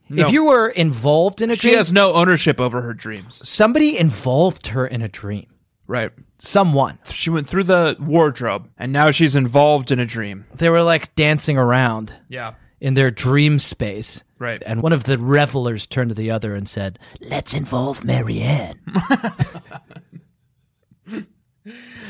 No. 0.09 0.27
If 0.27 0.33
you 0.33 0.45
were 0.45 0.69
involved 0.69 1.41
in 1.41 1.49
a 1.49 1.55
dream 1.55 1.59
She 1.59 1.67
dream, 1.69 1.77
has 1.77 1.91
no 1.91 2.13
ownership 2.13 2.59
over 2.59 2.81
her 2.83 2.93
dreams. 2.93 3.41
somebody 3.47 3.97
involved 3.97 4.67
her 4.67 4.85
in 4.85 5.01
a 5.01 5.07
dream. 5.07 5.47
Right. 5.87 6.11
Someone. 6.37 6.99
She 7.11 7.29
went 7.29 7.47
through 7.47 7.63
the 7.65 7.95
wardrobe 7.99 8.69
and 8.77 8.91
now 8.91 9.11
she's 9.11 9.35
involved 9.35 9.91
in 9.91 9.99
a 9.99 10.05
dream. 10.05 10.45
They 10.55 10.69
were 10.69 10.83
like 10.83 11.15
dancing 11.15 11.57
around 11.57 12.13
Yeah. 12.27 12.53
in 12.79 12.93
their 12.93 13.09
dream 13.11 13.59
space. 13.59 14.23
Right. 14.37 14.61
And 14.65 14.81
one 14.83 14.93
of 14.93 15.05
the 15.05 15.17
revelers 15.17 15.87
turned 15.87 16.09
to 16.09 16.15
the 16.15 16.31
other 16.31 16.55
and 16.55 16.67
said, 16.67 16.99
Let's 17.21 17.53
involve 17.53 18.03
Mary 18.03 18.41
Anne. 18.41 18.79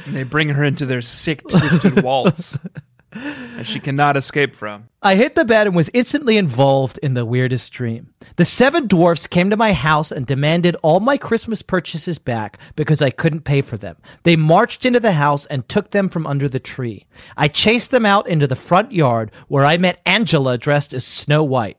And 0.06 0.14
they 0.14 0.24
bring 0.24 0.50
her 0.50 0.64
into 0.64 0.86
their 0.86 1.02
sick, 1.02 1.42
twisted 1.48 2.04
waltz 2.04 2.58
that 3.16 3.66
she 3.66 3.80
cannot 3.80 4.18
escape 4.18 4.56
from. 4.56 4.90
I 5.02 5.16
hit 5.16 5.36
the 5.36 5.46
bed 5.46 5.68
and 5.68 5.76
was 5.76 5.90
instantly 5.94 6.38
involved 6.38 7.00
in 7.02 7.14
the 7.14 7.26
weirdest 7.26 7.72
dream. 7.72 8.14
The 8.36 8.46
seven 8.46 8.88
dwarfs 8.88 9.28
came 9.28 9.50
to 9.50 9.58
my 9.58 9.72
house 9.72 10.12
and 10.12 10.26
demanded 10.26 10.76
all 10.84 11.00
my 11.00 11.18
Christmas 11.18 11.62
purchases 11.62 12.20
back 12.20 12.60
because 12.76 13.02
I 13.02 13.10
couldn't 13.10 13.42
pay 13.42 13.62
for 13.62 13.78
them. 13.78 13.96
They 14.24 14.36
marched 14.36 14.86
into 14.86 15.00
the 15.00 15.14
house 15.14 15.46
and 15.46 15.68
took 15.68 15.92
them 15.92 16.10
from 16.10 16.28
under 16.28 16.50
the 16.50 16.60
tree. 16.60 17.06
I 17.38 17.48
chased 17.48 17.92
them 17.92 18.06
out 18.06 18.28
into 18.28 18.48
the 18.48 18.56
front 18.56 18.92
yard 18.92 19.32
where 19.48 19.66
I 19.66 19.78
met 19.78 20.02
Angela 20.06 20.58
dressed 20.58 20.94
as 20.94 21.06
Snow 21.06 21.44
White. 21.44 21.78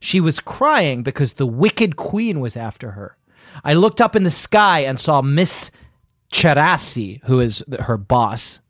She 0.00 0.20
was 0.20 0.40
crying 0.40 1.02
because 1.02 1.34
the 1.34 1.46
wicked 1.46 1.96
queen 1.96 2.40
was 2.40 2.56
after 2.56 2.90
her. 2.90 3.16
I 3.62 3.72
looked 3.74 4.00
up 4.00 4.14
in 4.14 4.24
the 4.24 4.30
sky 4.30 4.80
and 4.80 5.00
saw 5.00 5.22
Miss 5.22 5.70
Cerasi, 6.32 7.22
who 7.24 7.40
is 7.40 7.64
her 7.80 7.96
boss. 7.96 8.60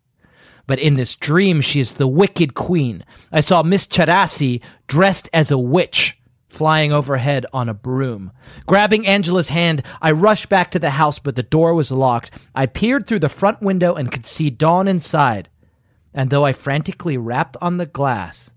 But 0.66 0.78
in 0.78 0.96
this 0.96 1.16
dream, 1.16 1.60
she 1.60 1.80
is 1.80 1.94
the 1.94 2.06
wicked 2.06 2.54
queen. 2.54 3.04
I 3.30 3.40
saw 3.40 3.62
Miss 3.62 3.86
Cerasi 3.86 4.60
dressed 4.86 5.28
as 5.32 5.50
a 5.50 5.58
witch 5.58 6.18
flying 6.48 6.92
overhead 6.92 7.44
on 7.52 7.68
a 7.68 7.74
broom. 7.74 8.32
Grabbing 8.66 9.06
Angela's 9.06 9.48
hand, 9.48 9.82
I 10.00 10.12
rushed 10.12 10.48
back 10.48 10.70
to 10.70 10.78
the 10.78 10.90
house, 10.90 11.18
but 11.18 11.36
the 11.36 11.42
door 11.42 11.74
was 11.74 11.90
locked. 11.90 12.30
I 12.54 12.66
peered 12.66 13.06
through 13.06 13.18
the 13.18 13.28
front 13.28 13.60
window 13.60 13.94
and 13.94 14.10
could 14.10 14.26
see 14.26 14.50
Dawn 14.50 14.88
inside. 14.88 15.48
And 16.14 16.30
though 16.30 16.44
I 16.44 16.52
frantically 16.52 17.16
rapped 17.16 17.56
on 17.60 17.76
the 17.76 17.86
glass, 17.86 18.50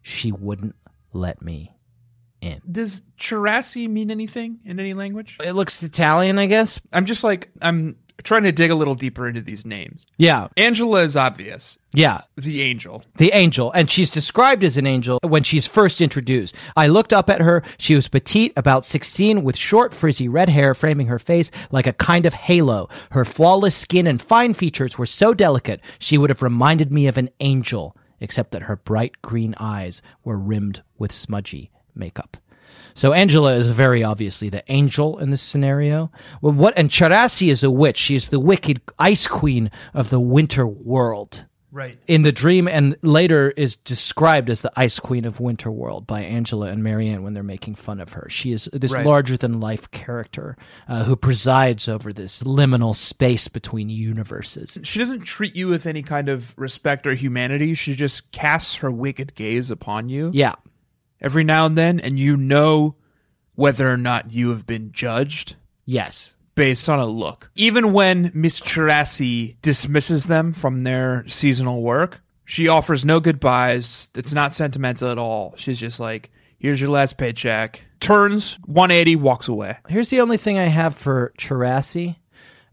she 0.00 0.30
wouldn't 0.30 0.76
let 1.12 1.42
me 1.42 1.74
in. 2.40 2.60
Does 2.70 3.02
Cerasi 3.18 3.88
mean 3.88 4.12
anything 4.12 4.60
in 4.64 4.78
any 4.78 4.94
language? 4.94 5.38
It 5.42 5.52
looks 5.52 5.82
Italian, 5.82 6.38
I 6.38 6.46
guess. 6.46 6.80
I'm 6.92 7.04
just 7.04 7.24
like, 7.24 7.50
I'm 7.60 7.96
trying 8.24 8.42
to 8.42 8.52
dig 8.52 8.70
a 8.70 8.74
little 8.74 8.94
deeper 8.94 9.28
into 9.28 9.40
these 9.40 9.64
names. 9.64 10.06
Yeah, 10.16 10.48
Angela 10.56 11.02
is 11.02 11.16
obvious. 11.16 11.78
yeah. 11.92 12.22
The 12.36 12.62
angel. 12.62 13.04
The 13.16 13.32
angel, 13.32 13.72
and 13.72 13.90
she's 13.90 14.10
described 14.10 14.64
as 14.64 14.76
an 14.76 14.86
angel 14.86 15.18
when 15.22 15.42
she's 15.42 15.66
first 15.66 16.00
introduced. 16.00 16.54
I 16.76 16.86
looked 16.86 17.12
up 17.12 17.30
at 17.30 17.40
her. 17.40 17.62
She 17.78 17.94
was 17.94 18.08
petite, 18.08 18.52
about 18.56 18.84
16, 18.84 19.42
with 19.44 19.56
short, 19.56 19.94
frizzy 19.94 20.28
red 20.28 20.48
hair 20.48 20.74
framing 20.74 21.06
her 21.06 21.18
face 21.18 21.50
like 21.70 21.86
a 21.86 21.92
kind 21.92 22.26
of 22.26 22.34
halo. 22.34 22.88
Her 23.12 23.24
flawless 23.24 23.74
skin 23.74 24.06
and 24.06 24.20
fine 24.20 24.54
features 24.54 24.98
were 24.98 25.06
so 25.06 25.34
delicate, 25.34 25.80
she 25.98 26.18
would 26.18 26.30
have 26.30 26.42
reminded 26.42 26.92
me 26.92 27.06
of 27.06 27.18
an 27.18 27.30
angel, 27.40 27.96
except 28.20 28.50
that 28.50 28.62
her 28.62 28.76
bright 28.76 29.20
green 29.22 29.54
eyes 29.58 30.02
were 30.24 30.38
rimmed 30.38 30.82
with 30.98 31.12
smudgy 31.12 31.70
makeup. 31.94 32.36
So 32.94 33.12
Angela 33.12 33.54
is 33.54 33.70
very 33.70 34.02
obviously 34.02 34.48
the 34.48 34.64
angel 34.70 35.18
in 35.18 35.30
this 35.30 35.42
scenario. 35.42 36.10
Well, 36.40 36.52
what 36.52 36.74
and 36.76 36.90
Cerasi 36.90 37.48
is 37.50 37.62
a 37.62 37.70
witch. 37.70 37.96
She 37.96 38.14
is 38.16 38.28
the 38.28 38.40
wicked 38.40 38.80
ice 38.98 39.26
queen 39.28 39.70
of 39.94 40.10
the 40.10 40.20
winter 40.20 40.66
world 40.66 41.44
Right. 41.70 41.98
in 42.08 42.22
the 42.22 42.32
dream 42.32 42.66
and 42.66 42.96
later 43.02 43.50
is 43.50 43.76
described 43.76 44.48
as 44.48 44.62
the 44.62 44.72
ice 44.74 44.98
queen 44.98 45.26
of 45.26 45.38
winter 45.38 45.70
world 45.70 46.06
by 46.06 46.22
angela 46.22 46.68
and 46.68 46.82
Mary 46.82 47.08
Anne 47.10 47.22
when 47.22 47.34
they're 47.34 47.42
making 47.42 47.74
fun 47.74 48.00
of 48.00 48.14
her 48.14 48.26
she 48.30 48.52
is 48.52 48.70
this 48.72 48.94
Right. 48.94 49.04
larger 49.04 49.36
than 49.36 49.60
life 49.60 49.90
character 49.90 50.56
uh, 50.88 51.04
who 51.04 51.14
presides 51.14 51.86
over 51.86 52.10
this 52.10 52.42
liminal 52.42 52.96
space 52.96 53.48
between 53.48 53.90
universes 53.90 54.78
She 54.82 54.98
doesn't 54.98 55.20
treat 55.24 55.54
you 55.56 55.68
with 55.68 55.84
any 55.86 56.02
kind 56.02 56.30
of 56.30 56.54
respect 56.56 57.06
or 57.06 57.12
humanity. 57.12 57.74
She 57.74 57.94
just 57.94 58.32
casts 58.32 58.76
her 58.76 58.90
wicked 58.90 59.34
gaze 59.34 59.70
upon 59.70 60.08
you 60.08 60.30
yeah 60.32 60.54
every 61.20 61.44
now 61.44 61.66
and 61.66 61.76
then, 61.76 62.00
and 62.00 62.18
you 62.18 62.36
know 62.36 62.96
whether 63.54 63.90
or 63.90 63.96
not 63.96 64.32
you 64.32 64.50
have 64.50 64.66
been 64.66 64.92
judged 64.92 65.56
yes 65.84 66.34
based 66.54 66.88
on 66.88 66.98
a 66.98 67.06
look. 67.06 67.50
Even 67.54 67.92
when 67.92 68.32
Miss 68.34 68.60
Cerasi 68.60 69.56
dismisses 69.62 70.26
them 70.26 70.52
from 70.52 70.80
their 70.80 71.24
seasonal 71.28 71.82
work, 71.82 72.20
she 72.44 72.66
offers 72.66 73.04
no 73.04 73.20
goodbyes. 73.20 74.08
It's 74.16 74.32
not 74.32 74.54
sentimental 74.54 75.10
at 75.10 75.18
all. 75.18 75.54
She's 75.56 75.78
just 75.78 76.00
like, 76.00 76.30
here's 76.58 76.80
your 76.80 76.90
last 76.90 77.16
paycheck. 77.16 77.82
Turns 78.00 78.58
180, 78.64 79.16
walks 79.16 79.46
away. 79.46 79.76
here's 79.88 80.10
the 80.10 80.20
only 80.20 80.36
thing 80.36 80.58
i 80.58 80.64
have 80.64 80.96
for 80.96 81.32
Cerasi. 81.38 82.16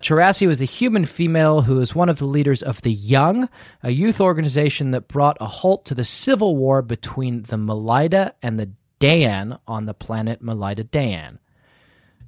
Cerasi 0.06 0.48
was 0.48 0.62
a 0.62 0.66
human 0.66 1.04
female 1.06 1.62
who 1.64 1.80
is 1.82 1.96
one 1.96 2.10
of 2.10 2.20
the 2.20 2.28
leaders 2.28 2.62
of 2.62 2.80
the 2.84 2.92
Young, 2.92 3.50
a 3.82 3.90
youth 3.90 4.22
organization 4.22 4.92
that 4.92 5.08
brought 5.08 5.36
a 5.42 5.48
halt 5.48 5.84
to 5.86 5.96
the 5.96 6.04
civil 6.04 6.56
war 6.56 6.84
between 6.84 7.42
the 7.42 7.56
Melida 7.58 8.34
and 8.44 8.60
the 8.60 8.70
Daan 9.00 9.58
on 9.68 9.86
the 9.88 9.96
planet 9.96 10.44
Melida 10.44 10.84
Daan. 10.92 11.40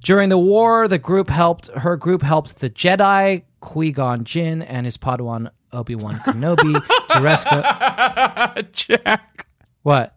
During 0.02 0.28
the 0.28 0.38
war, 0.38 0.88
the 0.88 0.98
group 0.98 1.30
helped 1.30 1.68
her 1.68 1.96
group 1.96 2.22
helped 2.22 2.58
the 2.58 2.68
Jedi 2.68 3.44
Qui-Gon 3.60 4.24
Jinn 4.24 4.60
and 4.62 4.84
his 4.84 4.96
Padawan 4.96 5.48
Obi-Wan 5.72 6.14
Kenobi 6.26 6.74
to 7.14 7.22
rescue 7.22 7.62
Jack 8.72 9.46
what? 9.84 10.16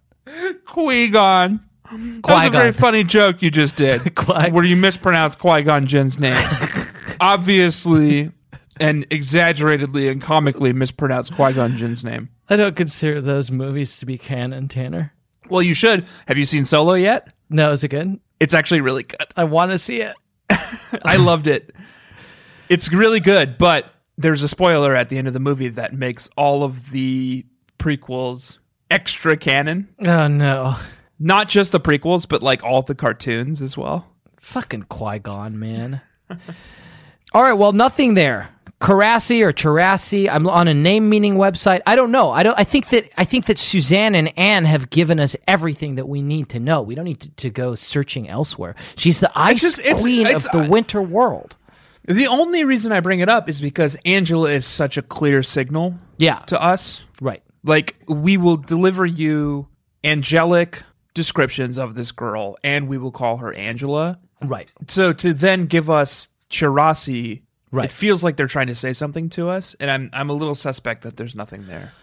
Qui-Gon. 0.65 1.59
That 1.91 1.99
was 1.99 2.17
a 2.17 2.21
Qui-Gon. 2.21 2.51
very 2.51 2.71
funny 2.71 3.03
joke 3.03 3.43
you 3.43 3.51
just 3.51 3.75
did, 3.75 4.15
Qui- 4.15 4.49
where 4.49 4.63
you 4.63 4.75
mispronounced 4.77 5.37
Qui 5.37 5.61
Gon 5.61 5.85
Jinn's 5.85 6.17
name. 6.19 6.33
Obviously, 7.21 8.31
and 8.79 9.05
exaggeratedly 9.11 10.09
and 10.09 10.21
comically 10.21 10.73
mispronounced 10.73 11.33
Qui 11.35 11.53
Gon 11.53 11.77
Jinn's 11.77 12.03
name. 12.03 12.29
I 12.49 12.55
don't 12.55 12.75
consider 12.75 13.21
those 13.21 13.49
movies 13.51 13.97
to 13.99 14.05
be 14.05 14.17
canon, 14.17 14.67
Tanner. 14.67 15.13
Well, 15.47 15.61
you 15.61 15.73
should. 15.73 16.05
Have 16.27 16.37
you 16.37 16.45
seen 16.45 16.65
Solo 16.65 16.95
yet? 16.95 17.27
No, 17.49 17.71
is 17.71 17.83
it 17.83 17.89
good? 17.89 18.19
It's 18.39 18.53
actually 18.53 18.81
really 18.81 19.03
good. 19.03 19.25
I 19.37 19.43
want 19.43 19.71
to 19.71 19.77
see 19.77 20.01
it. 20.01 20.15
I 20.49 21.17
loved 21.17 21.47
it. 21.47 21.75
It's 22.69 22.91
really 22.91 23.19
good, 23.19 23.57
but 23.57 23.85
there's 24.17 24.41
a 24.43 24.47
spoiler 24.47 24.95
at 24.95 25.09
the 25.09 25.17
end 25.17 25.27
of 25.27 25.33
the 25.33 25.39
movie 25.39 25.67
that 25.69 25.93
makes 25.93 26.27
all 26.35 26.63
of 26.63 26.89
the 26.91 27.45
prequels 27.79 28.57
extra 28.89 29.37
canon. 29.37 29.89
Oh 29.99 30.27
no, 30.27 30.75
Not 31.19 31.49
just 31.49 31.71
the 31.71 31.79
prequels, 31.79 32.27
but 32.27 32.41
like 32.41 32.63
all 32.63 32.81
the 32.81 32.95
cartoons 32.95 33.61
as 33.61 33.77
well. 33.77 34.07
fucking 34.39 34.83
Qui 34.83 35.19
Gon, 35.19 35.59
man. 35.59 36.01
All 37.33 37.43
right, 37.43 37.53
well, 37.53 37.71
nothing 37.71 38.13
there. 38.15 38.49
Karasi 38.81 39.45
or 39.45 39.53
Charasi. 39.53 40.27
I'm 40.27 40.47
on 40.47 40.67
a 40.67 40.73
name 40.73 41.07
meaning 41.07 41.35
website. 41.35 41.81
I 41.85 41.95
don't 41.95 42.11
know. 42.11 42.31
I 42.31 42.41
don't. 42.41 42.57
I 42.59 42.63
think 42.63 42.89
that 42.89 43.09
I 43.15 43.25
think 43.25 43.45
that 43.45 43.59
Suzanne 43.59 44.15
and 44.15 44.33
Anne 44.39 44.65
have 44.65 44.89
given 44.89 45.19
us 45.19 45.35
everything 45.47 45.95
that 45.95 46.07
we 46.07 46.23
need 46.23 46.49
to 46.49 46.59
know. 46.59 46.81
We 46.81 46.95
don't 46.95 47.05
need 47.05 47.19
to, 47.21 47.29
to 47.29 47.49
go 47.51 47.75
searching 47.75 48.27
elsewhere. 48.27 48.73
She's 48.95 49.19
the 49.19 49.31
ice 49.35 49.61
just- 49.61 49.79
it's- 49.79 50.01
queen 50.01 50.25
it's- 50.25 50.45
of 50.47 50.51
the 50.51 50.59
uh, 50.65 50.67
winter 50.67 51.01
world. 51.01 51.55
The 52.07 52.25
only 52.25 52.63
reason 52.65 52.91
I 52.91 52.99
bring 53.01 53.19
it 53.19 53.29
up 53.29 53.47
is 53.47 53.61
because 53.61 53.95
Angela 54.03 54.49
is 54.49 54.65
such 54.65 54.97
a 54.97 55.03
clear 55.03 55.43
signal 55.43 55.93
Yeah, 56.17 56.39
to 56.47 56.59
us. 56.59 57.03
right. 57.21 57.43
Like 57.63 57.95
we 58.07 58.37
will 58.37 58.57
deliver 58.57 59.05
you 59.05 59.67
angelic 60.03 60.81
descriptions 61.13 61.77
of 61.77 61.93
this 61.93 62.11
girl 62.11 62.57
and 62.63 62.87
we 62.87 62.97
will 62.97 63.11
call 63.11 63.37
her 63.37 63.53
Angela. 63.53 64.17
Right. 64.43 64.67
So 64.87 65.13
to 65.13 65.31
then 65.35 65.67
give 65.67 65.91
us 65.91 66.29
Cerasi, 66.51 67.41
Right. 67.71 67.85
it 67.85 67.91
feels 67.91 68.21
like 68.23 68.35
they're 68.35 68.47
trying 68.47 68.67
to 68.67 68.75
say 68.75 68.91
something 68.91 69.29
to 69.29 69.47
us 69.47 69.75
and 69.79 69.89
I'm 69.89 70.09
I'm 70.11 70.29
a 70.29 70.33
little 70.33 70.55
suspect 70.55 71.03
that 71.03 71.15
there's 71.15 71.35
nothing 71.35 71.67
there. 71.67 71.93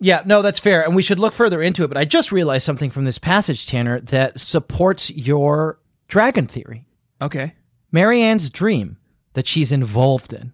Yeah, 0.00 0.22
no, 0.24 0.40
that's 0.42 0.58
fair. 0.58 0.82
And 0.82 0.96
we 0.96 1.02
should 1.02 1.18
look 1.18 1.34
further 1.34 1.60
into 1.62 1.84
it. 1.84 1.88
But 1.88 1.98
I 1.98 2.04
just 2.06 2.32
realized 2.32 2.64
something 2.64 2.88
from 2.90 3.04
this 3.04 3.18
passage, 3.18 3.66
Tanner, 3.66 4.00
that 4.00 4.40
supports 4.40 5.10
your 5.10 5.78
dragon 6.08 6.46
theory. 6.46 6.86
Okay. 7.20 7.52
Mary 7.92 8.20
Anne's 8.22 8.48
dream 8.50 8.96
that 9.34 9.46
she's 9.46 9.70
involved 9.70 10.32
in. 10.32 10.52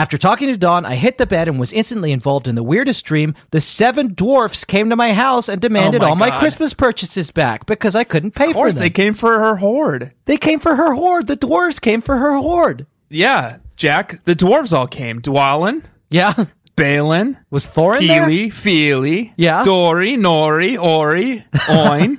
After 0.00 0.16
talking 0.16 0.48
to 0.48 0.56
Dawn, 0.56 0.86
I 0.86 0.94
hit 0.94 1.18
the 1.18 1.26
bed 1.26 1.46
and 1.46 1.60
was 1.60 1.74
instantly 1.74 2.10
involved 2.10 2.48
in 2.48 2.54
the 2.54 2.62
weirdest 2.62 3.04
dream. 3.04 3.34
The 3.50 3.60
seven 3.60 4.14
dwarfs 4.14 4.64
came 4.64 4.88
to 4.88 4.96
my 4.96 5.12
house 5.12 5.46
and 5.46 5.60
demanded 5.60 6.00
Oh 6.00 6.04
my 6.06 6.08
all 6.08 6.16
my 6.16 6.28
God. 6.30 6.38
Christmas 6.38 6.72
purchases 6.72 7.30
back 7.30 7.66
because 7.66 7.94
I 7.94 8.04
couldn't 8.04 8.30
pay 8.30 8.46
Of 8.48 8.54
course 8.54 8.72
for 8.72 8.76
them. 8.76 8.82
they 8.82 8.88
came 8.88 9.12
for 9.12 9.38
her 9.38 9.56
hoard. 9.56 10.12
They 10.24 10.38
came 10.38 10.58
for 10.58 10.74
her 10.76 10.94
hoard. 10.94 11.26
The 11.26 11.36
dwarves 11.36 11.78
came 11.78 12.00
for 12.00 12.16
her 12.16 12.34
hoard. 12.38 12.86
Yeah, 13.10 13.58
Jack, 13.76 14.24
the 14.24 14.34
dwarves 14.34 14.72
all 14.72 14.86
came. 14.86 15.20
Dwalin, 15.20 15.82
Yeah. 16.08 16.46
Balin, 16.76 17.36
Was 17.50 17.66
Thorin 17.66 18.06
there? 18.08 18.26
Kili, 18.26 18.50
Fili, 18.50 19.34
Yeah. 19.36 19.64
Dori, 19.64 20.16
Nori, 20.16 20.82
Ori, 20.82 21.44
Oin. 21.68 22.18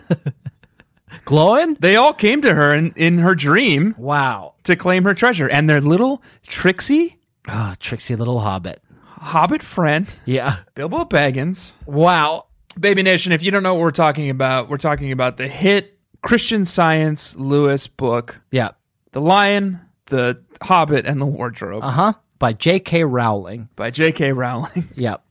Gloin? 1.25 1.77
they 1.79 1.95
all 1.95 2.13
came 2.13 2.43
to 2.43 2.53
her 2.53 2.75
in, 2.75 2.93
in 2.95 3.17
her 3.17 3.34
dream 3.34 3.95
Wow. 3.97 4.53
to 4.65 4.75
claim 4.75 5.03
her 5.05 5.15
treasure. 5.15 5.49
And 5.49 5.67
their 5.67 5.82
little 5.82 6.21
tricksy 6.45 7.17
Oh, 7.47 7.73
tricksy 7.79 8.15
little 8.15 8.39
hobbit. 8.39 8.81
hobbit 9.07 9.61
friend, 9.63 10.13
Yeah. 10.25 10.57
Bilbo 10.75 11.05
Baggins. 11.05 11.73
Wow. 11.85 12.45
Baby 12.79 13.03
Nation, 13.03 13.31
if 13.31 13.43
you 13.43 13.51
don't 13.51 13.63
know 13.63 13.73
what 13.73 13.81
we're 13.81 13.91
talking 13.91 14.29
about, 14.29 14.69
we're 14.69 14.77
talking 14.77 15.11
about 15.11 15.37
the 15.37 15.47
hit 15.47 15.97
Christian 16.21 16.65
Science 16.65 17.35
Lewis 17.35 17.87
book, 17.87 18.41
Yeah. 18.51 18.71
The 19.11 19.21
Lion, 19.21 19.81
The 20.07 20.41
Hobbit, 20.63 21.05
and 21.05 21.19
the 21.19 21.25
Wardrobe 21.25 21.83
Uh 21.83 21.91
huh. 21.91 22.13
By 22.39 22.53
J.K. 22.53 23.03
Rowling. 23.03 23.69
by 23.75 23.91
J.K. 23.91 24.31
Rowling. 24.33 24.89
Yep. 24.95 25.23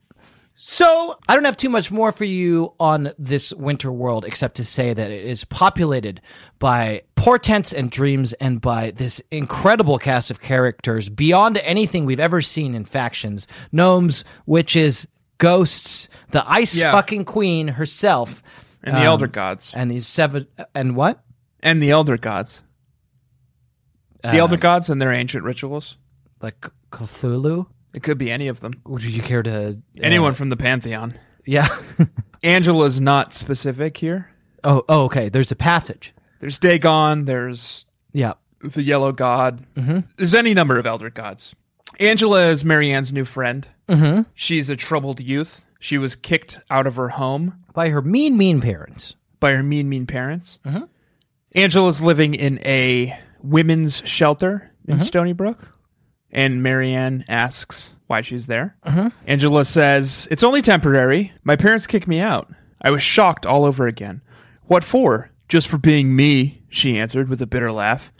So 0.63 1.17
I 1.27 1.33
don't 1.33 1.45
have 1.45 1.57
too 1.57 1.69
much 1.69 1.89
more 1.89 2.11
for 2.11 2.23
you 2.23 2.73
on 2.79 3.09
this 3.17 3.51
winter 3.51 3.91
world 3.91 4.25
except 4.25 4.57
to 4.57 4.63
say 4.63 4.93
that 4.93 5.09
it 5.09 5.25
is 5.25 5.43
populated 5.43 6.21
by 6.59 7.01
portents 7.15 7.73
and 7.73 7.89
dreams 7.89 8.33
and 8.33 8.61
by 8.61 8.91
this 8.91 9.23
incredible 9.31 9.97
cast 9.97 10.29
of 10.29 10.39
characters 10.39 11.09
beyond 11.09 11.57
anything 11.63 12.05
we've 12.05 12.19
ever 12.19 12.43
seen 12.43 12.75
in 12.75 12.85
factions. 12.85 13.47
Gnomes, 13.71 14.23
witches, 14.45 15.07
ghosts, 15.39 16.07
the 16.29 16.47
ice 16.47 16.75
Yeah. 16.75 16.91
fucking 16.91 17.25
queen 17.25 17.69
herself, 17.69 18.43
And 18.83 18.95
the 18.95 19.01
Um, 19.01 19.05
Elder 19.07 19.27
Gods. 19.27 19.73
and 19.75 19.89
these 19.89 20.05
seven 20.05 20.45
and 20.75 20.95
what? 20.95 21.23
And 21.63 21.81
the 21.81 21.89
Elder 21.89 22.17
Gods. 22.17 22.61
The 24.21 24.29
Uh, 24.29 24.41
Elder 24.41 24.57
Gods 24.57 24.91
and 24.91 25.01
their 25.01 25.11
ancient 25.11 25.43
rituals. 25.43 25.97
like 26.39 26.67
Cthulhu. 26.91 27.65
It 27.93 28.03
could 28.03 28.17
be 28.17 28.31
any 28.31 28.47
of 28.47 28.59
them. 28.61 28.73
Would 28.85 29.03
you 29.03 29.21
care 29.21 29.43
to 29.43 29.69
uh, 29.69 29.73
Anyone 30.01 30.33
from 30.33 30.49
the 30.49 30.57
Pantheon. 30.57 31.13
Yeah. 31.45 31.67
Angela's 32.43 33.01
not 33.01 33.33
specific 33.33 33.97
here. 33.97 34.29
oh, 34.63 34.83
oh, 34.89 35.03
okay. 35.05 35.29
There's 35.29 35.51
a 35.51 35.55
passage. 35.55 36.13
There's 36.39 36.57
Dagon, 36.59 37.25
there's 37.25 37.85
Yeah. 38.13 38.33
the 38.63 38.81
Yellow 38.83 39.11
God. 39.11 39.65
Mm-hmm. 39.75 39.99
There's 40.17 40.33
any 40.35 40.53
number 40.53 40.77
of 40.79 40.85
Elder 40.85 41.09
Gods. 41.09 41.55
Angela 41.99 42.47
is 42.47 42.63
Mary 42.65 42.91
Anne's 42.91 43.11
new 43.13 43.25
friend. 43.25 43.67
Mm-hmm. 43.89 44.21
She's 44.33 44.69
a 44.69 44.75
troubled 44.75 45.19
youth. 45.19 45.65
She 45.79 45.97
was 45.97 46.15
kicked 46.15 46.59
out 46.69 46.87
of 46.87 46.95
her 46.95 47.09
home 47.09 47.63
By 47.73 47.89
her 47.89 48.01
mean, 48.01 48.37
mean 48.37 48.61
parents. 48.61 49.15
by 49.39 49.51
her 49.53 49.63
mean, 49.63 49.89
mean 49.89 50.05
parents. 50.07 50.59
Mm-hmm. 50.65 50.83
Angela's 51.53 52.01
living 52.01 52.33
in 52.35 52.59
a 52.65 53.17
women's 53.41 54.01
shelter 54.07 54.71
in 54.87 54.97
Mm-hmm. 54.97 55.05
Stoneybrook. 55.05 55.59
And 56.31 56.63
Mary 56.63 56.93
Anne 56.93 57.25
asks 57.27 57.97
why 58.07 58.21
she's 58.21 58.45
there. 58.45 58.75
Mm-hmm. 58.85 59.09
Angela 59.27 59.65
says, 59.65 60.27
It's 60.31 60.43
only 60.43 60.61
temporary. 60.61 61.33
My 61.43 61.55
parents 61.55 61.87
kicked 61.87 62.07
me 62.07 62.19
out. 62.19 62.51
I 62.81 62.89
was 62.91 63.01
shocked 63.01 63.45
all 63.45 63.65
over 63.65 63.87
again. 63.87 64.21
What 64.63 64.83
for? 64.83 65.29
Just 65.49 65.67
for 65.67 65.77
being 65.77 66.15
me, 66.15 66.63
she 66.69 66.97
answered 66.97 67.27
with 67.27 67.41
a 67.41 67.47
bitter 67.47 67.71
laugh. 67.71 68.11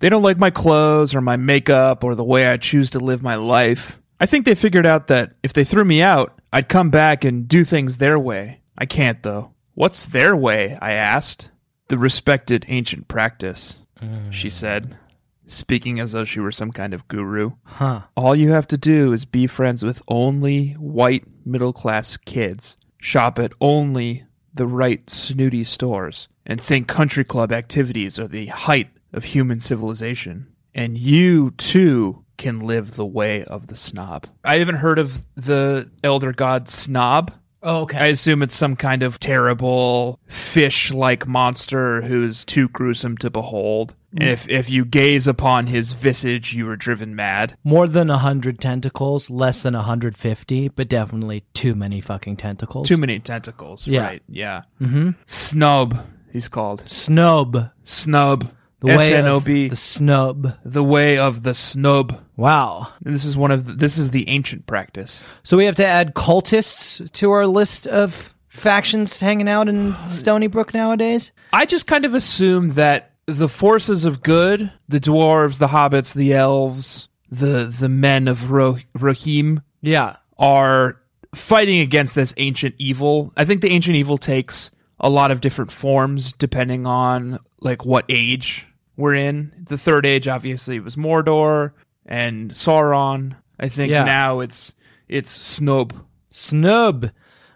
They 0.00 0.08
don't 0.08 0.22
like 0.22 0.38
my 0.38 0.50
clothes 0.50 1.14
or 1.14 1.20
my 1.20 1.36
makeup 1.36 2.04
or 2.04 2.14
the 2.14 2.24
way 2.24 2.48
I 2.48 2.56
choose 2.56 2.90
to 2.90 2.98
live 2.98 3.22
my 3.22 3.34
life. 3.36 3.98
I 4.18 4.26
think 4.26 4.44
they 4.44 4.54
figured 4.54 4.86
out 4.86 5.06
that 5.06 5.32
if 5.42 5.52
they 5.54 5.64
threw 5.64 5.84
me 5.84 6.02
out, 6.02 6.40
I'd 6.52 6.68
come 6.68 6.90
back 6.90 7.24
and 7.24 7.48
do 7.48 7.64
things 7.64 7.96
their 7.96 8.18
way. 8.18 8.60
I 8.76 8.86
can't, 8.86 9.22
though. 9.22 9.52
What's 9.74 10.06
their 10.06 10.36
way? 10.36 10.76
I 10.80 10.92
asked. 10.92 11.50
The 11.88 11.98
respected 11.98 12.66
ancient 12.68 13.08
practice, 13.08 13.78
she 14.30 14.48
said, 14.48 14.96
speaking 15.50 16.00
as 16.00 16.12
though 16.12 16.24
she 16.24 16.40
were 16.40 16.52
some 16.52 16.72
kind 16.72 16.94
of 16.94 17.06
guru. 17.08 17.52
Huh. 17.64 18.02
All 18.16 18.34
you 18.34 18.50
have 18.52 18.66
to 18.68 18.78
do 18.78 19.12
is 19.12 19.24
be 19.24 19.46
friends 19.46 19.82
with 19.82 20.02
only 20.08 20.72
white 20.72 21.24
middle 21.44 21.72
class 21.72 22.16
kids, 22.16 22.76
shop 22.98 23.38
at 23.38 23.52
only 23.60 24.24
the 24.52 24.66
right 24.66 25.08
snooty 25.08 25.64
stores, 25.64 26.28
and 26.46 26.60
think 26.60 26.88
country 26.88 27.24
club 27.24 27.52
activities 27.52 28.18
are 28.18 28.28
the 28.28 28.46
height 28.46 28.90
of 29.12 29.24
human 29.24 29.60
civilization. 29.60 30.46
And 30.74 30.96
you 30.96 31.50
too 31.52 32.24
can 32.36 32.60
live 32.60 32.96
the 32.96 33.06
way 33.06 33.44
of 33.44 33.66
the 33.66 33.76
snob. 33.76 34.26
I 34.44 34.58
haven't 34.58 34.76
heard 34.76 34.98
of 34.98 35.24
the 35.34 35.90
elder 36.02 36.32
god 36.32 36.70
snob. 36.70 37.32
Oh, 37.62 37.82
okay. 37.82 37.98
I 37.98 38.06
assume 38.06 38.42
it's 38.42 38.56
some 38.56 38.76
kind 38.76 39.02
of 39.02 39.20
terrible 39.20 40.18
fish 40.26 40.90
like 40.90 41.26
monster 41.26 42.00
who's 42.02 42.44
too 42.44 42.68
gruesome 42.68 43.18
to 43.18 43.30
behold. 43.30 43.94
And 44.12 44.28
if, 44.28 44.48
if 44.48 44.68
you 44.68 44.84
gaze 44.84 45.28
upon 45.28 45.68
his 45.68 45.92
visage, 45.92 46.52
you 46.52 46.68
are 46.68 46.76
driven 46.76 47.14
mad. 47.14 47.56
More 47.62 47.86
than 47.86 48.08
100 48.08 48.60
tentacles, 48.60 49.30
less 49.30 49.62
than 49.62 49.74
150, 49.74 50.68
but 50.68 50.88
definitely 50.88 51.44
too 51.54 51.74
many 51.74 52.00
fucking 52.00 52.36
tentacles. 52.36 52.88
Too 52.88 52.96
many 52.96 53.20
tentacles. 53.20 53.86
Yeah. 53.86 54.06
Right. 54.06 54.22
Yeah. 54.28 54.62
Mm-hmm. 54.80 55.10
Snub, 55.26 56.04
he's 56.32 56.48
called. 56.48 56.88
Snub. 56.88 57.70
Snub. 57.84 58.50
The 58.80 58.86
way 58.86 59.12
of 59.12 59.18
N 59.18 59.26
O 59.26 59.40
B. 59.40 59.68
The 59.68 59.76
snub. 59.76 60.54
The 60.64 60.82
way 60.82 61.18
of 61.18 61.42
the 61.42 61.52
snub. 61.52 62.18
Wow. 62.36 62.88
And 63.04 63.12
this 63.12 63.26
is 63.26 63.36
one 63.36 63.50
of 63.50 63.66
the, 63.66 63.74
this 63.74 63.98
is 63.98 64.10
the 64.10 64.26
ancient 64.28 64.66
practice. 64.66 65.22
So 65.42 65.58
we 65.58 65.66
have 65.66 65.74
to 65.76 65.86
add 65.86 66.14
cultists 66.14 67.10
to 67.12 67.30
our 67.30 67.46
list 67.46 67.86
of 67.86 68.34
factions 68.48 69.20
hanging 69.20 69.48
out 69.48 69.68
in 69.68 69.92
Stoneybrook 69.92 70.74
nowadays? 70.74 71.32
I 71.52 71.66
just 71.66 71.86
kind 71.86 72.04
of 72.04 72.14
assume 72.14 72.70
that 72.70 73.09
the 73.26 73.48
forces 73.48 74.04
of 74.04 74.22
good, 74.22 74.72
the 74.88 75.00
dwarves, 75.00 75.58
the 75.58 75.68
hobbits, 75.68 76.14
the 76.14 76.32
elves, 76.32 77.08
the 77.30 77.64
the 77.66 77.88
men 77.88 78.26
of 78.28 78.50
Ro- 78.50 78.78
Rohim 78.96 79.62
Yeah. 79.82 80.16
are 80.38 80.96
fighting 81.34 81.80
against 81.80 82.14
this 82.14 82.34
ancient 82.38 82.74
evil. 82.78 83.32
I 83.36 83.44
think 83.44 83.60
the 83.60 83.70
ancient 83.70 83.96
evil 83.96 84.18
takes 84.18 84.70
a 84.98 85.08
lot 85.08 85.30
of 85.30 85.40
different 85.40 85.70
forms 85.70 86.32
depending 86.32 86.86
on 86.86 87.38
like 87.60 87.84
what 87.84 88.04
age 88.08 88.66
we're 88.96 89.14
in. 89.14 89.52
The 89.62 89.78
third 89.78 90.04
age 90.06 90.26
obviously 90.28 90.80
was 90.80 90.96
Mordor 90.96 91.72
and 92.04 92.50
Sauron. 92.52 93.36
I 93.60 93.68
think 93.68 93.90
Yeah. 93.92 94.02
now 94.04 94.40
it's 94.40 94.72
it's 95.08 95.30
Snub. 95.30 95.94
Snub. 96.30 97.10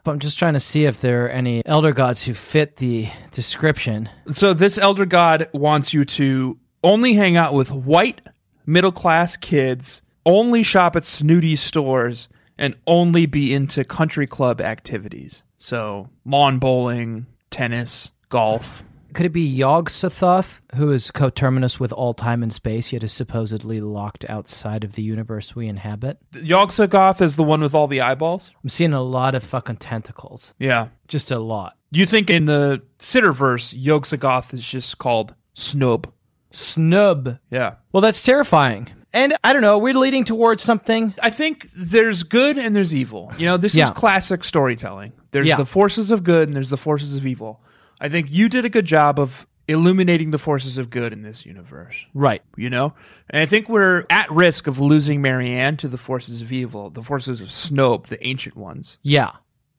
I'm 0.06 0.18
just 0.18 0.38
trying 0.38 0.54
to 0.54 0.60
see 0.60 0.84
if 0.84 1.00
there 1.00 1.26
are 1.26 1.28
any 1.28 1.64
elder 1.66 1.92
gods 1.92 2.24
who 2.24 2.34
fit 2.34 2.76
the 2.76 3.08
description. 3.30 4.08
So 4.32 4.52
this 4.54 4.78
elder 4.78 5.06
god 5.06 5.48
wants 5.52 5.94
you 5.94 6.04
to 6.04 6.58
only 6.82 7.14
hang 7.14 7.36
out 7.36 7.54
with 7.54 7.70
white 7.70 8.20
middle 8.66 8.92
class 8.92 9.36
kids, 9.36 10.02
only 10.26 10.62
shop 10.62 10.96
at 10.96 11.04
snooty 11.04 11.56
stores, 11.56 12.28
and 12.58 12.76
only 12.86 13.26
be 13.26 13.52
into 13.52 13.84
country 13.84 14.26
club 14.26 14.60
activities. 14.60 15.42
So 15.56 16.10
lawn 16.24 16.58
bowling, 16.58 17.26
tennis, 17.50 18.10
golf. 18.28 18.84
Could 19.14 19.26
it 19.26 19.32
be 19.32 19.42
Yog 19.42 19.88
Sothoth, 19.88 20.60
who 20.74 20.90
is 20.92 21.10
coterminous 21.10 21.78
with 21.80 21.92
all 21.92 22.12
time 22.14 22.42
and 22.42 22.52
space, 22.52 22.92
yet 22.92 23.02
is 23.02 23.12
supposedly 23.12 23.80
locked 23.80 24.24
outside 24.28 24.84
of 24.84 24.92
the 24.92 25.02
universe 25.02 25.54
we 25.56 25.68
inhabit? 25.68 26.18
Yog-Sothoth 26.34 27.20
is 27.22 27.36
the 27.36 27.42
one 27.44 27.60
with 27.60 27.74
all 27.74 27.86
the 27.86 28.00
eyeballs. 28.00 28.50
I'm 28.62 28.68
seeing 28.68 28.92
a 28.92 29.02
lot 29.02 29.34
of 29.34 29.42
fucking 29.44 29.76
tentacles. 29.76 30.52
Yeah. 30.58 30.88
Just 31.08 31.30
a 31.30 31.38
lot. 31.38 31.76
You 31.90 32.06
think 32.06 32.28
in 32.28 32.44
the 32.46 32.82
Sitterverse, 32.98 33.72
Yog-Sothoth 33.76 34.52
is 34.52 34.66
just 34.68 34.98
called 34.98 35.34
Snub. 35.54 36.12
Snub. 36.50 37.38
Yeah. 37.50 37.74
Well, 37.92 38.00
that's 38.00 38.22
terrifying. 38.22 38.88
And 39.12 39.36
I 39.44 39.52
don't 39.52 39.62
know, 39.62 39.78
we're 39.78 39.94
leading 39.94 40.24
towards 40.24 40.64
something. 40.64 41.14
I 41.22 41.30
think 41.30 41.70
there's 41.70 42.24
good 42.24 42.58
and 42.58 42.74
there's 42.74 42.92
evil. 42.92 43.32
You 43.38 43.46
know, 43.46 43.56
this 43.56 43.76
Yeah. 43.76 43.84
is 43.84 43.90
classic 43.90 44.42
storytelling. 44.42 45.12
There's 45.30 45.46
Yeah. 45.46 45.56
the 45.56 45.66
forces 45.66 46.10
of 46.10 46.24
good 46.24 46.48
and 46.48 46.56
there's 46.56 46.70
the 46.70 46.76
forces 46.76 47.16
of 47.16 47.24
evil. 47.24 47.60
I 48.04 48.10
think 48.10 48.26
you 48.30 48.50
did 48.50 48.66
a 48.66 48.68
good 48.68 48.84
job 48.84 49.18
of 49.18 49.46
illuminating 49.66 50.30
the 50.30 50.38
forces 50.38 50.76
of 50.76 50.90
good 50.90 51.10
in 51.10 51.22
this 51.22 51.46
universe. 51.46 51.96
Right. 52.12 52.42
You 52.54 52.68
know? 52.68 52.92
And 53.30 53.40
I 53.40 53.46
think 53.46 53.70
we're 53.70 54.04
at 54.10 54.30
risk 54.30 54.66
of 54.66 54.78
losing 54.78 55.22
Mary 55.22 55.50
Anne 55.50 55.78
to 55.78 55.88
the 55.88 55.96
forces 55.96 56.42
of 56.42 56.52
evil, 56.52 56.90
the 56.90 57.02
forces 57.02 57.40
of 57.40 57.48
Snope, 57.48 58.08
the 58.08 58.22
ancient 58.26 58.58
ones. 58.58 58.98
Yeah. 59.00 59.30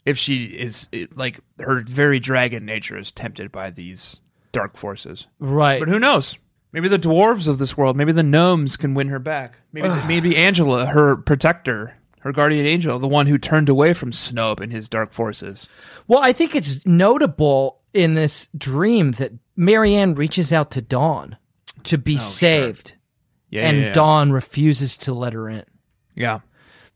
If 0.06 0.18
she 0.18 0.46
is, 0.46 0.88
like, 1.14 1.40
her 1.60 1.84
very 1.86 2.20
dragon 2.20 2.66
nature 2.66 2.98
is 2.98 3.12
tempted 3.12 3.52
by 3.52 3.70
these 3.70 4.20
dark 4.52 4.76
forces. 4.76 5.28
Right. 5.38 5.80
But 5.80 5.90
who 5.90 6.00
knows? 6.00 6.36
Maybe 6.72 6.88
the 6.88 6.98
dwarves 6.98 7.48
of 7.48 7.60
this 7.60 7.78
world, 7.78 7.96
maybe 7.96 8.12
the 8.12 8.24
gnomes 8.24 8.76
can 8.76 8.96
win 8.96 9.10
her 9.10 9.20
back. 9.20 9.60
Maybe 9.72 9.88
maybe 10.08 10.36
Angela, 10.36 10.88
her 10.88 11.16
protector, 11.16 11.94
her 12.22 12.32
guardian 12.32 12.66
angel, 12.66 12.98
the 12.98 13.08
one 13.08 13.28
who 13.28 13.38
turned 13.38 13.70
away 13.70 13.94
from 13.94 14.10
Snope 14.10 14.60
and 14.60 14.72
his 14.72 14.90
dark 14.90 15.14
forces. 15.14 15.70
Well, 16.08 16.22
I 16.22 16.34
think 16.34 16.56
it's 16.56 16.84
notable 16.88 17.82
in 17.96 18.14
this 18.14 18.48
dream 18.58 19.14
that 19.14 19.32
Mary 19.56 19.96
Anne 19.96 20.16
reaches 20.16 20.52
out 20.54 20.72
to 20.72 20.82
Dawn 20.82 21.38
to 21.84 21.98
be 21.98 22.16
oh, 22.16 22.18
saved, 22.18 22.96
Yeah, 23.50 23.68
and 23.68 23.78
yeah, 23.78 23.84
yeah. 23.88 23.94
Dawn 23.94 24.32
refuses 24.32 24.98
to 24.98 25.14
let 25.14 25.34
her 25.34 25.50
in. 25.50 25.64
Yeah. 26.16 26.40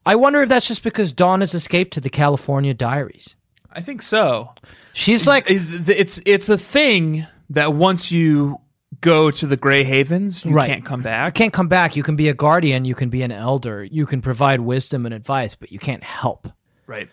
I 0.06 0.16
wonder 0.16 0.42
if 0.42 0.50
that's 0.50 0.68
just 0.68 0.84
because 0.84 1.14
Dawn 1.14 1.40
has 1.42 1.54
escaped 1.54 1.94
to 1.94 2.02
the 2.02 2.10
California 2.10 2.74
Diaries. 2.74 3.36
I 3.72 3.82
think 3.82 4.02
so. 4.02 4.52
She's 4.94 5.28
like, 5.28 5.46
it's 5.48 6.20
it's 6.26 6.50
a 6.50 6.58
thing 6.58 7.28
that 7.52 7.74
once 7.74 8.12
you 8.12 8.60
go 9.02 9.30
to 9.30 9.46
the 9.46 9.56
Grey 9.58 9.84
Havens, 9.84 10.44
you 10.44 10.52
Right. 10.54 10.70
can't 10.70 10.86
come 10.86 11.02
I 11.02 11.04
back. 11.04 11.34
can't 11.36 11.54
come 11.54 11.68
back. 11.68 11.96
You 11.96 12.02
can 12.04 12.16
be 12.16 12.28
a 12.30 12.34
guardian, 12.34 12.84
you 12.86 12.96
can 12.96 13.10
be 13.10 13.22
an 13.22 13.32
elder, 13.32 13.84
you 13.84 14.06
can 14.06 14.22
provide 14.22 14.62
wisdom 14.62 15.06
and 15.06 15.14
advice, 15.14 15.54
but 15.56 15.72
you 15.72 15.80
can't 15.80 16.04
help. 16.04 16.50
Right. 16.88 17.08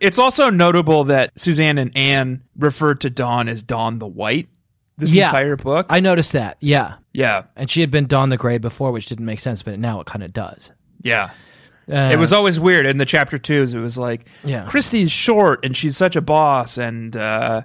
It's 0.00 0.18
also 0.18 0.50
notable 0.50 1.04
that 1.04 1.38
Suzanne 1.38 1.78
and 1.78 1.96
Anne 1.96 2.42
referred 2.56 3.00
to 3.02 3.10
Dawn 3.10 3.48
as 3.48 3.62
Dawn 3.62 3.98
the 3.98 4.06
White 4.06 4.48
this 4.96 5.12
Yeah. 5.12 5.26
entire 5.28 5.56
book. 5.56 5.86
I 5.88 6.00
noticed 6.00 6.32
that. 6.32 6.56
Yeah. 6.60 6.94
yeah. 7.12 7.44
And 7.56 7.70
she 7.70 7.80
had 7.80 7.90
been 7.90 8.06
Dawn 8.06 8.28
the 8.30 8.36
Gray 8.36 8.58
before, 8.58 8.90
which 8.92 9.06
didn't 9.06 9.24
make 9.26 9.40
sense, 9.40 9.62
but 9.62 9.78
now 9.78 10.00
it 10.00 10.06
kind 10.06 10.22
of 10.24 10.32
does. 10.32 10.72
Yeah. 11.02 11.30
Uh, 11.90 12.10
it 12.12 12.18
was 12.18 12.32
always 12.32 12.60
weird 12.60 12.84
in 12.84 12.98
the 12.98 13.06
chapter 13.06 13.38
twos. 13.38 13.72
It 13.74 13.78
was 13.78 13.96
like, 13.96 14.26
Yeah. 14.44 14.66
Kristy's 14.66 15.10
short 15.12 15.64
and 15.64 15.76
she's 15.76 15.96
such 15.96 16.16
a 16.16 16.20
boss, 16.20 16.76
and 16.76 17.16
uh, 17.16 17.62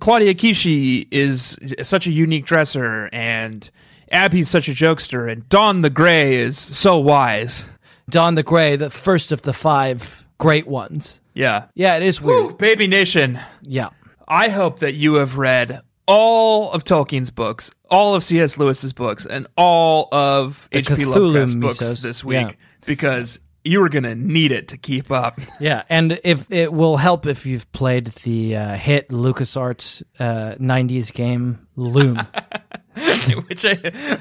Claudia 0.00 0.34
Kishi 0.34 1.06
is 1.10 1.56
such 1.82 2.06
a 2.06 2.12
unique 2.12 2.44
dresser, 2.44 3.08
and 3.12 3.70
Abby's 4.10 4.50
such 4.50 4.68
a 4.68 4.72
jokester, 4.72 5.30
and 5.30 5.48
Dawn 5.48 5.80
the 5.80 5.88
Gray 5.88 6.34
is 6.34 6.58
so 6.58 6.98
wise. 6.98 7.70
Dawn 8.10 8.34
the 8.34 8.42
Gray, 8.42 8.76
the 8.76 8.90
first 8.90 9.32
of 9.32 9.40
the 9.42 9.52
five 9.54 10.21
great 10.42 10.66
ones. 10.66 11.20
Yeah. 11.34 11.66
Yeah, 11.74 11.96
it 11.96 12.02
is 12.02 12.20
weird. 12.20 12.44
Whew, 12.46 12.54
Baby 12.56 12.86
Nation, 12.86 13.38
Yeah. 13.62 13.90
I 14.28 14.48
hope 14.48 14.78
that 14.80 14.94
you 14.94 15.14
have 15.14 15.36
read 15.38 15.80
all 16.06 16.70
of 16.72 16.84
Tolkien's 16.84 17.30
books, 17.30 17.70
all 17.90 18.14
of 18.14 18.24
C.S. 18.24 18.58
Lewis's 18.58 18.92
books, 18.92 19.24
and 19.26 19.46
all 19.56 20.08
of 20.12 20.68
The 20.72 20.78
H.P. 20.78 20.94
Cthulhu 21.04 21.34
Lovecraft's 21.34 21.54
books 21.54 22.02
this 22.02 22.24
week 22.24 22.36
Yeah. 22.48 22.54
because 22.86 23.38
you 23.64 23.82
are 23.84 23.88
going 23.88 24.02
to 24.04 24.14
need 24.16 24.50
it 24.52 24.68
to 24.68 24.76
keep 24.76 25.10
up. 25.10 25.38
Yeah, 25.60 25.82
and 25.88 26.18
if 26.24 26.50
it 26.50 26.72
will 26.72 26.96
help 26.96 27.26
if 27.26 27.46
you've 27.46 27.70
played 27.72 28.06
the 28.24 28.56
uh, 28.56 28.74
hit 28.74 29.08
LucasArts 29.10 30.02
uh, 30.18 30.56
90s 30.56 31.12
game 31.12 31.66
Loom. 31.76 32.26
which 33.48 33.64
I 33.64 33.72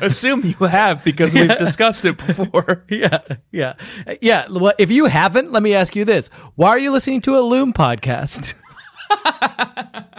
assume 0.01 0.45
you 0.45 0.65
have 0.65 1.03
because 1.03 1.33
we've 1.33 1.57
discussed 1.57 2.05
it 2.05 2.17
before. 2.17 2.85
yeah, 2.89 3.19
yeah. 3.51 3.73
Yeah, 4.21 4.47
well, 4.49 4.73
if 4.77 4.89
you 4.91 5.05
haven't, 5.05 5.51
let 5.51 5.61
me 5.63 5.73
ask 5.73 5.95
you 5.95 6.05
this. 6.05 6.27
Why 6.55 6.69
are 6.69 6.79
you 6.79 6.91
listening 6.91 7.21
to 7.21 7.37
a 7.37 7.41
Loom 7.41 7.73
podcast? 7.73 8.53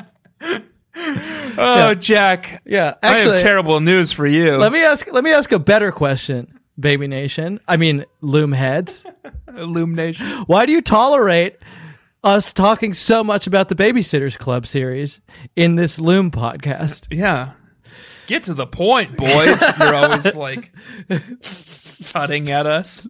Oh, 1.58 1.94
Jack. 1.94 2.62
Yeah, 2.64 2.94
I 3.02 3.18
have 3.18 3.40
terrible 3.40 3.80
news 3.80 4.12
for 4.12 4.26
you. 4.26 4.56
let 4.56 4.72
me 4.72 4.82
ask 4.82 5.10
let 5.12 5.24
me 5.24 5.32
ask 5.32 5.50
a 5.52 5.58
better 5.58 5.90
question, 5.90 6.58
Baby 6.78 7.08
Nation. 7.08 7.60
I 7.66 7.76
mean, 7.76 8.04
Loom 8.20 8.52
heads. 8.52 9.04
Illumination. 9.48 10.26
Why 10.46 10.66
do 10.66 10.72
you 10.72 10.80
tolerate 10.80 11.56
us 12.24 12.52
talking 12.52 12.94
so 12.94 13.24
much 13.24 13.46
about 13.46 13.68
the 13.68 13.74
Babysitters 13.74 14.38
Club 14.38 14.66
series 14.66 15.20
in 15.56 15.74
this 15.76 15.98
Loom 15.98 16.30
podcast? 16.30 17.06
Yeah. 17.10 17.52
Get 18.26 18.44
to 18.44 18.54
the 18.54 18.66
point, 18.66 19.16
boys. 19.16 19.62
You're 19.78 19.94
always 19.94 20.34
like 20.34 20.72
tutting 22.06 22.50
at 22.50 22.66
us. 22.66 23.06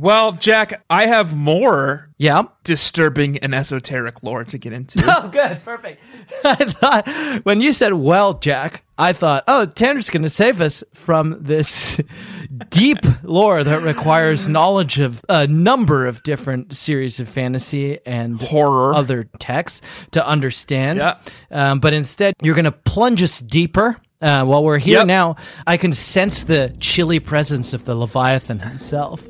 Well, 0.00 0.30
Jack, 0.30 0.84
I 0.88 1.06
have 1.06 1.34
more 1.34 2.08
Yeah. 2.18 2.44
disturbing 2.62 3.38
and 3.38 3.52
esoteric 3.52 4.22
lore 4.22 4.44
to 4.44 4.56
get 4.56 4.72
into. 4.72 5.02
Oh, 5.08 5.26
good, 5.28 5.60
perfect. 5.64 6.00
I 6.44 6.54
thought 6.54 7.08
when 7.44 7.60
you 7.60 7.72
said 7.72 7.94
"well, 7.94 8.34
Jack," 8.34 8.84
I 8.96 9.12
thought, 9.12 9.42
"Oh, 9.48 9.66
Tanner's 9.66 10.08
going 10.08 10.22
to 10.22 10.30
save 10.30 10.60
us 10.60 10.84
from 10.94 11.38
this 11.40 12.00
deep 12.70 12.98
lore 13.24 13.64
that 13.64 13.82
requires 13.82 14.46
knowledge 14.48 15.00
of 15.00 15.24
a 15.28 15.48
number 15.48 16.06
of 16.06 16.22
different 16.22 16.76
series 16.76 17.18
of 17.18 17.28
fantasy 17.28 17.98
and 18.06 18.40
Horror. 18.40 18.94
other 18.94 19.24
texts 19.40 19.80
to 20.12 20.24
understand." 20.24 21.00
Yeah. 21.00 21.16
Um, 21.50 21.80
but 21.80 21.92
instead, 21.92 22.34
you're 22.40 22.54
going 22.54 22.66
to 22.66 22.70
plunge 22.72 23.20
us 23.22 23.40
deeper. 23.40 23.96
Uh, 24.20 24.44
while 24.44 24.62
we're 24.64 24.78
here 24.78 24.98
Yep. 24.98 25.06
now, 25.06 25.36
I 25.66 25.76
can 25.76 25.92
sense 25.92 26.42
the 26.44 26.72
chilly 26.80 27.18
presence 27.20 27.72
of 27.72 27.84
the 27.84 27.94
Leviathan 27.96 28.58
himself 28.60 29.22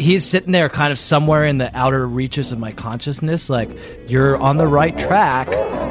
he's 0.00 0.24
sitting 0.24 0.52
there 0.52 0.68
kind 0.68 0.90
of 0.90 0.98
somewhere 0.98 1.44
in 1.44 1.58
the 1.58 1.70
outer 1.76 2.06
reaches 2.06 2.50
of 2.52 2.58
my 2.58 2.72
consciousness 2.72 3.48
like 3.50 3.70
you're 4.08 4.36
on 4.38 4.56
the 4.56 4.66
right 4.66 4.96
track 4.98 5.46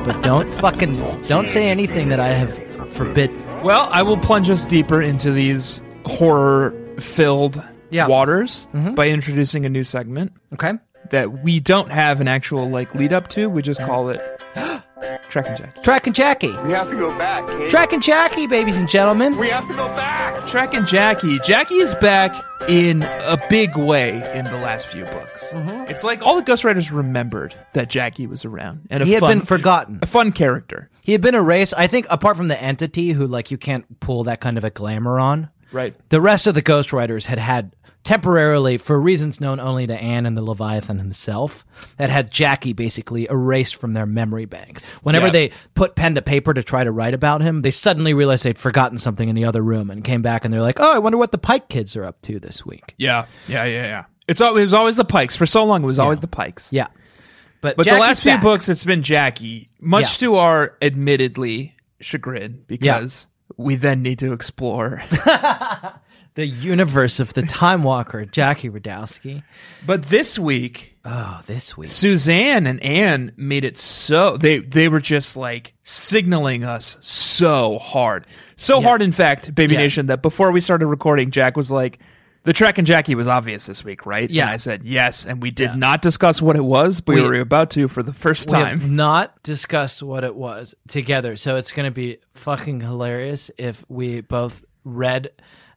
but 0.06 0.20
don't 0.22 0.52
fucking 0.56 0.94
don't 1.28 1.48
say 1.50 1.70
anything 1.70 2.10
that 2.10 2.20
i 2.20 2.28
have 2.30 2.54
forbidden 2.92 3.38
Well, 3.64 3.88
I 3.92 4.02
will 4.04 4.18
plunge 4.18 4.50
us 4.50 4.66
deeper 4.66 5.02
into 5.02 5.32
these 5.32 5.82
horror 6.06 6.74
filled 7.00 7.62
Yeah. 7.92 8.08
waters 8.08 8.68
mm-hmm. 8.74 8.96
by 8.96 9.10
introducing 9.10 9.66
a 9.66 9.70
new 9.70 9.84
segment 9.84 10.34
okay 10.54 10.74
that 11.12 11.44
we 11.44 11.60
don't 11.60 11.90
have 11.90 12.22
an 12.22 12.28
actual 12.28 12.70
like 12.70 12.94
lead 12.94 13.14
up 13.14 13.30
to. 13.30 13.50
We 13.50 13.62
just 13.64 13.82
call 13.82 14.10
it 14.10 14.22
Trek 15.30 15.48
and 15.48 15.58
Jack. 15.58 15.84
track 15.84 16.08
and 16.08 16.16
jackie 16.16 16.52
We 16.64 16.72
have 16.72 16.90
to 16.90 16.96
go 16.98 17.16
back, 17.18 17.46
kid. 17.48 17.70
track 17.72 17.94
and 17.94 18.02
jackie 18.04 18.48
babies 18.48 18.78
and 18.80 18.90
gentlemen 18.90 19.38
We 19.38 19.50
have 19.50 19.68
to 19.68 19.74
go 19.76 19.88
back. 19.90 20.48
Trek 20.48 20.74
and 20.74 20.88
Jackie. 20.88 21.38
Jackie 21.40 21.76
is 21.76 21.94
back 21.96 22.36
in 22.68 23.04
a 23.04 23.38
big 23.50 23.78
way 23.78 24.16
in 24.34 24.46
the 24.46 24.58
last 24.58 24.88
few 24.88 25.06
books. 25.06 25.46
Mm-hmm. 25.50 25.92
It's 25.92 26.04
like 26.04 26.24
all 26.24 26.36
the 26.36 26.42
ghostwriters 26.52 26.92
remembered 26.96 27.54
that 27.74 27.90
Jackie 27.90 28.26
was 28.26 28.46
around 28.46 28.88
and 28.90 29.04
a 29.04 29.06
he 29.06 29.14
had 29.14 29.20
fun, 29.20 29.38
been 29.40 29.46
forgotten 29.46 30.00
a 30.02 30.06
fun 30.08 30.32
character. 30.32 30.90
he 31.04 31.12
had 31.12 31.22
been 31.22 31.36
erased 31.36 31.74
i 31.78 31.86
think 31.88 32.06
apart 32.10 32.36
from 32.38 32.48
the 32.48 32.62
entity 32.62 33.10
who 33.12 33.28
like 33.28 33.52
you 33.52 33.58
can't 33.58 34.00
pull 34.00 34.24
that 34.24 34.40
kind 34.42 34.58
of 34.58 34.64
a 34.64 34.70
glamour 34.70 35.20
on 35.20 35.50
Right. 35.72 35.94
the 36.10 36.20
rest 36.20 36.48
of 36.48 36.56
the 36.56 36.64
ghostwriters 36.64 37.26
had 37.28 37.38
had 37.38 37.76
temporarily 38.10 38.76
for 38.78 39.00
reasons 39.00 39.40
known 39.40 39.60
only 39.60 39.86
to 39.86 39.96
anne 39.96 40.26
and 40.26 40.36
the 40.36 40.42
leviathan 40.42 40.98
himself 40.98 41.64
that 41.98 42.10
had 42.10 42.32
jackie 42.32 42.74
basically 42.74 43.28
erased 43.30 43.76
from 43.76 43.94
their 43.94 44.08
memory 44.08 44.46
banks 44.46 44.82
whenever 45.04 45.28
Yeah. 45.28 45.32
they 45.32 45.52
put 45.76 45.96
pen 45.96 46.16
to 46.16 46.22
paper 46.24 46.54
to 46.56 46.64
try 46.64 46.84
to 46.84 46.92
write 46.92 47.14
about 47.14 47.42
him 47.42 47.62
they 47.62 47.70
suddenly 47.70 48.16
realized 48.16 48.44
they'd 48.46 48.58
forgotten 48.58 48.98
something 48.98 49.30
in 49.30 49.36
the 49.36 49.46
other 49.46 49.62
room 49.62 49.92
and 49.92 50.04
came 50.04 50.24
back 50.24 50.44
and 50.44 50.52
they're 50.52 50.62
like 50.64 50.80
oh 50.80 50.96
i 50.96 50.98
wonder 50.98 51.20
what 51.20 51.32
the 51.32 51.38
pike 51.38 51.70
kids 51.70 51.96
are 51.96 52.04
up 52.04 52.20
to 52.24 52.40
this 52.40 52.66
week 52.66 52.96
Yeah. 52.98 53.26
Yeah. 53.48 53.66
Yeah. 53.66 53.84
Yeah. 53.84 54.04
It's 54.28 54.42
it 54.42 54.54
was 54.54 54.74
always 54.74 54.96
the 54.96 55.06
Pikes 55.06 55.36
for 55.36 55.46
so 55.46 55.64
long. 55.64 55.84
It 55.84 55.86
was 55.88 55.98
always 56.00 56.20
the 56.20 56.28
Pikes. 56.28 56.72
yeah 56.74 56.88
but, 57.62 57.78
But 57.78 57.86
the 57.88 57.98
last 58.00 58.22
few 58.24 58.32
back. 58.34 58.42
books, 58.42 58.70
it's 58.70 58.84
been 58.84 59.04
Jackie, 59.04 59.70
much 59.80 60.04
Yeah. 60.22 60.28
to 60.28 60.36
our 60.36 60.78
admittedly 60.82 61.76
chagrin, 62.00 62.64
because 62.68 63.28
we 63.58 63.76
then 63.76 64.02
need 64.02 64.18
to 64.20 64.32
explore 64.34 65.02
the 66.36 66.46
universe 66.46 67.20
of 67.20 67.34
the 67.34 67.42
Time 67.42 67.84
Walker, 67.84 68.24
Jackie 68.26 68.70
Rodowsky. 68.70 69.44
But 69.86 70.04
this 70.04 70.38
week, 70.40 70.96
Oh, 71.06 71.42
this 71.48 71.76
week. 71.78 71.90
Suzanne 71.90 72.68
and 72.68 72.82
Anne 72.84 73.32
made 73.36 73.64
it 73.64 73.78
so 73.78 74.38
they 74.38 74.60
they 74.60 74.88
were 74.88 75.00
just 75.02 75.36
like 75.36 75.74
signaling 75.84 76.64
us 76.64 76.98
so 77.02 77.80
hard, 77.80 78.28
so 78.58 78.80
Yeah. 78.80 78.88
hard. 78.88 79.02
In 79.02 79.12
fact, 79.12 79.54
Baby 79.56 79.74
Yeah. 79.74 79.80
Nation, 79.82 80.06
that 80.08 80.22
before 80.22 80.52
we 80.52 80.62
started 80.62 80.88
recording, 80.88 81.32
Jack 81.32 81.58
was 81.58 81.72
like, 81.72 82.00
"The 82.44 82.54
track 82.54 82.78
and 82.78 82.86
Jackie 82.86 83.16
was 83.16 83.28
obvious 83.28 83.66
this 83.66 83.84
week, 83.84 84.06
right?" 84.06 84.30
Yeah. 84.30 84.44
and 84.44 84.52
I 84.52 84.58
said 84.58 84.84
yes, 84.84 85.26
and 85.26 85.42
we 85.42 85.50
did 85.52 85.72
Yeah. 85.72 85.76
not 85.78 86.02
discuss 86.02 86.42
what 86.42 86.56
it 86.56 86.64
was, 86.66 87.02
but 87.02 87.16
we, 87.16 87.22
We- 87.22 87.28
were 87.28 87.40
about 87.40 87.72
to 87.72 87.88
for 87.88 88.04
the 88.04 88.14
first 88.14 88.48
We 88.50 88.54
time. 88.60 88.80
have 88.80 88.90
not 88.90 89.42
discussed 89.44 90.04
what 90.04 90.24
it 90.24 90.36
was 90.36 90.76
together, 90.88 91.36
so 91.38 91.56
it's 91.56 91.72
going 91.72 91.86
to 91.88 91.92
be 91.96 92.18
fucking 92.36 92.82
hilarious 92.82 93.50
if 93.58 93.84
we 93.90 94.22
both 94.22 94.64
read 94.86 95.30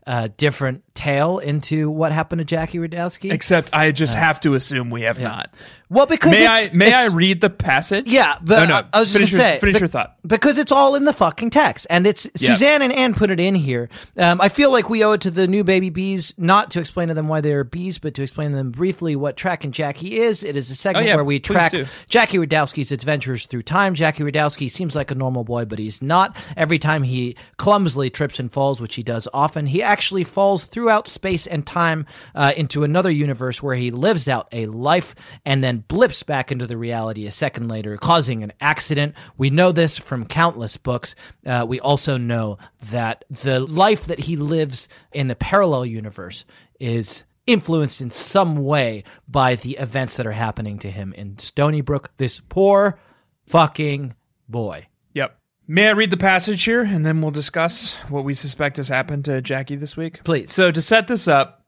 a 0.07 0.29
different 0.29 0.83
tale 0.95 1.39
into 1.39 1.91
what 1.91 2.13
happened 2.13 2.41
to 2.41 2.45
Jackie 2.45 2.79
Rodowsky. 2.79 3.33
Except, 3.33 3.71
I 3.73 3.93
just 3.93 4.17
uh, 4.17 4.21
have 4.21 4.41
to 4.41 4.55
assume 4.55 4.91
we 4.91 5.03
have 5.03 5.21
not. 5.21 5.55
Well, 5.93 6.07
because 6.07 6.33
May 6.33 6.47
I 6.47 6.59
it's- 6.63 6.75
may 6.75 6.93
I 6.93 7.07
read 7.09 7.41
the 7.43 7.51
passage? 7.51 8.07
Yeah, 8.09 8.39
but 8.43 8.61
Oh, 8.61 8.65
no, 8.67 8.75
I, 8.77 8.85
I 8.95 9.01
was 9.01 9.13
just 9.13 9.19
gonna 9.19 9.31
your, 9.31 9.51
say 9.55 9.61
finish 9.61 9.75
be- 9.75 9.81
your 9.81 9.89
thought. 9.89 10.17
because 10.27 10.57
it's 10.57 10.73
all 10.73 10.95
in 10.95 11.05
the 11.05 11.13
fucking 11.13 11.51
text, 11.51 11.87
and 11.91 12.07
it's 12.07 12.27
Yeah. 12.39 12.55
Suzanne 12.55 12.81
and 12.81 12.93
Anne 12.95 13.13
put 13.15 13.31
it 13.31 13.39
in 13.39 13.55
here. 13.55 13.91
Um, 14.17 14.41
I 14.41 14.49
feel 14.49 14.71
like 14.73 14.89
we 14.89 15.05
owe 15.05 15.13
it 15.13 15.21
to 15.21 15.31
the 15.31 15.47
new 15.47 15.63
baby 15.65 15.91
bees 15.91 16.33
not 16.39 16.71
to 16.71 16.81
explain 16.81 17.09
to 17.09 17.15
them 17.15 17.29
why 17.29 17.43
they 17.43 17.53
are 17.53 17.63
bees, 17.65 17.99
but 17.99 18.15
to 18.15 18.23
explain 18.23 18.53
to 18.53 18.57
them 18.57 18.71
briefly 18.71 19.15
what 19.17 19.37
Track 19.37 19.65
and 19.65 19.75
Jackie 19.75 20.19
is. 20.19 20.43
It 20.43 20.57
is 20.57 20.71
a 20.71 20.75
segment 20.75 21.05
Oh, 21.05 21.09
yeah, 21.09 21.15
where 21.17 21.25
we 21.25 21.39
track 21.39 21.73
do. 21.73 21.85
Jackie 22.09 22.39
Rodowsky's 22.39 22.91
adventures 22.91 23.45
through 23.47 23.63
time. 23.63 23.95
Jackie 23.95 24.23
Rodowsky 24.23 24.71
seems 24.71 24.97
like 24.97 25.11
a 25.11 25.15
normal 25.15 25.45
boy, 25.45 25.67
but 25.67 25.79
he's 25.79 26.01
not. 26.01 26.35
Every 26.57 26.79
time 26.79 27.03
he 27.03 27.37
clumsily 27.59 28.09
trips 28.09 28.39
and 28.39 28.51
falls, 28.51 28.81
which 28.81 28.95
he 28.95 29.03
does 29.03 29.29
often, 29.35 29.67
he 29.67 29.83
actually 29.83 30.25
falls 30.25 30.65
throughout 30.65 31.07
space 31.07 31.47
and 31.47 31.67
time 31.67 32.07
uh, 32.35 32.53
into 32.57 32.83
another 32.83 33.11
universe 33.11 33.63
where 33.63 33.75
he 33.75 33.91
lives 33.91 34.27
out 34.29 34.49
a 34.53 34.67
life 34.67 35.15
and 35.45 35.63
then 35.63 35.82
blips 35.89 36.23
back 36.23 36.53
into 36.53 36.67
the 36.67 36.77
reality 36.77 37.27
a 37.27 37.31
second 37.31 37.69
later, 37.69 37.97
causing 37.97 38.43
an 38.43 38.53
accident. 38.61 39.15
We 39.37 39.51
know 39.51 39.73
this 39.73 39.97
from 39.97 40.27
countless 40.27 40.77
books. 40.77 41.15
Uh, 41.47 41.65
we 41.69 41.81
also 41.81 42.17
know 42.17 42.59
that 42.91 43.25
the 43.31 43.61
life 43.61 44.07
that 44.07 44.21
he 44.21 44.37
lives 44.37 44.89
in 45.13 45.29
the 45.29 45.35
parallel 45.35 45.87
universe 45.87 46.45
is 46.81 47.25
influenced 47.47 48.01
in 48.01 48.11
some 48.11 48.57
way 48.57 49.05
by 49.29 49.57
the 49.57 49.77
events 49.79 50.17
that 50.17 50.27
are 50.27 50.33
happening 50.33 50.79
to 50.79 50.91
him 50.91 51.13
in 51.15 51.37
Stoneybrook. 51.37 52.07
This 52.17 52.41
poor 52.41 52.99
fucking 53.47 54.15
boy. 54.49 54.87
Yep. 55.15 55.37
May 55.67 55.89
I 55.89 55.93
read 55.93 56.11
the 56.11 56.17
passage 56.17 56.65
here 56.65 56.83
and 56.83 57.05
then 57.05 57.21
we'll 57.21 57.31
discuss 57.31 57.95
what 58.09 58.25
we 58.25 58.35
suspect 58.35 58.77
has 58.77 58.89
happened 58.89 59.25
to 59.27 59.43
Jackie 59.43 59.77
this 59.77 59.97
week? 59.97 60.23
Please. 60.25 60.53
So, 60.53 60.71
to 60.71 60.83
set 60.83 61.09
this 61.09 61.27
up, 61.27 61.63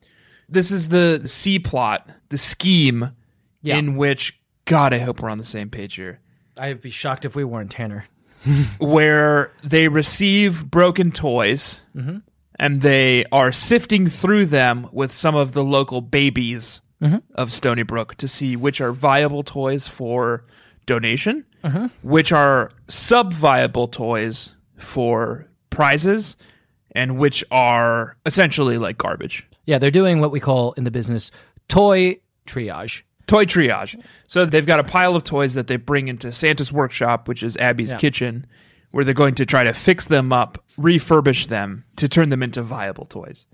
this 0.49 0.71
is 0.71 0.89
the 0.89 1.23
C 1.27 1.59
plot, 1.59 2.09
the 2.29 2.39
scheme 2.39 3.13
Yeah. 3.65 3.77
in 3.79 3.97
which, 3.97 4.39
God, 4.67 4.93
I 4.93 4.99
hope 4.99 5.21
we're 5.21 5.31
on 5.31 5.39
the 5.39 5.45
same 5.45 5.69
page 5.71 5.95
here, 5.97 6.21
I'd 6.57 6.81
be 6.81 6.91
shocked 6.91 7.25
if 7.25 7.35
we 7.35 7.43
weren't 7.45 7.71
Tanner. 7.73 8.05
where 8.79 9.51
they 9.63 9.89
receive 9.89 10.71
broken 10.71 11.11
toys 11.11 11.81
Mm-hmm. 11.97 12.19
and 12.59 12.81
they 12.83 13.25
are 13.33 13.53
sifting 13.53 14.07
through 14.07 14.47
them 14.47 14.89
with 14.93 15.15
some 15.15 15.35
of 15.35 15.53
the 15.53 15.65
local 15.65 16.01
babies 16.01 16.81
Mm-hmm. 17.03 17.17
of 17.35 17.51
Stoneybrook 17.51 18.15
to 18.17 18.29
see 18.29 18.55
which 18.57 18.81
are 18.81 18.93
viable 18.93 19.43
toys 19.43 19.89
for 19.89 20.45
donation, 20.87 21.45
Mm-hmm. 21.65 21.87
which 22.03 22.33
are 22.33 22.71
sub 22.89 23.33
viable 23.33 23.89
toys 23.89 24.53
for 24.79 25.47
prizes, 25.71 26.37
and 26.93 27.19
which 27.19 27.43
are 27.51 28.17
essentially 28.27 28.77
like 28.79 28.97
garbage. 28.99 29.47
Yeah, 29.65 29.79
they're 29.79 29.91
doing 29.91 30.21
what 30.21 30.31
we 30.31 30.41
call 30.41 30.73
in 30.75 30.85
the 30.85 30.91
business 30.91 31.31
toy 31.69 32.21
triage. 32.47 33.03
Toy 33.27 33.45
triage. 33.45 34.01
So 34.27 34.45
they've 34.45 34.67
got 34.67 34.81
a 34.81 34.85
pile 34.85 35.17
of 35.17 35.25
toys 35.25 35.55
that 35.55 35.67
they 35.67 35.77
bring 35.77 36.09
into 36.09 36.31
Santa's 36.33 36.73
workshop, 36.73 37.29
which 37.29 37.43
is 37.43 37.57
Abby's 37.57 37.93
Yeah. 37.93 37.99
kitchen, 37.99 38.47
where 38.91 39.05
they're 39.05 39.15
going 39.15 39.35
to 39.37 39.47
try 39.47 39.65
to 39.65 39.73
fix 39.73 40.07
them 40.07 40.33
up, 40.33 40.63
refurbish 40.79 41.47
them 41.47 41.85
to 41.97 42.09
turn 42.09 42.29
them 42.29 42.43
into 42.43 42.63
viable 42.63 43.07
toys. 43.07 43.47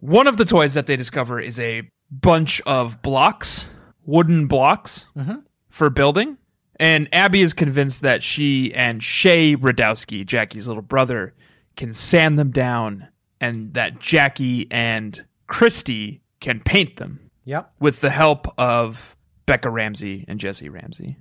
One 0.00 0.26
of 0.26 0.36
the 0.36 0.44
toys 0.44 0.74
that 0.74 0.86
they 0.86 0.96
discover 0.96 1.40
is 1.40 1.58
a 1.58 1.90
bunch 2.10 2.60
of 2.62 3.02
blocks, 3.02 3.68
wooden 4.04 4.46
blocks 4.46 5.06
mm-hmm. 5.16 5.40
for 5.68 5.90
building. 5.90 6.36
And 6.78 7.08
Abby 7.12 7.42
is 7.42 7.52
convinced 7.52 8.00
that 8.00 8.22
she 8.22 8.72
and 8.74 9.02
Shea 9.02 9.54
Rodowsky, 9.54 10.24
Jackie's 10.24 10.66
little 10.66 10.82
brother, 10.82 11.34
can 11.76 11.92
sand 11.92 12.38
them 12.38 12.50
down 12.50 13.08
and 13.40 13.74
that 13.74 14.00
Jackie 14.00 14.66
and 14.70 15.24
Christy 15.46 16.22
can 16.40 16.60
paint 16.60 16.96
them 16.96 17.29
Yep. 17.44 17.72
with 17.80 18.00
the 18.00 18.10
help 18.10 18.46
of 18.58 19.16
Becca 19.46 19.70
Ramsey 19.70 20.24
and 20.28 20.38
Jessi 20.38 20.70
Ramsey. 20.70 21.16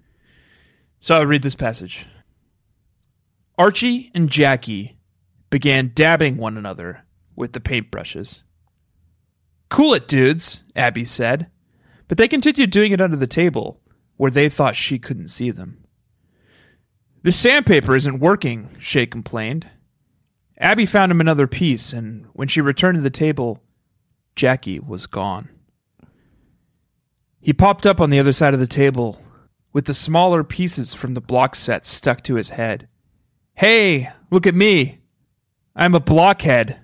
So 1.00 1.18
I 1.18 1.24
read 1.24 1.42
this 1.42 1.56
passage. 1.56 2.06
Archie 3.58 4.12
and 4.14 4.30
Jackie 4.30 4.98
began 5.50 5.92
dabbing 5.94 6.38
one 6.38 6.58
another 6.58 7.06
with 7.36 7.54
the 7.54 7.60
paintbrushes. 7.60 8.44
Cool 9.70 9.94
it, 9.94 10.08
dudes, 10.08 10.64
Abby 10.76 11.06
said, 11.06 11.50
but 12.08 12.18
they 12.18 12.28
continued 12.28 12.72
doing 12.72 12.92
it 12.92 13.02
under 13.02 13.18
the 13.18 13.28
table 13.28 13.82
where 14.18 14.32
they 14.32 14.50
thought 14.50 14.76
she 14.76 15.00
couldn't 15.00 15.30
see 15.30 15.52
them. 15.52 15.84
The 17.24 17.32
sandpaper 17.32 17.96
isn't 17.96 18.20
working, 18.20 18.76
Shea 18.80 19.06
complained. 19.06 19.70
Abby 20.58 20.86
found 20.86 21.12
him 21.12 21.22
another 21.22 21.48
piece, 21.48 21.94
and 21.94 22.28
when 22.34 22.48
she 22.48 22.62
returned 22.62 22.96
to 22.96 23.02
the 23.02 23.10
table, 23.10 23.62
Jackie 24.36 24.80
was 24.80 25.06
gone. 25.06 25.50
He 27.42 27.54
popped 27.54 27.86
up 27.86 28.02
on 28.02 28.10
the 28.10 28.20
other 28.20 28.34
side 28.34 28.54
of 28.54 28.60
the 28.60 28.68
table 28.68 29.22
with 29.72 29.86
the 29.86 29.94
smaller 29.94 30.44
pieces 30.44 30.94
from 30.94 31.14
the 31.14 31.22
block 31.22 31.56
set 31.56 31.86
stuck 31.86 32.24
to 32.24 32.36
his 32.36 32.50
head. 32.50 32.88
Hey, 33.56 34.10
look 34.32 34.48
at 34.48 34.56
me. 34.56 35.00
I'm 35.76 35.96
a 35.96 36.00
blockhead. 36.00 36.80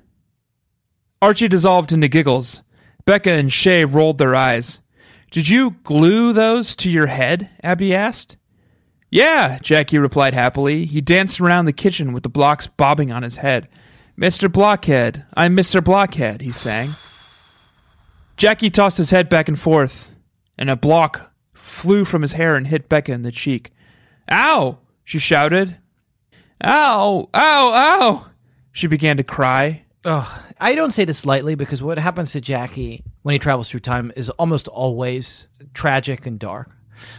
Archie 1.21 1.47
dissolved 1.47 1.91
into 1.91 2.07
giggles. 2.07 2.61
Becca 3.05 3.31
and 3.31 3.51
Shea 3.51 3.85
rolled 3.85 4.17
their 4.17 4.35
eyes. 4.35 4.79
Did 5.31 5.49
you 5.49 5.71
glue 5.83 6.33
those 6.33 6.75
to 6.77 6.89
your 6.89 7.07
head? 7.07 7.49
Abby 7.61 7.93
asked. 7.93 8.37
Yeah, 9.09 9.59
Jackie 9.61 9.97
replied 9.97 10.33
happily. 10.33 10.85
He 10.85 11.01
danced 11.01 11.39
around 11.39 11.65
the 11.65 11.73
kitchen 11.73 12.13
with 12.13 12.23
the 12.23 12.29
blocks 12.29 12.67
bobbing 12.67 13.11
on 13.11 13.23
his 13.23 13.37
head. 13.37 13.67
Mr. 14.17 14.51
Blockhead, 14.51 15.25
I'm 15.35 15.55
Mr. 15.55 15.83
Blockhead, 15.83 16.41
he 16.41 16.51
sang. 16.51 16.95
Jackie 18.37 18.69
tossed 18.69 18.97
his 18.97 19.09
head 19.09 19.27
back 19.27 19.49
and 19.49 19.59
forth, 19.59 20.14
and 20.57 20.69
a 20.69 20.75
block 20.75 21.31
flew 21.53 22.05
from 22.05 22.21
his 22.21 22.33
hair 22.33 22.55
and 22.55 22.67
hit 22.67 22.89
Becca 22.89 23.11
in 23.11 23.21
the 23.21 23.31
cheek. 23.31 23.71
Ow! 24.31 24.79
she 25.03 25.19
shouted. 25.19 25.77
Ow! 26.63 27.29
Ow! 27.33 27.71
Ow! 27.73 28.27
She 28.71 28.87
began 28.87 29.17
to 29.17 29.23
cry. 29.23 29.83
Ugh. 30.03 30.41
I 30.59 30.75
don't 30.75 30.91
say 30.91 31.05
this 31.05 31.25
lightly 31.25 31.55
because 31.55 31.81
what 31.81 31.97
happens 31.97 32.31
to 32.31 32.41
Jackie 32.41 33.03
when 33.23 33.33
he 33.33 33.39
travels 33.39 33.69
through 33.69 33.79
time 33.81 34.11
is 34.15 34.29
almost 34.31 34.67
always 34.67 35.47
tragic 35.73 36.25
and 36.25 36.39
dark. 36.39 36.75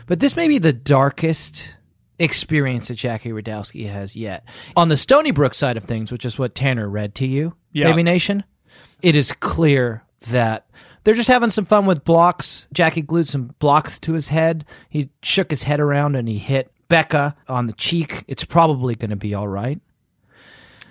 But 0.06 0.20
this 0.20 0.36
may 0.36 0.48
be 0.48 0.58
the 0.58 0.72
darkest 0.72 1.74
experience 2.18 2.88
that 2.88 2.94
Jackie 2.94 3.30
Rodowsky 3.30 3.90
has 3.90 4.16
yet. 4.16 4.44
On 4.76 4.88
the 4.88 4.94
Stoneybrook 4.94 5.54
side 5.54 5.76
of 5.76 5.84
things, 5.84 6.10
which 6.10 6.24
is 6.24 6.38
what 6.38 6.54
Tanner 6.54 6.88
read 6.88 7.14
to 7.16 7.26
you, 7.26 7.54
Yeah. 7.72 7.90
Baby 7.90 8.04
Nation, 8.04 8.44
it 9.02 9.14
is 9.16 9.32
clear 9.32 10.02
that 10.30 10.66
they're 11.06 11.14
just 11.14 11.28
having 11.28 11.50
some 11.52 11.64
fun 11.64 11.86
with 11.86 12.02
blocks. 12.02 12.66
Jackie 12.72 13.00
glued 13.00 13.28
some 13.28 13.54
blocks 13.60 13.96
to 14.00 14.14
his 14.14 14.26
head. 14.26 14.64
He 14.88 15.08
shook 15.22 15.50
his 15.50 15.62
head 15.62 15.78
around 15.78 16.16
and 16.16 16.26
he 16.28 16.36
hit 16.36 16.72
Becca 16.88 17.36
on 17.48 17.68
the 17.68 17.72
cheek. 17.74 18.24
It's 18.26 18.42
probably 18.44 18.96
going 18.96 19.10
to 19.10 19.16
be 19.16 19.32
all 19.32 19.46
right 19.46 19.80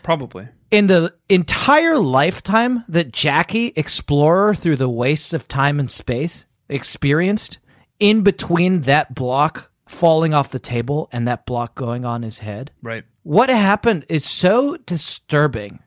Probably. 0.03 0.47
in 0.71 0.87
the 0.87 1.13
entire 1.27 1.97
lifetime 1.97 2.85
that 2.87 3.11
Jackie, 3.11 3.73
explorer 3.75 4.55
through 4.55 4.77
the 4.77 4.87
wastes 4.87 5.33
of 5.33 5.49
time 5.49 5.81
and 5.81 5.91
space, 5.91 6.45
experienced, 6.69 7.59
in 7.99 8.21
between 8.21 8.81
that 8.81 9.15
block 9.15 9.69
falling 9.85 10.33
off 10.33 10.49
the 10.49 10.59
table 10.59 11.09
and 11.11 11.27
that 11.27 11.45
block 11.45 11.75
going 11.75 12.05
on 12.05 12.21
his 12.23 12.39
head, 12.39 12.71
Right. 12.81 13.03
what 13.23 13.49
happened 13.49 14.05
is 14.07 14.23
so 14.23 14.77
disturbing 14.77 15.79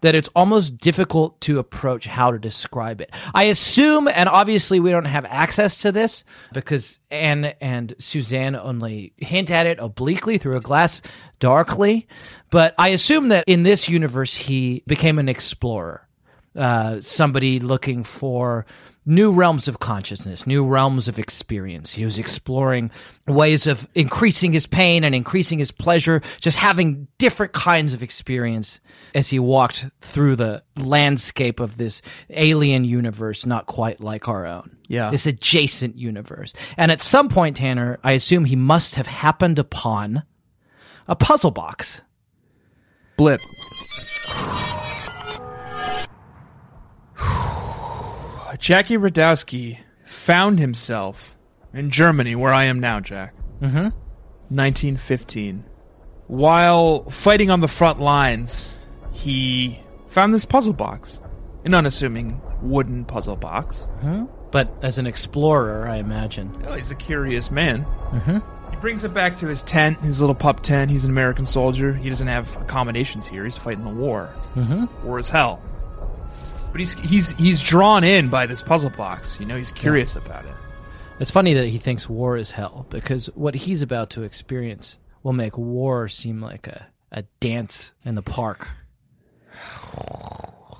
that 0.00 0.14
it's 0.14 0.28
almost 0.34 0.76
difficult 0.76 1.40
to 1.42 1.58
approach 1.58 2.06
how 2.06 2.30
to 2.30 2.38
describe 2.38 3.00
it. 3.00 3.10
I 3.34 3.44
assume, 3.44 4.08
and 4.08 4.28
obviously 4.28 4.80
we 4.80 4.90
don't 4.90 5.06
have 5.06 5.24
access 5.24 5.78
to 5.82 5.92
this 5.92 6.24
because 6.52 6.98
Anne 7.10 7.54
and 7.60 7.94
Suzanne 7.98 8.56
only 8.56 9.12
hint 9.16 9.50
at 9.50 9.66
it 9.66 9.78
obliquely 9.78 10.38
through 10.38 10.56
a 10.56 10.60
glass 10.60 11.02
darkly, 11.38 12.06
but 12.50 12.74
I 12.78 12.88
assume 12.88 13.28
that 13.28 13.44
in 13.46 13.62
this 13.62 13.88
universe 13.88 14.36
he 14.36 14.82
became 14.86 15.18
an 15.18 15.28
explorer, 15.28 16.06
uh, 16.54 17.00
somebody 17.00 17.60
looking 17.60 18.04
for 18.04 18.66
new 19.06 19.32
realms 19.32 19.68
of 19.68 19.78
consciousness, 19.78 20.46
new 20.46 20.66
realms 20.66 21.06
of 21.06 21.18
experience. 21.18 21.92
He 21.92 22.04
was 22.04 22.18
exploring 22.18 22.90
ways 23.26 23.68
of 23.68 23.88
increasing 23.94 24.52
his 24.52 24.66
pain 24.66 25.04
and 25.04 25.14
increasing 25.14 25.60
his 25.60 25.70
pleasure, 25.70 26.20
just 26.40 26.58
having 26.58 27.06
different 27.18 27.52
kinds 27.52 27.94
of 27.94 28.02
experience 28.02 28.80
as 29.14 29.28
he 29.28 29.38
walked 29.38 29.86
through 30.00 30.34
the 30.36 30.64
landscape 30.76 31.60
of 31.60 31.76
this 31.76 32.02
alien 32.30 32.84
universe, 32.84 33.46
not 33.46 33.66
quite 33.66 34.00
like 34.00 34.28
our 34.28 34.44
own. 34.44 34.76
Yeah. 34.88 35.10
This 35.10 35.26
adjacent 35.26 35.96
universe. 35.96 36.52
And 36.76 36.90
at 36.90 37.00
some 37.00 37.28
point, 37.28 37.56
Tanner, 37.56 37.98
I 38.02 38.12
assume 38.12 38.44
he 38.44 38.56
must 38.56 38.96
have 38.96 39.06
happened 39.06 39.58
upon 39.58 40.24
a 41.06 41.14
puzzle 41.14 41.52
box. 41.52 42.02
Blip. 43.16 43.40
Jackie 48.58 48.96
Radowski 48.96 49.78
found 50.04 50.58
himself 50.58 51.36
in 51.72 51.90
Germany, 51.90 52.34
where 52.34 52.52
I 52.52 52.64
am 52.64 52.80
now, 52.80 53.00
Jack. 53.00 53.34
Mm-hmm. 53.60 53.90
1915. 54.48 55.64
While 56.28 57.04
fighting 57.10 57.50
on 57.50 57.60
the 57.60 57.68
front 57.68 58.00
lines, 58.00 58.72
he 59.12 59.78
found 60.08 60.32
this 60.34 60.44
puzzle 60.44 60.72
box. 60.72 61.20
An 61.64 61.74
unassuming 61.74 62.40
wooden 62.62 63.04
puzzle 63.04 63.36
box. 63.36 63.86
But 64.52 64.72
as 64.82 64.98
an 64.98 65.06
explorer, 65.06 65.88
I 65.88 65.96
imagine. 65.96 66.64
Oh, 66.66 66.74
he's 66.74 66.90
a 66.90 66.94
curious 66.94 67.50
man. 67.50 67.84
Mm-hmm. 67.84 68.70
He 68.70 68.76
brings 68.76 69.04
it 69.04 69.12
back 69.12 69.36
to 69.36 69.46
his 69.46 69.62
tent, 69.62 70.00
his 70.00 70.20
little 70.20 70.34
pup 70.34 70.60
tent. 70.60 70.90
He's 70.90 71.04
an 71.04 71.10
American 71.10 71.44
soldier. 71.44 71.92
He 71.92 72.08
doesn't 72.08 72.28
have 72.28 72.54
accommodations 72.56 73.26
here. 73.26 73.44
He's 73.44 73.56
fighting 73.56 73.84
the 73.84 73.90
war. 73.90 74.32
Mm-hmm. 74.54 75.06
War 75.06 75.18
is 75.18 75.28
hell. 75.28 75.60
But 76.76 76.80
he's 76.80 76.92
he's 76.92 77.30
he's 77.38 77.62
drawn 77.62 78.04
in 78.04 78.28
by 78.28 78.44
this 78.44 78.60
puzzle 78.60 78.90
box. 78.90 79.40
You 79.40 79.46
know, 79.46 79.56
he's 79.56 79.72
curious 79.72 80.14
about 80.14 80.44
it. 80.44 80.52
It's 81.18 81.30
funny 81.30 81.54
that 81.54 81.68
he 81.68 81.78
thinks 81.78 82.06
war 82.06 82.36
is 82.36 82.50
hell 82.50 82.84
because 82.90 83.28
what 83.34 83.54
he's 83.54 83.80
about 83.80 84.10
to 84.10 84.24
experience 84.24 84.98
will 85.22 85.32
make 85.32 85.56
war 85.56 86.06
seem 86.06 86.42
like 86.42 86.66
a, 86.66 86.88
a 87.10 87.22
dance 87.40 87.94
in 88.04 88.14
the 88.14 88.20
park. 88.20 88.68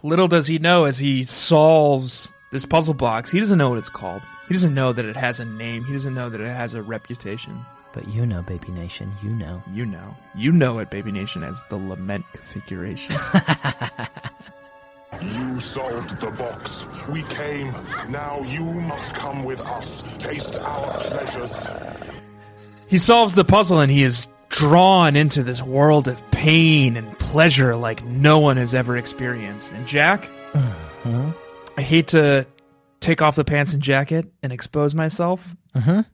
Little 0.02 0.28
does 0.28 0.46
he 0.48 0.58
know 0.58 0.84
as 0.84 0.98
he 0.98 1.24
solves 1.24 2.30
this 2.52 2.66
puzzle 2.66 2.92
box, 2.92 3.30
he 3.30 3.40
doesn't 3.40 3.56
know 3.56 3.70
what 3.70 3.78
it's 3.78 3.88
called. 3.88 4.20
He 4.48 4.52
doesn't 4.52 4.74
know 4.74 4.92
that 4.92 5.06
it 5.06 5.16
has 5.16 5.40
a 5.40 5.46
name. 5.46 5.82
He 5.82 5.94
doesn't 5.94 6.14
know 6.14 6.28
that 6.28 6.42
it 6.42 6.46
has 6.46 6.74
a 6.74 6.82
reputation. 6.82 7.64
But 7.94 8.06
you 8.08 8.26
know, 8.26 8.42
Baby 8.42 8.68
Nation, 8.68 9.10
you 9.22 9.30
know. 9.30 9.62
You 9.72 9.86
know. 9.86 10.14
You 10.34 10.52
know 10.52 10.78
it, 10.78 10.90
Baby 10.90 11.10
Nation, 11.10 11.42
as 11.42 11.62
the 11.70 11.78
lament 11.78 12.26
configuration. 12.34 13.16
You 15.22 15.60
solved 15.60 16.20
the 16.20 16.30
box. 16.30 16.84
We 17.08 17.22
came. 17.24 17.72
Now 18.08 18.42
you 18.42 18.62
must 18.64 19.14
come 19.14 19.44
with 19.44 19.60
us. 19.60 20.02
Taste 20.18 20.56
our 20.58 20.98
pleasures. 21.00 21.66
he 22.86 22.98
solves 22.98 23.34
the 23.34 23.44
puzzle 23.44 23.80
and 23.80 23.90
he 23.90 24.02
is 24.02 24.28
drawn 24.48 25.16
into 25.16 25.42
this 25.42 25.62
world 25.62 26.06
of 26.08 26.30
pain 26.30 26.96
and 26.96 27.18
pleasure 27.18 27.74
like 27.76 28.04
no 28.04 28.38
one 28.38 28.56
has 28.56 28.74
ever 28.74 28.96
experienced. 28.96 29.72
And 29.72 29.86
Jack, 29.86 30.28
I 30.54 31.82
hate 31.82 32.08
to 32.08 32.46
take 33.00 33.20
off 33.22 33.36
the 33.36 33.44
pants 33.44 33.72
and 33.74 33.82
jacket 33.82 34.30
and 34.42 34.52
expose 34.52 34.94
myself, 34.94 35.54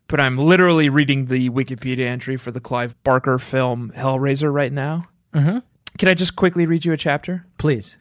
but 0.09 0.21
I'm 0.21 0.37
literally 0.37 0.89
reading 0.89 1.27
the 1.27 1.51
Wikipedia 1.51 2.07
entry 2.07 2.37
for 2.37 2.51
the 2.51 2.61
Clive 2.61 3.01
Barker 3.05 3.39
film 3.39 3.93
Hellraiser 3.97 4.53
right 4.53 4.73
now. 4.73 5.07
Mm-hmm. 5.35 5.59
Can 5.99 6.09
I 6.09 6.15
just 6.15 6.37
quickly 6.37 6.67
read 6.67 6.85
you 6.85 6.93
a 6.93 6.97
chapter? 6.97 7.47
Please. 7.59 7.99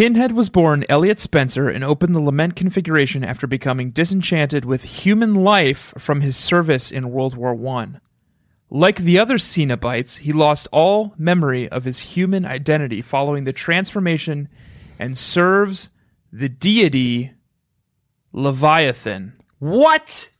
Pinhead 0.00 0.32
was 0.32 0.48
born 0.48 0.82
Elliot 0.88 1.20
Spencer 1.20 1.68
and 1.68 1.84
opened 1.84 2.14
the 2.14 2.20
lament 2.20 2.56
configuration 2.56 3.22
after 3.22 3.46
becoming 3.46 3.90
disenchanted 3.90 4.64
with 4.64 4.82
human 4.82 5.34
life 5.34 5.92
from 5.98 6.22
his 6.22 6.38
service 6.38 6.90
in 6.90 7.10
World 7.10 7.36
War 7.36 7.54
I. 7.76 7.88
Like 8.70 8.96
the 8.96 9.18
other 9.18 9.36
Cenobites, 9.36 10.20
he 10.20 10.32
lost 10.32 10.68
all 10.72 11.12
memory 11.18 11.68
of 11.68 11.84
his 11.84 11.98
human 11.98 12.46
identity 12.46 13.02
following 13.02 13.44
the 13.44 13.52
transformation 13.52 14.48
and 14.98 15.18
serves 15.18 15.90
the 16.32 16.48
deity 16.48 17.32
Leviathan 18.32 19.34
What? 19.58 20.30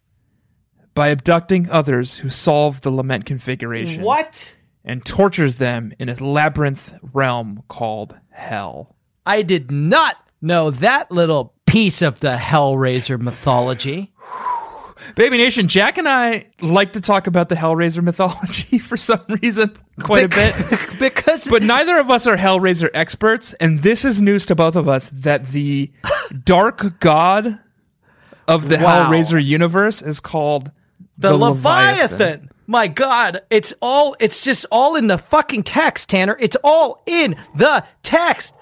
by 0.94 1.08
abducting 1.08 1.68
others 1.68 2.16
who 2.16 2.30
solve 2.30 2.80
the 2.80 2.90
lament 2.90 3.26
configuration 3.26 4.04
What? 4.04 4.54
and 4.86 5.04
tortures 5.04 5.56
them 5.56 5.92
in 5.98 6.08
a 6.08 6.14
labyrinth 6.14 6.94
realm 7.02 7.62
called 7.68 8.16
Hell. 8.30 8.96
I 9.26 9.42
did 9.42 9.70
not 9.70 10.16
know 10.40 10.70
that 10.70 11.10
little 11.10 11.54
piece 11.66 12.02
of 12.02 12.20
the 12.20 12.36
Hellraiser 12.36 13.20
mythology. 13.20 14.12
Baby 15.16 15.38
Nation, 15.38 15.66
Jack 15.66 15.98
and 15.98 16.08
I 16.08 16.46
like 16.60 16.92
to 16.92 17.00
talk 17.00 17.26
about 17.26 17.48
the 17.48 17.54
Hellraiser 17.54 18.02
mythology 18.02 18.78
for 18.80 18.96
some 18.96 19.24
reason 19.42 19.76
quite 20.02 20.24
a 20.24 20.28
bit. 20.28 20.54
because 20.98 21.48
But 21.48 21.62
neither 21.62 21.98
of 21.98 22.10
us 22.10 22.26
are 22.26 22.36
Hellraiser 22.36 22.90
experts, 22.94 23.52
and 23.54 23.80
this 23.80 24.04
is 24.04 24.22
news 24.22 24.46
to 24.46 24.54
both 24.54 24.76
of 24.76 24.88
us 24.88 25.08
that 25.10 25.48
the 25.48 25.90
dark 26.44 27.00
god 27.00 27.60
of 28.46 28.68
the 28.68 28.78
Wow. 28.78 29.10
Hellraiser 29.10 29.42
universe 29.44 30.02
is 30.02 30.20
called 30.20 30.70
the, 31.18 31.36
Leviathan. 31.36 32.50
My 32.66 32.86
God, 32.86 33.42
it's 33.50 33.74
all 33.82 34.16
it's 34.20 34.42
just 34.42 34.64
all 34.70 34.94
in 34.96 35.08
the 35.08 35.18
fucking 35.18 35.64
text, 35.64 36.08
Tanner. 36.08 36.36
It's 36.38 36.56
all 36.62 37.02
in 37.06 37.36
the 37.56 37.84
text. 38.02 38.54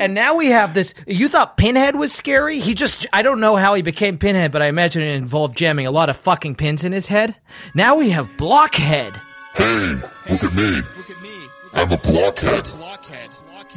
And 0.00 0.12
now 0.14 0.34
we 0.36 0.48
have 0.48 0.74
this. 0.74 0.92
You 1.06 1.28
thought 1.28 1.56
Pinhead 1.56 1.96
was 1.96 2.12
scary? 2.12 2.58
He 2.58 2.74
just, 2.74 3.06
I 3.12 3.22
don't 3.22 3.40
know 3.40 3.56
how 3.56 3.74
he 3.74 3.82
became 3.82 4.18
Pinhead, 4.18 4.50
but 4.52 4.60
I 4.62 4.66
imagine 4.66 5.02
it 5.02 5.14
involved 5.14 5.56
jamming 5.56 5.86
a 5.86 5.90
lot 5.90 6.10
of 6.10 6.16
fucking 6.16 6.56
pins 6.56 6.84
in 6.84 6.92
his 6.92 7.08
head. 7.08 7.36
Now 7.74 7.96
we 7.96 8.10
have 8.10 8.36
Blockhead. 8.36 9.14
Hey, 9.54 9.94
look 10.28 10.42
at 10.44 10.52
me. 10.54 10.80
Look 10.96 11.10
at 11.10 11.22
me. 11.22 11.30
I'm 11.72 11.92
a 11.92 11.96
blockhead. 11.98 12.66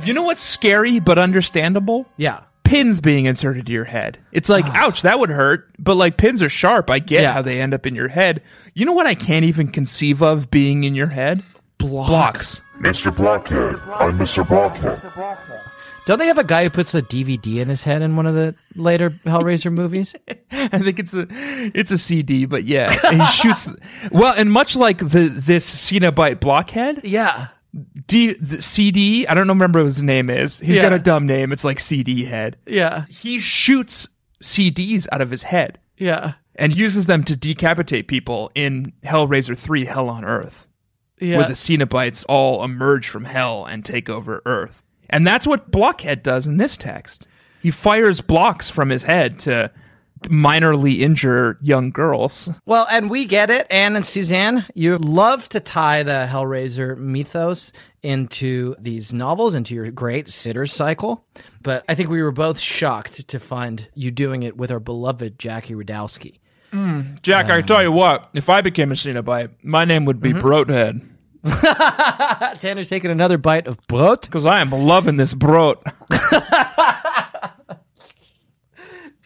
You 0.03 0.13
know 0.13 0.23
what's 0.23 0.41
scary 0.41 0.99
but 0.99 1.17
understandable? 1.17 2.07
Yeah. 2.17 2.41
Pins 2.63 2.99
being 2.99 3.25
inserted 3.25 3.65
to 3.67 3.71
your 3.71 3.85
head. 3.85 4.19
It's 4.31 4.49
like, 4.49 4.65
ah. 4.67 4.85
ouch, 4.87 5.03
that 5.03 5.19
would 5.19 5.29
hurt. 5.29 5.69
But 5.79 5.95
like 5.95 6.17
pins 6.17 6.41
are 6.43 6.49
sharp. 6.49 6.89
I 6.89 6.99
get 6.99 7.21
Yeah. 7.21 7.33
how 7.33 7.41
they 7.41 7.61
end 7.61 7.73
up 7.73 7.85
in 7.85 7.95
your 7.95 8.07
head. 8.09 8.41
You 8.73 8.85
know 8.85 8.93
what 8.93 9.07
I 9.07 9.15
can't 9.15 9.45
even 9.45 9.67
conceive 9.69 10.21
of 10.21 10.51
being 10.51 10.83
in 10.83 10.93
your 10.95 11.07
head? 11.07 11.43
Blocks. 11.77 12.61
Mr. 12.79 13.15
Blockhead. 13.15 13.75
I'm 13.93 14.17
Mr. 14.17 14.47
Blockhead. 14.47 15.01
Don't 16.05 16.19
they 16.19 16.27
have 16.27 16.37
a 16.37 16.43
guy 16.43 16.63
who 16.63 16.69
puts 16.69 16.95
a 16.95 17.01
DVD 17.01 17.57
in 17.57 17.67
his 17.67 17.83
head 17.83 18.01
in 18.01 18.15
one 18.15 18.25
of 18.25 18.33
the 18.33 18.55
later 18.75 19.09
Hellraiser 19.09 19.71
movies? 19.73 20.15
I 20.51 20.77
think 20.77 20.99
it's 20.99 21.13
a 21.13 21.27
it's 21.29 21.91
a 21.91 21.97
CD, 21.97 22.45
but 22.45 22.63
yeah, 22.63 22.89
he 23.11 23.25
shoots. 23.31 23.67
Well, 24.11 24.33
and 24.37 24.51
much 24.51 24.75
like 24.77 24.99
the 24.99 25.27
this 25.27 25.69
Cenobite 25.91 26.39
blockhead, 26.39 27.01
Yeah. 27.03 27.47
D 28.07 28.33
the 28.33 28.61
CD. 28.61 29.27
I 29.27 29.33
don't 29.33 29.47
know 29.47 29.53
remember 29.53 29.79
what 29.79 29.85
his 29.85 30.01
name 30.01 30.29
is. 30.29 30.59
He's 30.59 30.77
Yeah. 30.77 30.83
got 30.83 30.93
a 30.93 30.99
dumb 30.99 31.25
name. 31.25 31.51
It's 31.51 31.65
like 31.65 31.79
CD 31.81 32.23
head. 32.23 32.55
Yeah. 32.65 33.05
He 33.09 33.39
shoots 33.39 34.07
CDs 34.41 35.07
out 35.11 35.21
of 35.21 35.29
his 35.29 35.43
head 35.43 35.77
Yeah. 35.97 36.33
and 36.55 36.75
uses 36.75 37.07
them 37.07 37.23
to 37.25 37.35
decapitate 37.35 38.07
people 38.07 38.49
in 38.55 38.93
Hellraiser 39.03 39.57
Three: 39.57 39.83
Hell 39.85 40.09
on 40.09 40.23
Earth, 40.23 40.66
Yeah. 41.19 41.37
where 41.37 41.47
the 41.47 41.53
Cenobites 41.53 42.23
all 42.29 42.63
emerge 42.63 43.07
from 43.09 43.25
Hell 43.25 43.65
and 43.65 43.83
take 43.83 44.09
over 44.09 44.41
Earth. 44.45 44.83
And 45.09 45.25
that's 45.25 45.47
what 45.47 45.71
Blockhead 45.71 46.21
does 46.21 46.45
in 46.47 46.57
this 46.57 46.77
text. 46.77 47.27
He 47.61 47.71
fires 47.71 48.21
blocks 48.21 48.69
from 48.69 48.89
his 48.89 49.03
head 49.03 49.39
to 49.39 49.71
minorly 50.23 50.99
injure 50.99 51.57
young 51.61 51.91
girls. 51.91 52.49
Well, 52.65 52.87
and 52.89 53.09
we 53.09 53.25
get 53.25 53.49
it, 53.49 53.67
Anne 53.69 53.95
and 53.95 54.05
Suzanne. 54.05 54.65
You 54.73 54.97
love 54.97 55.47
to 55.49 55.59
tie 55.59 56.03
the 56.03 56.27
Hellraiser 56.29 56.97
mythos 56.97 57.71
into 58.03 58.75
these 58.79 59.13
novels, 59.13 59.55
into 59.55 59.75
your 59.75 59.89
great 59.91 60.27
sitter 60.27 60.65
cycle. 60.65 61.25
But 61.61 61.83
I 61.89 61.95
think 61.95 62.09
we 62.09 62.21
were 62.21 62.31
both 62.31 62.59
shocked 62.59 63.27
to 63.27 63.39
find 63.39 63.87
you 63.93 64.11
doing 64.11 64.43
it 64.43 64.57
with 64.57 64.71
our 64.71 64.79
beloved 64.79 65.37
Jackie 65.39 65.73
Rodowsky. 65.75 66.39
Jack, 67.21 67.49
I 67.49 67.61
tell 67.61 67.81
you 67.81 67.91
what, 67.91 68.29
if 68.33 68.49
I 68.49 68.61
became 68.61 68.91
a 68.91 68.95
Cenobite, 68.95 69.51
my 69.63 69.85
name 69.85 70.05
would 70.05 70.19
be 70.19 70.33
Broathead. 70.33 71.01
Tanner's 72.59 72.89
taking 72.89 73.09
another 73.11 73.37
bite 73.37 73.67
of 73.67 73.79
brot. 73.87 74.23
Because 74.23 74.45
I 74.45 74.59
am 74.59 74.71
loving 74.71 75.17
this 75.17 75.33
broat. 75.33 75.83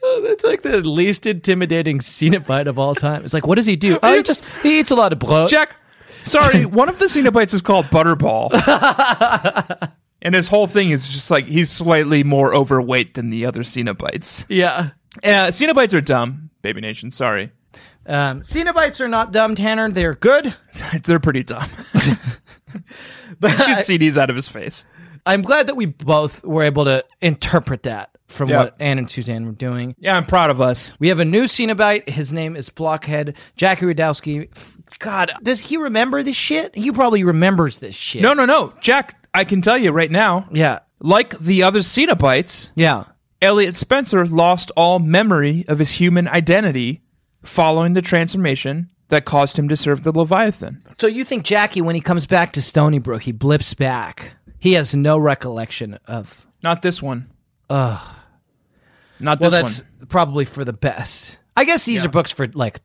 Oh, 0.04 0.22
that's 0.28 0.44
like 0.44 0.64
the 0.64 0.78
least 0.82 1.28
intimidating 1.28 2.00
Cenobite 2.00 2.66
of 2.66 2.80
all 2.80 2.96
time. 2.96 3.24
It's 3.24 3.34
like, 3.36 3.46
what 3.46 3.56
does 3.56 3.68
he 3.68 3.76
do? 3.76 4.00
Oh, 4.04 4.16
he 4.16 4.24
just 4.24 4.44
he 4.64 4.80
eats 4.80 4.90
a 4.90 4.96
lot 4.96 5.14
of 5.14 5.20
brot. 5.20 5.50
Jack, 5.50 5.76
sorry, 6.24 6.66
one 6.66 6.90
of 6.90 6.98
the 6.98 7.06
Cenobites 7.06 7.54
is 7.54 7.62
called 7.62 7.86
Butterball. 7.86 8.50
and 10.22 10.34
his 10.34 10.48
whole 10.48 10.66
thing 10.68 10.90
is 10.90 11.08
just 11.08 11.30
like 11.30 11.46
he's 11.46 11.70
slightly 11.70 12.24
more 12.24 12.54
overweight 12.54 13.14
than 13.14 13.30
the 13.30 13.46
other 13.46 13.62
Cenobites. 13.62 14.46
Yeah. 14.50 14.90
Uh, 15.24 15.48
Cenobites 15.50 15.94
are 15.94 16.02
dumb, 16.02 16.50
Baby 16.62 16.82
Nation, 16.82 17.12
sorry. 17.12 17.52
Um, 18.06 18.42
Cenobites 18.42 19.00
are 19.00 19.08
not 19.08 19.32
dumb, 19.32 19.56
Tanner. 19.56 19.90
They're 19.92 20.16
good. 20.16 20.54
They're 21.04 21.20
pretty 21.20 21.44
dumb. 21.44 21.70
But 23.40 23.52
Shoot 23.58 23.80
CDs 23.80 24.18
out 24.18 24.30
of 24.30 24.36
his 24.36 24.48
face. 24.48 24.86
I'm 25.26 25.42
glad 25.42 25.68
that 25.68 25.76
we 25.76 25.86
both 25.88 26.44
were 26.44 26.64
able 26.64 26.86
to 26.86 27.04
interpret 27.22 27.84
that 27.84 28.10
from 28.28 28.50
Yeah. 28.50 28.58
what 28.60 28.76
Anne 28.80 28.98
and 28.98 29.10
Suzanne 29.10 29.46
were 29.46 29.52
doing. 29.52 29.96
Yeah, 30.00 30.16
I'm 30.16 30.26
proud 30.26 30.50
of 30.50 30.62
us. 30.62 30.92
We 31.00 31.08
have 31.10 31.20
a 31.20 31.26
new 31.26 31.44
Cenobite. 31.46 32.08
His 32.10 32.32
name 32.32 32.56
is 32.56 32.70
Blockhead. 32.70 33.36
Jackie 33.56 33.86
Rodowsky. 33.86 34.50
God, 35.00 35.32
does 35.44 35.60
he 35.60 35.78
remember 35.78 36.22
this 36.24 36.36
shit? 36.36 36.76
He 36.76 36.92
probably 36.92 37.24
remembers 37.24 37.80
this 37.80 37.96
shit. 37.96 38.22
No, 38.22 38.34
no, 38.34 38.46
no. 38.46 38.74
Jack, 38.80 39.26
I 39.34 39.44
can 39.44 39.62
tell 39.62 39.78
you 39.78 39.92
right 39.92 40.12
now, 40.12 40.48
Yeah. 40.52 40.80
like 41.00 41.38
the 41.40 41.64
other 41.64 41.80
Cenobites, 41.80 42.70
Yeah. 42.76 43.06
Elliot 43.42 43.76
Spencer 43.76 44.26
lost 44.26 44.72
all 44.76 45.00
memory 45.00 45.66
of 45.68 45.80
his 45.80 45.92
human 45.92 46.28
identity 46.28 47.02
following 47.44 47.94
the 47.94 48.02
transformation 48.02 48.90
that 49.10 49.26
caused 49.26 49.58
him 49.58 49.68
to 49.70 49.76
serve 49.76 50.04
the 50.04 50.12
Leviathan. 50.18 50.84
So 51.00 51.08
you 51.08 51.26
think 51.26 51.44
Jackie, 51.44 51.82
when 51.82 51.96
he 51.96 52.02
comes 52.02 52.26
back 52.26 52.54
to 52.54 52.60
Stoneybrook, 52.60 53.22
he 53.24 53.32
blips 53.32 53.74
back? 53.74 54.34
He 54.60 54.74
has 54.74 54.94
no 54.96 55.18
recollection 55.18 55.98
of. 56.06 56.46
Not 56.64 56.82
this 56.82 57.02
one. 57.02 57.30
Ugh. 57.70 58.00
Not 59.20 59.40
Well, 59.40 59.50
this 59.50 59.60
that's 59.60 59.82
one. 60.00 60.08
probably 60.08 60.46
for 60.46 60.64
the 60.64 60.74
best. 60.74 61.38
I 61.58 61.64
guess 61.64 61.86
these 61.86 62.02
Yeah. 62.02 62.06
are 62.08 62.12
books 62.12 62.32
for 62.32 62.48
like 62.54 62.82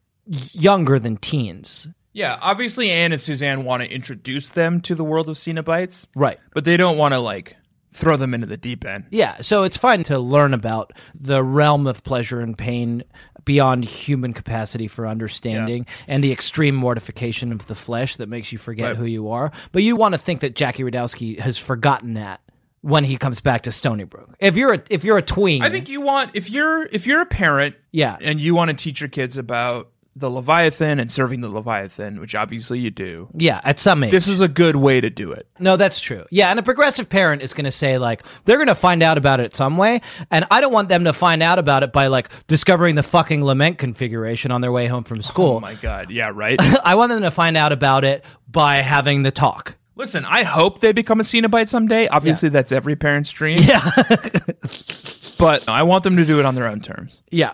younger 0.53 0.99
than 0.99 1.17
teens. 1.19 1.87
Yeah, 2.13 2.39
obviously 2.41 2.91
Anne 2.91 3.13
and 3.13 3.21
Suzanne 3.21 3.65
want 3.65 3.83
to 3.83 3.93
introduce 3.93 4.49
them 4.49 4.81
to 4.83 4.95
the 4.95 5.05
world 5.05 5.29
of 5.29 5.37
Cenobites, 5.37 6.09
Right. 6.17 6.39
but 6.55 6.65
they 6.65 6.79
don't 6.79 6.97
want 6.97 7.13
to 7.13 7.19
like 7.21 7.57
throw 7.97 8.17
them 8.17 8.35
into 8.35 8.47
the 8.47 8.57
deep 8.57 8.85
end. 8.85 9.05
Yeah, 9.11 9.41
so 9.41 9.63
it's 9.65 9.77
fine 9.77 10.03
to 10.05 10.19
learn 10.19 10.53
about 10.55 10.93
the 11.19 11.43
realm 11.43 11.87
of 11.87 12.03
pleasure 12.05 12.41
and 12.41 12.57
pain 12.57 13.03
beyond 13.45 13.85
human 13.85 14.33
capacity 14.33 14.89
for 14.89 15.07
understanding 15.07 15.87
and 16.09 16.23
the 16.23 16.33
extreme 16.33 16.75
mortification 16.75 17.53
of 17.53 17.67
the 17.67 17.75
flesh 17.75 18.17
that 18.17 18.29
makes 18.29 18.51
you 18.53 18.59
forget 18.59 18.89
Right. 18.89 18.97
who 18.97 19.05
you 19.07 19.31
are. 19.31 19.53
But 19.73 19.83
you 19.83 19.97
want 19.97 20.13
to 20.15 20.19
think 20.19 20.41
that 20.41 20.55
Jackie 20.57 20.83
Rodowsky 20.83 21.39
has 21.39 21.57
forgotten 21.57 22.15
that 22.15 22.41
when 22.83 23.05
he 23.05 23.17
comes 23.17 23.41
back 23.41 23.63
to 23.63 23.71
Stoneybrook. 23.71 24.35
If 24.41 24.57
you're 24.57 24.75
a 24.75 24.83
if 24.91 25.03
you're 25.05 25.19
a 25.19 25.23
tween, 25.23 25.63
I 25.63 25.71
think 25.71 25.89
you 25.89 26.01
want 26.01 26.33
if 26.35 26.51
you're 26.51 26.87
if 26.87 27.07
you're 27.07 27.21
a 27.21 27.27
parent, 27.27 27.75
Yeah. 27.93 28.17
and 28.21 28.41
you 28.41 28.55
want 28.55 28.69
to 28.71 28.75
teach 28.77 29.01
your 29.01 29.09
kids 29.09 29.37
about 29.37 29.89
the 30.19 30.31
Leviathan 30.31 30.99
and 30.99 31.13
serving 31.13 31.43
the 31.43 31.53
Leviathan, 31.53 32.19
which 32.21 32.35
obviously 32.35 32.79
you 32.79 32.91
do. 32.91 33.29
yeah, 33.35 33.61
at 33.65 33.79
some 33.79 34.03
age. 34.03 34.11
This 34.11 34.29
is 34.29 34.41
a 34.41 34.49
good 34.49 34.75
way 34.75 34.99
to 35.01 35.11
do 35.11 35.31
it. 35.31 35.47
No, 35.59 35.77
that's 35.77 36.01
true. 36.01 36.25
Yeah, 36.31 36.49
and 36.51 36.59
a 36.59 36.63
progressive 36.63 37.09
parent 37.09 37.43
is 37.43 37.53
going 37.53 37.67
to 37.67 37.71
say 37.71 37.99
like 37.99 38.23
they're 38.47 38.57
going 38.57 38.69
to 38.69 38.75
find 38.75 39.03
out 39.03 39.19
about 39.19 39.41
it 39.41 39.55
some 39.55 39.77
way, 39.77 40.01
and 40.31 40.47
I 40.51 40.63
don't 40.63 40.73
want 40.73 40.89
them 40.89 41.05
to 41.05 41.13
find 41.13 41.43
out 41.43 41.59
about 41.59 41.83
it 41.83 41.93
by 41.93 42.07
like 42.07 42.31
discovering 42.47 42.95
the 42.95 43.03
fucking 43.03 43.45
lament 43.45 43.79
configuration 43.79 44.51
on 44.51 44.63
their 44.63 44.73
way 44.73 44.87
home 44.87 45.05
from 45.05 45.21
school. 45.21 45.57
Oh 45.57 45.61
my 45.61 45.75
god, 45.75 46.11
yeah, 46.11 46.33
right. 46.35 46.59
I 46.85 46.95
want 46.95 47.11
them 47.13 47.23
to 47.23 47.31
find 47.31 47.57
out 47.57 47.73
about 47.73 48.05
it 48.05 48.25
by 48.49 48.77
having 48.77 49.23
the 49.23 49.31
talk. 49.31 49.77
Listen, 49.97 50.25
I 50.25 50.43
hope 50.43 50.81
they 50.81 50.93
become 50.93 51.21
a 51.21 51.25
Cenobite 51.25 51.69
someday. 51.69 52.07
Obviously, 52.09 52.49
that's 52.49 52.73
every 52.73 52.97
parent's 52.97 53.31
dream. 53.31 53.59
Yeah. 53.63 53.81
but 55.39 55.69
I 55.69 55.83
want 55.85 56.05
them 56.05 56.17
to 56.17 56.25
do 56.25 56.39
it 56.39 56.45
on 56.45 56.55
their 56.55 56.69
own 56.69 56.81
terms. 56.81 57.23
yeah. 57.31 57.53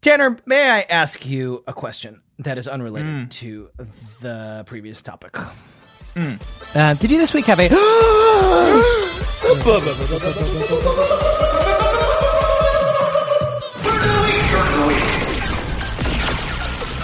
Tanner, 0.00 0.36
may 0.46 0.70
I 0.70 0.80
ask 0.82 1.26
you 1.26 1.64
a 1.66 1.72
question 1.72 2.22
that 2.38 2.56
is 2.58 2.68
unrelated 2.68 3.08
Hmm. 3.24 3.24
to 3.28 3.70
the 4.20 4.62
previous 4.66 5.02
topic? 5.02 5.36
Uh, 6.16 6.94
did 6.94 7.10
you 7.10 7.18
this 7.18 7.34
week 7.34 7.46
have 7.46 7.58
a 7.60 7.68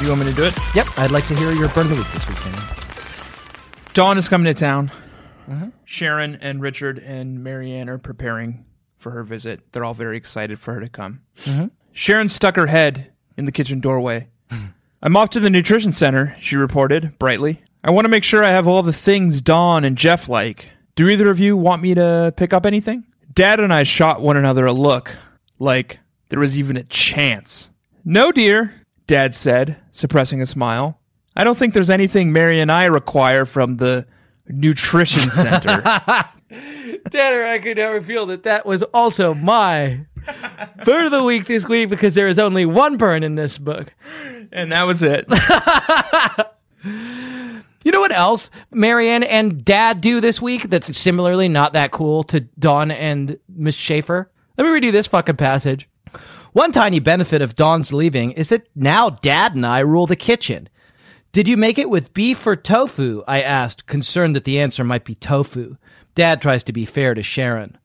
You 0.03 0.11
want 0.11 0.21
me 0.21 0.27
to 0.31 0.35
do 0.37 0.45
it? 0.45 0.55
Yep, 0.75 0.87
I'd 0.99 1.11
like 1.11 1.27
to 1.29 1.35
hear 1.35 1.51
your 1.53 1.69
burn 1.71 1.87
of 1.87 1.91
the 1.91 1.97
week 1.97 2.13
this 2.13 2.29
week, 2.29 2.37
Tanner. 2.37 2.59
Dawn 3.95 4.19
is 4.19 4.29
coming 4.29 4.45
to 4.45 4.59
town. 4.59 4.91
Sharon 5.87 6.35
and 6.43 6.61
Richard 6.61 6.99
and 6.99 7.43
Mary 7.43 7.73
Anne 7.73 7.89
are 7.89 7.97
preparing 7.97 8.67
for 8.99 9.13
her 9.13 9.23
visit. 9.23 9.73
They're 9.73 9.85
all 9.85 9.95
very 9.95 10.17
excited 10.19 10.59
for 10.59 10.75
her 10.75 10.81
to 10.81 10.89
come. 10.91 11.21
Sharon 11.95 12.29
stuck 12.29 12.57
her 12.57 12.67
head 12.67 13.13
in 13.37 13.45
the 13.45 13.53
kitchen 13.53 13.81
doorway. 13.81 14.27
I'm 15.01 15.17
off 15.17 15.31
to 15.31 15.41
the 15.41 15.51
nutrition 15.51 15.93
center, 15.93 16.37
she 16.41 16.57
reported 16.57 17.19
brightly. 17.19 17.63
I 17.85 17.91
want 17.91 18.05
to 18.07 18.09
make 18.09 18.25
sure 18.25 18.43
I 18.43 18.51
have 18.51 18.67
all 18.67 18.83
the 18.83 18.93
things 18.93 19.41
Dawn 19.41 19.85
and 19.85 19.97
Jeff 19.97 20.29
like. 20.29 20.71
Do 20.97 21.09
either 21.09 21.31
of 21.31 21.39
you 21.39 21.57
want 21.57 21.83
me 21.83 21.95
to 21.95 22.35
pick 22.37 22.53
up 22.53 22.67
anything? 22.67 23.05
Dad 23.33 23.61
and 23.61 23.73
I 23.73 23.85
shot 23.85 24.23
one 24.23 24.37
another 24.37 24.67
a 24.67 24.73
look, 24.73 25.15
like 25.59 26.01
there 26.31 26.41
was 26.41 26.59
even 26.59 26.77
a 26.77 26.83
chance. 26.85 27.71
No, 28.05 28.33
dear, 28.33 28.75
Dad 29.07 29.35
said, 29.35 29.77
suppressing 29.91 30.43
a 30.43 30.47
smile. 30.47 30.99
I 31.37 31.45
don't 31.45 31.57
think 31.57 31.75
there's 31.75 31.91
anything 31.91 32.33
Mary 32.33 32.59
and 32.59 32.73
I 32.73 32.87
require 32.87 33.45
from 33.45 33.77
the 33.77 34.07
nutrition 34.49 35.31
center. 35.31 35.83
Tanner, 37.11 37.45
I 37.45 37.59
could 37.63 37.77
never 37.77 38.01
feel 38.01 38.27
that 38.27 38.45
that 38.45 38.67
was 38.67 38.83
also 38.83 39.35
my 39.35 40.07
burn 40.85 41.07
of 41.07 41.13
the 41.13 41.23
week 41.23 41.47
this 41.47 41.69
week 41.69 41.89
because 41.89 42.15
there 42.15 42.29
is 42.29 42.39
only 42.39 42.67
one 42.67 42.97
burn 42.97 43.23
in 43.23 43.35
this 43.35 43.59
book. 43.59 43.93
and 44.53 44.73
that 44.73 44.85
was 44.85 45.03
it. 45.03 45.27
You 47.85 47.93
know 47.93 48.01
what 48.01 48.17
else 48.17 48.49
Mary 48.71 49.11
Anne 49.11 49.23
and 49.23 49.63
Dad 49.63 50.01
do 50.01 50.21
this 50.21 50.41
week 50.41 50.71
that's 50.71 50.97
similarly 50.97 51.49
not 51.49 51.75
that 51.75 51.91
cool 51.91 52.23
to 52.25 52.41
Dawn 52.41 52.91
and 52.91 53.39
Miss 53.47 53.77
Schafer? 53.77 54.27
Let 54.57 54.65
me 54.65 54.71
read 54.71 54.85
you 54.85 54.91
this 54.93 55.07
fucking 55.07 55.37
passage. 55.37 55.87
One 56.53 56.73
tiny 56.73 56.99
benefit 56.99 57.43
of 57.43 57.57
Dawn's 57.57 57.93
leaving 57.93 58.31
is 58.33 58.49
that 58.49 58.67
now 58.75 59.11
Dad 59.11 59.55
and 59.55 59.67
I 59.67 59.81
rule 59.81 60.07
the 60.07 60.17
kitchen. 60.17 60.71
Did 61.33 61.47
you 61.47 61.59
make 61.59 61.79
it 61.79 61.91
with 61.91 62.15
beef 62.15 62.47
or 62.47 62.57
tofu? 62.57 63.23
I 63.27 63.43
asked, 63.43 63.87
concerned 63.87 64.35
that 64.37 64.45
the 64.45 64.61
answer 64.61 64.83
might 64.83 65.05
be 65.05 65.15
tofu. 65.15 65.77
Dad 66.15 66.41
tries 66.41 66.65
to 66.65 66.73
be 66.73 66.87
fair 66.87 67.13
to 67.13 67.23
Sharon. 67.23 67.77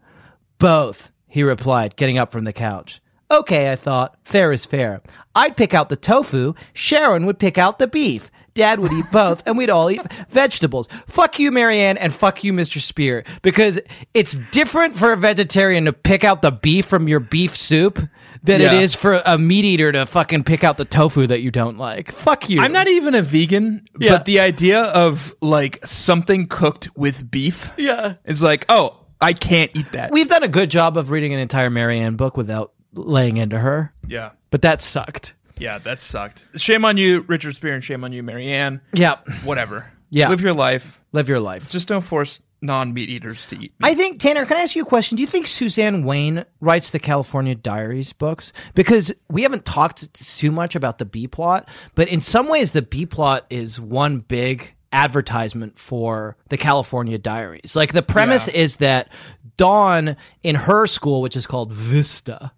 Both, 0.59 1.11
he 1.30 1.43
replied, 1.43 1.95
getting 1.95 2.17
up 2.17 2.32
from 2.32 2.43
the 2.43 2.53
couch. 2.53 3.01
Okay, 3.32 3.71
I 3.71 3.75
thought. 3.75 4.15
Fair 4.23 4.51
is 4.51 4.65
fair. 4.65 5.01
I'd 5.36 5.55
pick 5.55 5.73
out 5.73 5.89
the 5.89 5.95
tofu, 5.95 6.53
Sharon 6.73 7.25
would 7.27 7.38
pick 7.39 7.57
out 7.57 7.77
the 7.80 7.88
beef. 7.88 8.32
Dad 8.55 8.80
would 8.80 8.91
eat 8.91 9.05
both, 9.11 9.43
and 9.45 9.57
we'd 9.57 9.69
all 9.69 9.89
eat 9.91 10.01
vegetables. 10.30 10.89
Fuck 11.07 11.39
you, 11.39 11.51
Mary 11.51 11.80
Anne, 11.80 11.97
and 11.97 12.11
fuck 12.11 12.43
you, 12.43 12.51
Mr. 12.51 12.82
Spier, 12.82 13.23
because 13.43 13.80
it's 14.15 14.36
different 14.51 14.95
for 14.97 15.13
a 15.13 15.15
vegetarian 15.17 15.86
to 15.86 15.93
pick 15.93 16.23
out 16.23 16.41
the 16.41 16.51
beef 16.51 16.88
from 16.88 17.07
your 17.07 17.19
beef 17.19 17.55
soup 17.55 17.99
than 18.41 18.59
it 18.61 18.65
Yeah. 18.73 18.80
is 18.80 18.95
for 18.95 19.21
a 19.25 19.38
meat 19.38 19.63
eater 19.65 19.91
to 19.91 20.05
fucking 20.07 20.43
pick 20.43 20.63
out 20.63 20.77
the 20.77 20.84
tofu 20.86 21.27
that 21.27 21.41
you 21.41 21.51
don't 21.51 21.77
like. 21.77 22.11
Fuck 22.11 22.49
you. 22.49 22.59
I'm 22.59 22.71
not 22.73 22.88
even 22.89 23.13
a 23.13 23.21
vegan, 23.21 23.88
Yeah. 23.99 24.13
but 24.13 24.25
the 24.25 24.39
idea 24.39 24.82
of 24.82 25.36
like 25.41 25.86
something 25.86 26.47
cooked 26.47 26.89
with 26.97 27.30
beef 27.30 27.69
Yeah. 27.77 28.15
is 28.25 28.41
like, 28.41 28.65
oh, 28.67 28.99
I 29.22 29.34
can't 29.34 29.72
eat 29.74 29.91
that. 29.91 30.11
We've 30.11 30.30
done 30.30 30.43
a 30.43 30.47
good 30.47 30.70
job 30.70 30.97
of 30.97 31.09
reading 31.09 31.34
an 31.34 31.39
entire 31.39 31.70
Mary 31.70 31.99
Anne 31.99 32.15
book 32.15 32.38
without 32.38 32.74
laying 32.93 33.38
into 33.38 33.59
her, 33.59 33.93
yeah. 34.07 34.32
but 34.49 34.61
that 34.61 34.82
sucked. 34.82 35.34
Yeah, 35.57 35.78
that 35.80 35.99
sucked. 35.99 36.45
Shame 36.55 36.86
on 36.86 36.97
you, 36.97 37.22
Richard 37.28 37.55
Spier, 37.55 37.74
and 37.74 37.84
shame 37.84 38.03
on 38.03 38.13
you, 38.13 38.24
Mary 38.24 38.47
Anne. 38.49 38.82
Yeah. 38.93 39.17
Whatever. 39.43 39.91
Yeah. 40.09 40.30
Live 40.30 40.41
your 40.41 40.53
life. 40.53 40.99
Live 41.11 41.28
your 41.28 41.39
life. 41.39 41.70
Just 41.70 41.88
don't 41.88 42.01
force 42.01 42.41
non 42.61 42.93
meat 42.93 43.09
eaters 43.09 43.45
to 43.47 43.57
eat. 43.57 43.74
I 43.82 43.93
think 43.93 44.20
Tanner, 44.20 44.45
can 44.45 44.57
I 44.57 44.61
ask 44.61 44.76
you 44.76 44.84
a 44.84 44.86
question? 44.86 45.15
Do 45.15 45.22
you 45.22 45.28
think 45.28 45.47
Suzanne 45.47 46.03
Weyn 46.03 46.45
writes 46.61 46.89
the 46.89 46.99
California 46.99 47.55
Diaries 47.55 48.13
books? 48.13 48.53
Because 48.74 49.13
we 49.30 49.43
haven't 49.43 49.65
talked 49.65 50.13
too 50.13 50.51
much 50.51 50.76
about 50.76 50.97
the 50.97 51.05
B 51.05 51.28
plot, 51.28 51.67
but 51.95 52.07
in 52.07 52.22
some 52.22 52.47
ways 52.47 52.72
the 52.72 52.82
B 52.82 53.05
plot 53.05 53.45
is 53.49 53.80
one 53.80 54.20
big 54.20 54.76
advertisement 54.91 55.77
for 55.77 56.35
the 56.49 56.57
California 56.57 57.17
Diaries. 57.17 57.75
Like 57.75 57.93
the 57.93 58.01
premise 58.01 58.47
Yeah. 58.47 58.61
is 58.61 58.75
that 58.77 59.09
Dawn 59.57 60.15
in 60.43 60.55
her 60.55 60.87
school, 60.87 61.21
which 61.21 61.35
is 61.35 61.45
called 61.45 61.71
Vista 61.73 62.51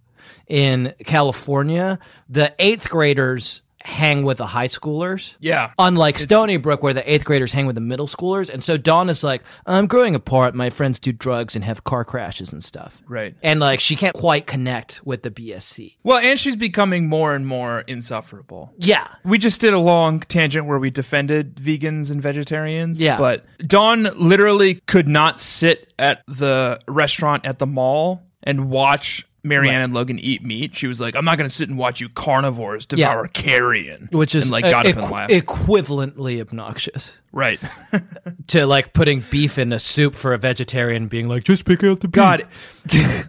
in 0.48 0.94
California, 1.06 2.00
the 2.30 2.54
8th 2.60 2.90
graders 2.90 3.62
hang 3.86 4.24
with 4.24 4.38
the 4.38 4.46
high 4.46 4.68
schoolers. 4.68 5.36
Yeah. 5.40 5.72
Unlike 5.78 6.18
Stoneybrook, 6.18 6.82
where 6.82 6.94
the 6.94 7.12
eighth 7.12 7.26
graders 7.26 7.52
hang 7.52 7.66
with 7.66 7.76
the 7.76 7.82
middle 7.82 8.08
schoolers. 8.08 8.50
And 8.50 8.64
so 8.64 8.78
Dawn 8.78 9.10
is 9.10 9.24
like, 9.24 9.44
I'm 9.66 9.88
growing 9.88 10.16
apart. 10.16 10.56
My 10.56 10.70
friends 10.70 11.00
do 11.00 11.12
drugs 11.12 11.56
and 11.56 11.66
have 11.66 11.84
car 11.84 12.06
crashes 12.06 12.54
and 12.54 12.64
stuff. 12.64 13.02
Right. 13.08 13.36
And 13.42 13.60
like, 13.60 13.80
she 13.80 13.96
can't 13.96 14.16
quite 14.16 14.48
connect 14.48 15.02
with 15.06 15.24
the 15.24 15.32
BSC. 15.32 15.98
Well, 16.04 16.20
and 16.20 16.40
she's 16.40 16.56
becoming 16.56 17.08
more 17.08 17.36
and 17.36 17.46
more 17.46 17.82
insufferable. 17.82 18.74
Yeah. 18.78 19.08
We 19.24 19.38
just 19.38 19.62
did 19.62 19.74
a 19.74 19.80
long 19.80 20.22
tangent 20.22 20.66
where 20.66 20.80
we 20.80 20.90
defended 20.90 21.56
vegans 21.56 22.12
and 22.12 22.22
vegetarians. 22.22 23.02
Yeah. 23.02 23.18
But 23.18 23.46
Dawn 23.60 24.08
literally 24.16 24.76
could 24.88 25.08
not 25.08 25.42
sit 25.42 25.94
at 25.98 26.24
the 26.28 26.80
restaurant 26.88 27.46
at 27.46 27.60
the 27.60 27.68
mall 27.68 28.24
and 28.44 28.70
watch 28.70 29.28
Mary 29.44 29.70
Anne 29.70 29.76
Right. 29.78 29.84
and 29.86 29.94
Logan 29.94 30.20
eat 30.20 30.44
meat. 30.44 30.76
She 30.76 30.86
was 30.88 31.00
like, 31.00 31.16
I'm 31.16 31.26
not 31.26 31.38
going 31.38 31.50
to 31.50 31.56
sit 31.56 31.68
and 31.70 31.78
watch 31.78 32.00
you 32.00 32.10
carnivores 32.10 32.86
Yeah. 32.92 33.08
devour 33.10 33.28
carrion. 33.28 34.08
Which 34.12 34.36
is 34.36 34.44
and, 34.44 34.52
like 34.52 34.64
got 34.66 34.86
up 34.86 34.96
equ- 34.96 35.02
and 35.04 35.12
laughed. 35.12 35.32
equivalently 35.34 36.40
obnoxious 36.42 37.12
right. 37.32 37.60
to 38.48 38.66
like 38.68 38.94
putting 38.94 39.24
beef 39.32 39.58
in 39.58 39.74
a 39.74 39.80
soup 39.80 40.14
for 40.16 40.34
a 40.34 40.38
vegetarian 40.38 41.08
being 41.08 41.28
like, 41.28 41.44
just 41.44 41.66
pick 41.66 41.84
out 41.84 42.02
the 42.02 42.08
beef. 42.08 42.14
God. 42.14 42.48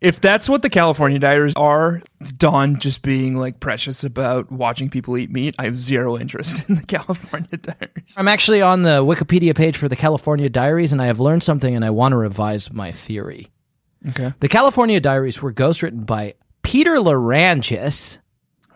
if 0.00 0.20
that's 0.20 0.48
what 0.48 0.62
the 0.62 0.70
California 0.70 1.18
Diaries 1.18 1.52
are, 1.56 2.02
Dawn 2.36 2.78
just 2.80 3.02
being 3.02 3.36
like 3.36 3.60
precious 3.60 4.02
about 4.02 4.50
watching 4.50 4.88
people 4.88 5.16
eat 5.18 5.30
meat, 5.30 5.54
I 5.58 5.64
have 5.66 5.78
zero 5.78 6.18
interest 6.18 6.68
in 6.68 6.76
the 6.76 6.82
California 6.86 7.56
Diaries. 7.58 8.14
I'm 8.16 8.28
actually 8.28 8.62
on 8.62 8.82
the 8.82 9.04
Wikipedia 9.04 9.54
page 9.54 9.76
for 9.76 9.88
the 9.88 9.96
California 9.96 10.48
Diaries 10.48 10.92
and 10.92 11.02
I 11.02 11.06
have 11.06 11.20
learned 11.20 11.42
something 11.42 11.76
and 11.76 11.84
I 11.84 11.90
want 11.90 12.12
to 12.12 12.16
revise 12.16 12.72
my 12.72 12.92
theory. 12.92 13.48
Okay. 14.08 14.32
The 14.40 14.48
California 14.48 15.00
Diaries 15.00 15.42
were 15.42 15.52
ghostwritten 15.52 16.06
by 16.06 16.34
Peter 16.62 16.96
Lerangis 16.96 18.18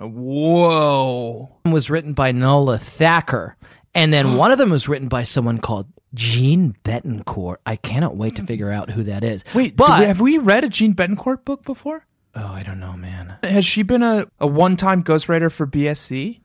Whoa. 0.01 1.57
Was 1.64 1.89
written 1.89 2.12
by 2.14 2.33
Nola 2.33 2.79
Thacker, 2.79 3.57
and 3.95 4.12
then 4.12 4.35
one 4.37 4.53
of 4.53 4.59
them 4.59 4.70
was 4.70 4.89
written 4.89 5.09
by 5.09 5.22
someone 5.22 5.59
called 5.59 5.87
Jeanne 6.12 6.77
Betancourt. 6.85 7.57
I 7.64 7.77
cannot 7.77 8.16
wait 8.16 8.37
to 8.37 8.43
hmm. 8.43 8.47
figure 8.47 8.70
out 8.70 8.91
who 8.91 9.05
that 9.05 9.25
is. 9.25 9.45
Wait, 9.55 9.77
but 9.77 9.87
but 9.87 10.07
have 10.07 10.20
we 10.20 10.39
read 10.39 10.64
a 10.64 10.68
Jeanne 10.68 10.95
Betancourt 10.95 11.45
book 11.45 11.64
before? 11.64 12.05
oh, 12.37 12.47
I 12.47 12.62
don't 12.62 12.81
know, 12.81 12.95
man. 12.95 13.37
Has 13.43 13.64
she 13.64 13.83
been 13.83 14.03
a, 14.03 14.27
a 14.41 14.47
one 14.47 14.77
time 14.77 15.03
ghostwriter 15.03 15.51
for 15.51 15.66
BSC? 15.66 16.41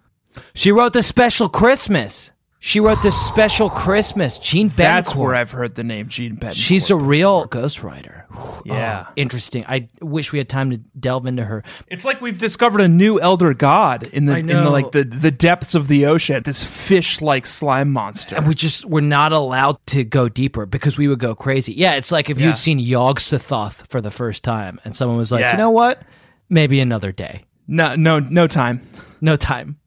She 0.54 0.72
wrote 0.72 0.94
the 0.94 1.04
special 1.04 1.50
Christmas. 1.50 2.32
She 2.62 2.82
wrote 2.82 3.02
the 3.02 3.12
special 3.12 3.70
Christmas. 3.70 4.38
Jeanne 4.38 4.70
Betancourt. 4.70 4.76
That's 4.78 5.16
where 5.16 5.34
I've 5.34 5.52
heard 5.52 5.76
the 5.76 5.84
name 5.84 6.10
Jeanne 6.10 6.36
Betancourt. 6.36 6.56
She's 6.56 6.90
a 6.90 6.96
real 6.96 7.46
ghostwriter. 7.48 8.24
Yeah. 8.66 9.06
Oh, 9.08 9.14
interesting. 9.16 9.64
I 9.68 9.88
wish 10.02 10.32
we 10.34 10.40
had 10.40 10.50
time 10.50 10.72
to 10.72 10.78
delve 11.00 11.26
into 11.26 11.44
her. 11.46 11.64
It's 11.88 12.04
like 12.04 12.20
we've 12.22 12.38
discovered 12.38 12.82
a 12.82 12.88
new 12.88 13.20
elder 13.20 13.54
god 13.54 14.04
in 14.08 14.26
the 14.26 14.38
in 14.38 14.48
the, 14.48 14.70
like 14.70 14.92
the, 14.92 15.04
the 15.06 15.32
depths 15.32 15.74
of 15.74 15.88
the 15.88 16.06
ocean. 16.06 16.44
This 16.44 16.64
fish 16.64 17.22
like 17.22 17.46
slime 17.46 17.92
monster. 17.92 18.36
And 18.36 18.46
we 18.48 18.54
just 18.54 18.84
we're 18.86 19.02
not 19.02 19.32
allowed 19.32 19.78
to 19.88 20.04
go 20.04 20.28
deeper 20.30 20.66
because 20.66 20.98
we 20.98 21.08
would 21.08 21.20
go 21.20 21.36
crazy. 21.36 21.74
Yeah, 21.74 21.94
it's 21.96 22.12
like 22.12 22.30
if 22.30 22.40
Yeah. 22.40 22.48
you'd 22.48 22.58
seen 22.58 22.80
Yog 22.80 23.20
Sothoth 23.20 23.88
for 23.88 24.02
the 24.02 24.12
first 24.12 24.44
time 24.44 24.80
and 24.84 24.96
someone 24.96 25.18
was 25.18 25.32
like, 25.32 25.42
Yeah. 25.42 25.54
you 25.54 25.58
know 25.58 25.72
what? 25.72 26.02
Maybe 26.50 26.80
another 26.82 27.12
day. 27.14 27.46
no 27.68 27.96
no 27.96 28.20
no 28.20 28.48
time. 28.48 28.82
No 29.22 29.36
time. 29.38 29.78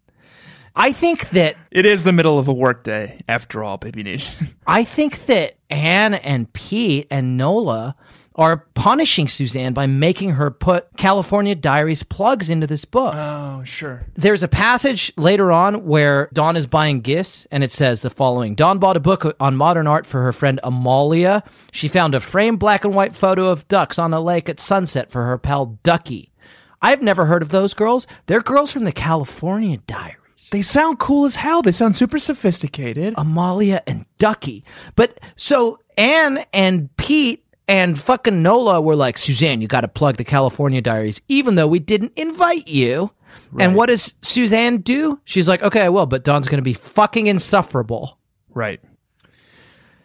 I 0.75 0.93
think 0.93 1.31
that 1.31 1.57
It 1.71 1.85
is 1.87 2.05
the 2.05 2.13
middle 2.13 2.39
of 2.39 2.49
a 2.49 2.53
workday 2.53 3.21
after 3.29 3.63
all, 3.63 3.77
baby 3.77 4.03
nation. 4.03 4.49
I 4.67 4.85
think 4.85 5.27
that 5.27 5.55
Ann 5.71 6.15
and 6.15 6.51
Pete 6.53 7.07
and 7.11 7.37
Nola 7.37 7.95
are 8.35 8.65
punishing 8.75 9.29
Suzanne 9.29 9.75
by 9.75 9.85
making 9.87 10.31
her 10.31 10.51
put 10.51 10.87
California 10.97 11.55
Diaries 11.55 12.03
plugs 12.03 12.49
into 12.49 12.67
this 12.67 12.87
book. 12.87 13.13
oh 13.15 13.63
sure. 13.65 14.07
There's 14.15 14.43
a 14.43 14.49
passage 14.49 15.13
later 15.19 15.53
on 15.53 15.85
where 15.85 16.31
Dawn 16.33 16.57
is 16.57 16.67
buying 16.67 17.03
gifts, 17.03 17.47
and 17.51 17.63
it 17.63 17.71
says 17.71 18.01
the 18.01 18.09
following 18.09 18.55
Dawn 18.55 18.79
bought 18.79 18.97
a 18.97 19.01
book 19.01 19.37
on 19.39 19.55
modern 19.57 19.87
art 19.87 20.07
for 20.07 20.23
her 20.23 20.33
friend 20.33 20.59
Amalia. 20.63 21.43
She 21.73 21.89
found 21.89 22.15
a 22.15 22.21
framed 22.21 22.59
black 22.59 22.87
and 22.87 22.95
white 22.95 23.15
photo 23.15 23.51
of 23.51 23.69
ducks 23.69 23.99
on 23.99 24.15
a 24.15 24.21
lake 24.21 24.49
at 24.49 24.59
sunset 24.61 25.11
for 25.11 25.25
her 25.27 25.37
pal 25.37 25.79
Ducky. 25.83 26.33
I've 26.81 27.03
never 27.03 27.27
heard 27.27 27.43
of 27.43 27.51
those 27.51 27.75
girls. 27.75 28.07
They're 28.27 28.41
girls 28.41 28.73
from 28.73 28.85
the 28.85 28.93
California 28.93 29.77
Diaries. 29.87 30.17
They 30.51 30.63
sound 30.63 30.99
cool 30.99 31.25
as 31.25 31.37
hell. 31.37 31.63
They 31.63 31.73
sound 31.73 31.97
super 31.97 32.19
sophisticated. 32.19 33.15
Amalia 33.17 33.83
and 33.87 34.07
Ducky. 34.19 34.65
But 34.97 35.21
so 35.37 35.79
Ann 35.97 36.45
and 36.53 36.95
Pete 36.97 37.45
and 37.69 37.99
fucking 37.99 38.43
Nola 38.43 38.81
were 38.81 38.97
like, 38.97 39.17
Suzanne, 39.17 39.61
you 39.61 39.69
got 39.69 39.83
to 39.83 39.89
plug 39.89 40.17
the 40.17 40.25
California 40.25 40.83
Diaries, 40.83 41.21
even 41.29 41.55
though 41.55 41.67
we 41.67 41.79
didn't 41.79 42.13
invite 42.17 42.69
you. 42.69 43.11
And 43.59 43.75
what 43.75 43.87
does 43.87 44.15
Suzanne 44.23 44.79
do? 44.79 45.21
She's 45.25 45.49
like, 45.49 45.63
okay, 45.63 45.83
I 45.83 45.89
will, 45.89 46.07
but 46.07 46.25
Dawn's 46.25 46.49
going 46.49 46.59
to 46.59 46.63
be 46.63 46.75
fucking 46.75 47.27
insufferable. 47.27 48.19
Right. 48.51 48.81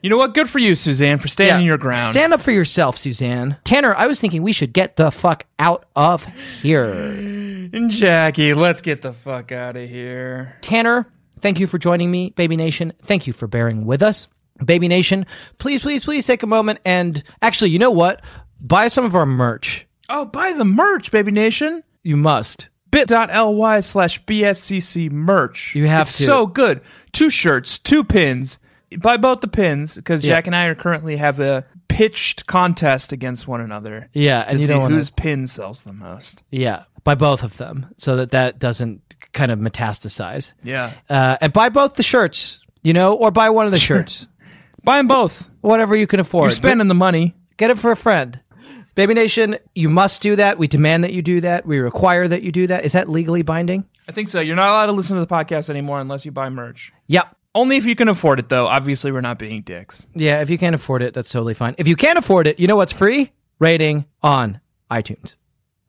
You 0.07 0.11
know 0.11 0.15
what? 0.19 0.33
Good 0.33 0.49
for 0.49 0.59
you, 0.59 0.73
Suzanne, 0.73 1.19
for 1.19 1.27
standing 1.27 1.67
your 1.67 1.77
ground. 1.77 2.13
Stand 2.13 2.31
up 2.31 2.39
for 2.39 2.51
yourself, 2.51 2.95
Suzanne. 2.95 3.57
Tanner, 3.65 3.93
I 3.93 4.07
was 4.07 4.21
thinking 4.21 4.41
we 4.41 4.53
should 4.53 4.71
get 4.71 4.95
the 4.95 5.11
fuck 5.11 5.45
out 5.59 5.83
of 5.97 6.23
here. 6.61 6.93
and 7.73 7.91
Jackie, 7.91 8.53
let's 8.53 8.79
get 8.79 9.01
the 9.01 9.11
fuck 9.11 9.51
out 9.51 9.75
of 9.75 9.89
here. 9.89 10.55
Tanner, 10.61 11.11
thank 11.41 11.59
you 11.59 11.67
for 11.67 11.77
joining 11.77 12.09
me. 12.09 12.29
Baby 12.29 12.55
Nation, 12.55 12.93
thank 13.01 13.27
you 13.27 13.33
for 13.33 13.47
bearing 13.47 13.85
with 13.85 14.01
us. 14.01 14.29
Baby 14.63 14.87
Nation, 14.87 15.25
please, 15.57 15.81
please, 15.81 16.05
please 16.05 16.25
take 16.25 16.41
a 16.41 16.47
moment 16.47 16.79
and 16.85 17.21
actually, 17.41 17.71
you 17.71 17.79
know 17.79 17.91
what? 17.91 18.21
Buy 18.61 18.87
some 18.87 19.03
of 19.03 19.13
our 19.13 19.25
merch. 19.25 19.85
Oh, 20.07 20.25
buy 20.25 20.53
the 20.53 20.63
merch, 20.63 21.11
baby 21.11 21.31
nation. 21.33 21.83
You 22.01 22.15
must. 22.15 22.69
bit.ly 22.91 23.81
slash 23.81 24.23
bscc 24.23 25.11
merch. 25.11 25.75
You 25.75 25.87
have 25.87 26.07
it's 26.07 26.17
to. 26.19 26.23
so 26.23 26.45
good. 26.47 26.79
Two 27.11 27.29
shirts, 27.29 27.77
two 27.77 28.05
pins. 28.05 28.57
Buy 28.99 29.17
both 29.17 29.41
the 29.41 29.47
pins 29.47 29.95
because 29.95 30.23
Yeah. 30.23 30.35
Jack 30.35 30.47
and 30.47 30.55
I 30.55 30.65
are 30.65 30.75
currently 30.75 31.17
have 31.17 31.39
a 31.39 31.65
pitched 31.89 32.45
contest 32.47 33.11
against 33.11 33.47
one 33.47 33.59
another. 33.61 34.09
Yeah, 34.13 34.43
to 34.43 34.51
and 34.51 34.61
you 34.61 34.67
see 34.67 34.73
whose 34.79 35.09
pin 35.09 35.47
sells 35.47 35.81
the 35.83 35.93
most. 35.93 36.43
Yeah, 36.51 36.83
buy 37.03 37.15
both 37.15 37.43
of 37.43 37.57
them 37.57 37.87
so 37.97 38.15
that 38.17 38.31
that 38.31 38.59
doesn't 38.59 39.15
kind 39.33 39.51
of 39.51 39.59
metastasize. 39.59 40.53
Yeah, 40.63 40.91
Uh, 41.09 41.37
and 41.41 41.51
buy 41.51 41.69
both 41.69 41.95
the 41.95 42.03
shirts, 42.03 42.61
you 42.83 42.93
know, 42.93 43.13
or 43.13 43.31
buy 43.31 43.49
one 43.49 43.65
of 43.65 43.71
the 43.71 43.79
shirts, 43.89 44.27
buy 44.83 44.97
them 44.97 45.07
both. 45.07 45.49
whatever 45.61 45.95
you 45.95 46.07
can 46.07 46.19
afford. 46.19 46.45
You're 46.45 46.51
spending 46.51 46.87
the 46.87 46.93
money. 46.95 47.35
Get 47.57 47.71
it 47.71 47.79
for 47.79 47.91
a 47.91 47.95
friend. 47.95 48.39
Baby 48.95 49.13
Nation, 49.13 49.57
you 49.75 49.89
must 49.89 50.21
do 50.21 50.35
that. 50.37 50.57
We 50.57 50.67
demand 50.67 51.03
that 51.03 51.13
you 51.13 51.21
do 51.21 51.41
that. 51.41 51.65
We 51.67 51.77
require 51.79 52.27
that 52.27 52.41
you 52.41 52.51
do 52.51 52.65
that. 52.67 52.83
Is 52.85 52.93
that 52.93 53.09
legally 53.09 53.43
binding? 53.43 53.85
I 54.07 54.11
think 54.11 54.29
so. 54.29 54.39
You're 54.39 54.55
not 54.55 54.69
allowed 54.69 54.85
to 54.87 54.91
listen 54.93 55.15
to 55.17 55.21
the 55.21 55.27
podcast 55.27 55.69
anymore 55.69 55.99
unless 55.99 56.25
you 56.25 56.31
buy 56.31 56.49
merch. 56.49 56.91
Yep. 57.07 57.35
Only 57.57 57.77
if 57.77 57.85
you 57.85 57.95
can 57.95 58.07
afford 58.07 58.37
it, 58.37 58.49
though. 58.49 58.67
Obviously, 58.67 59.11
we're 59.11 59.21
not 59.21 59.39
being 59.39 59.63
dicks. 59.63 60.07
Yeah, 60.13 60.41
if 60.41 60.49
you 60.51 60.59
can't 60.59 60.75
afford 60.75 61.01
it, 61.01 61.15
that's 61.15 61.31
totally 61.31 61.55
fine. 61.55 61.73
If 61.79 61.87
you 61.87 61.95
can't 61.95 62.19
afford 62.19 62.45
it, 62.45 62.59
you 62.59 62.67
know 62.67 62.75
what's 62.75 62.91
free? 62.91 63.31
Rating 63.57 64.05
on 64.21 64.61
iTunes. 64.91 65.37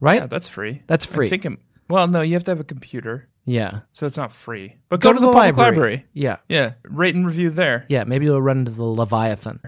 Right? 0.00 0.22
Yeah, 0.22 0.26
that's 0.28 0.48
free. 0.48 0.82
That's 0.86 1.04
free. 1.04 1.26
I 1.26 1.28
think 1.28 1.60
well, 1.90 2.08
no, 2.08 2.22
you 2.22 2.32
have 2.32 2.44
to 2.44 2.52
have 2.52 2.60
a 2.60 2.64
computer, 2.64 3.28
yeah. 3.44 3.80
so 3.92 4.06
it's 4.06 4.16
not 4.16 4.32
free. 4.32 4.76
But 4.88 5.00
go, 5.00 5.12
to, 5.12 5.20
the, 5.20 5.30
public 5.30 5.58
library. 5.58 6.06
Yeah. 6.14 6.38
Yeah, 6.48 6.72
rate 6.84 7.14
and 7.14 7.26
review 7.26 7.50
there. 7.50 7.84
Yeah, 7.90 8.04
maybe 8.04 8.24
you'll 8.24 8.40
run 8.40 8.60
into 8.60 8.70
the 8.70 8.84
Leviathan. 8.84 9.60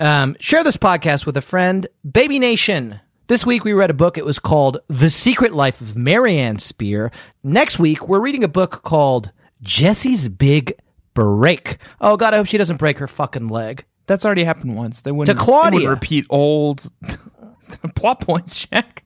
Um, 0.00 0.36
share 0.40 0.64
this 0.64 0.76
podcast 0.76 1.24
with 1.24 1.36
a 1.36 1.40
friend. 1.40 1.86
Baby 2.10 2.40
Nation. 2.40 2.98
This 3.28 3.46
week 3.46 3.64
we 3.64 3.72
read 3.72 3.90
a 3.90 3.94
book. 3.94 4.18
It 4.18 4.24
was 4.24 4.40
called 4.40 4.78
The 4.88 5.08
Secret 5.08 5.52
Life 5.52 5.80
of 5.80 5.96
Mary 5.96 6.36
Anne 6.36 6.58
Spier. 6.58 7.12
Next 7.44 7.78
week 7.78 8.08
we're 8.08 8.18
reading 8.18 8.42
a 8.42 8.48
book 8.48 8.82
called 8.82 9.30
Jessi's 9.62 10.28
Big 10.28 10.74
Break. 11.14 11.78
Oh 12.00 12.16
God, 12.16 12.34
I 12.34 12.38
hope 12.38 12.46
she 12.46 12.58
doesn't 12.58 12.76
break 12.78 12.98
her 12.98 13.06
fucking 13.08 13.48
leg. 13.48 13.84
That's 14.06 14.24
already 14.24 14.44
happened 14.44 14.76
once. 14.76 15.00
They 15.02 15.12
wouldn't, 15.12 15.38
To 15.38 15.44
Claudia. 15.44 15.70
They 15.80 15.86
wouldn't 15.86 16.00
repeat 16.02 16.26
old 16.30 16.90
plot 17.94 18.20
points, 18.20 18.66
Jack. 18.66 19.04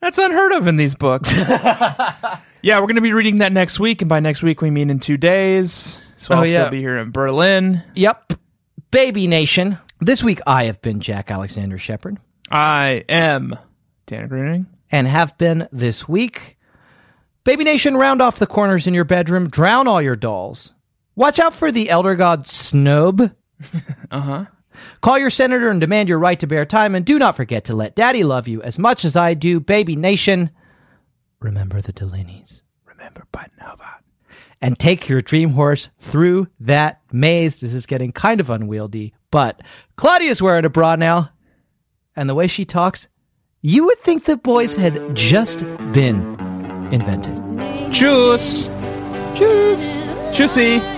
That's 0.00 0.18
unheard 0.18 0.52
of 0.52 0.66
in 0.66 0.76
these 0.76 0.94
books. 0.94 1.34
yeah, 2.62 2.78
we're 2.78 2.82
going 2.86 2.96
to 2.96 3.00
be 3.00 3.12
reading 3.12 3.38
that 3.38 3.52
next 3.52 3.80
week, 3.80 4.02
and 4.02 4.08
by 4.08 4.20
next 4.20 4.42
week 4.42 4.60
we 4.62 4.70
mean 4.70 4.90
in 4.90 5.00
two 5.00 5.16
days. 5.16 5.96
So 6.18 6.34
Oh, 6.34 6.38
I'll 6.38 6.46
yeah. 6.46 6.62
still 6.64 6.70
be 6.70 6.80
here 6.80 6.96
in 6.98 7.10
Berlin. 7.10 7.82
Yep. 7.94 8.34
Baby 8.90 9.26
Nation. 9.26 9.78
This 10.00 10.22
week 10.22 10.40
I 10.46 10.64
have 10.64 10.80
been 10.82 11.00
Jack 11.00 11.30
Alexander 11.30 11.78
Shepherd 11.78 12.18
I 12.50 13.04
am 13.08 13.56
Tanner 14.06 14.28
Greening. 14.28 14.66
and 14.92 15.08
have 15.08 15.36
been 15.38 15.68
this 15.72 16.06
week. 16.08 16.56
Baby 17.44 17.64
Nation, 17.64 17.96
round 17.96 18.20
off 18.22 18.38
the 18.38 18.46
corners 18.46 18.86
in 18.86 18.94
your 18.94 19.04
bedroom, 19.04 19.48
drown 19.48 19.88
all 19.88 20.00
your 20.02 20.16
dolls. 20.16 20.72
Watch 21.16 21.38
out 21.38 21.54
for 21.54 21.72
the 21.72 21.90
elder 21.90 22.14
god 22.14 22.46
Snob. 22.46 23.32
Uh 24.10 24.20
huh. 24.20 24.44
Call 25.00 25.18
your 25.18 25.30
senator 25.30 25.70
and 25.70 25.80
demand 25.80 26.08
your 26.08 26.18
right 26.18 26.38
to 26.38 26.46
bear 26.46 26.64
time, 26.64 26.94
and 26.94 27.04
do 27.04 27.18
not 27.18 27.36
forget 27.36 27.64
to 27.64 27.74
let 27.74 27.96
daddy 27.96 28.22
love 28.22 28.46
you 28.46 28.62
as 28.62 28.78
much 28.78 29.04
as 29.04 29.16
I 29.16 29.34
do, 29.34 29.58
baby 29.58 29.96
nation. 29.96 30.50
Remember 31.40 31.80
the 31.80 31.92
Delaney's. 31.92 32.62
Remember 32.84 33.24
Buttonova. 33.32 33.86
And 34.60 34.78
take 34.78 35.08
your 35.08 35.22
dream 35.22 35.50
horse 35.50 35.88
through 36.00 36.48
that 36.60 37.00
maze. 37.12 37.60
This 37.60 37.74
is 37.74 37.86
getting 37.86 38.12
kind 38.12 38.40
of 38.40 38.50
unwieldy, 38.50 39.14
but 39.30 39.62
Claudia's 39.96 40.40
wearing 40.42 40.64
a 40.64 40.70
bra 40.70 40.96
now. 40.96 41.30
And 42.14 42.28
the 42.28 42.34
way 42.34 42.46
she 42.46 42.64
talks, 42.64 43.08
you 43.62 43.86
would 43.86 44.00
think 44.00 44.24
the 44.24 44.36
boys 44.36 44.74
had 44.74 45.14
just 45.16 45.60
been 45.92 46.20
invented. 46.92 47.34
Juice. 47.92 48.68
Juice. 49.34 49.94
Juicy. 50.36 50.95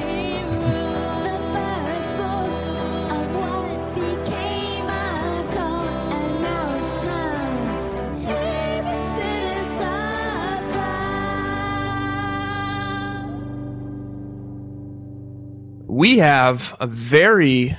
We 15.98 16.18
have 16.18 16.76
a 16.78 16.86
very 16.86 17.76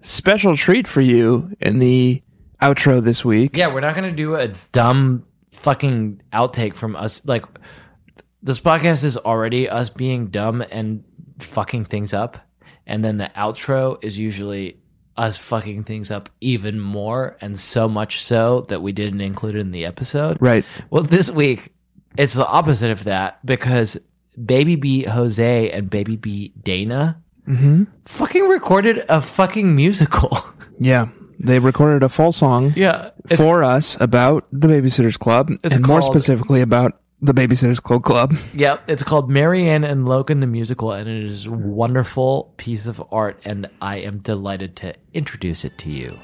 special 0.00 0.56
treat 0.56 0.86
for 0.86 1.00
you 1.00 1.50
in 1.58 1.80
the 1.80 2.22
outro 2.62 3.02
this 3.02 3.24
week. 3.24 3.56
Yeah, 3.56 3.74
we're 3.74 3.80
not 3.80 3.96
going 3.96 4.08
to 4.08 4.14
do 4.14 4.36
a 4.36 4.52
dumb 4.70 5.26
fucking 5.50 6.22
outtake 6.32 6.74
from 6.74 6.94
us. 6.94 7.26
Like, 7.26 7.44
this 8.40 8.60
podcast 8.60 9.02
is 9.02 9.16
already 9.16 9.68
us 9.68 9.90
being 9.90 10.28
dumb 10.28 10.64
and 10.70 11.02
fucking 11.40 11.86
things 11.86 12.14
up. 12.14 12.38
And 12.86 13.04
then 13.04 13.16
the 13.16 13.32
outro 13.36 13.98
is 14.00 14.16
usually 14.16 14.78
us 15.16 15.36
fucking 15.36 15.82
things 15.82 16.12
up 16.12 16.28
even 16.40 16.78
more. 16.78 17.36
And 17.40 17.58
so 17.58 17.88
much 17.88 18.22
so 18.22 18.60
that 18.68 18.80
we 18.80 18.92
didn't 18.92 19.22
include 19.22 19.56
it 19.56 19.58
in 19.58 19.72
the 19.72 19.86
episode. 19.86 20.38
Right. 20.40 20.64
Well, 20.88 21.02
this 21.02 21.32
week, 21.32 21.74
it's 22.16 22.34
the 22.34 22.46
opposite 22.46 22.92
of 22.92 23.02
that 23.04 23.44
because 23.44 23.98
Baby 24.44 24.76
B 24.76 25.02
Jose 25.02 25.70
and 25.72 25.90
Baby 25.90 26.14
B 26.14 26.52
Dana 26.62 27.24
Mm-hmm. 27.46 27.84
fucking 28.06 28.48
recorded 28.48 29.04
a 29.08 29.20
fucking 29.22 29.74
musical. 29.74 30.36
Yeah. 30.78 31.08
They 31.38 31.58
recorded 31.58 32.02
a 32.02 32.08
full 32.10 32.32
song 32.32 32.72
Yeah, 32.76 33.10
it's- 33.26 33.38
for 33.40 33.62
us 33.64 33.96
about 34.00 34.46
the 34.52 34.68
Babysitters 34.68 35.18
Club, 35.18 35.50
It's 35.64 35.74
and 35.76 35.86
more 35.86 36.00
called- 36.00 36.12
specifically 36.12 36.60
about 36.60 37.00
the 37.22 37.32
Babysitters 37.32 37.80
Club 37.82 38.02
Club. 38.02 38.34
Yep, 38.54 38.82
it's 38.88 39.02
called 39.02 39.30
Mary 39.30 39.68
Anne 39.68 39.84
and 39.84 40.06
Logan 40.06 40.40
the 40.40 40.46
musical, 40.46 40.92
and 40.92 41.08
it 41.08 41.24
is 41.24 41.46
a 41.46 41.50
wonderful 41.50 42.52
piece 42.58 42.86
of 42.86 43.02
art, 43.10 43.38
and 43.44 43.68
I 43.80 43.96
am 43.98 44.18
delighted 44.18 44.76
to 44.76 44.94
introduce 45.14 45.64
it 45.64 45.76
to 45.78 45.90
you. 45.90 46.16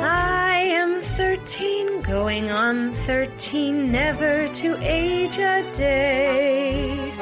I 0.00 0.60
am 0.72 1.00
13, 1.02 1.97
going 2.08 2.50
on 2.50 2.94
13, 3.04 3.92
never 3.92 4.48
to 4.48 4.76
age 4.80 5.38
a 5.38 5.70
day. 5.76 7.12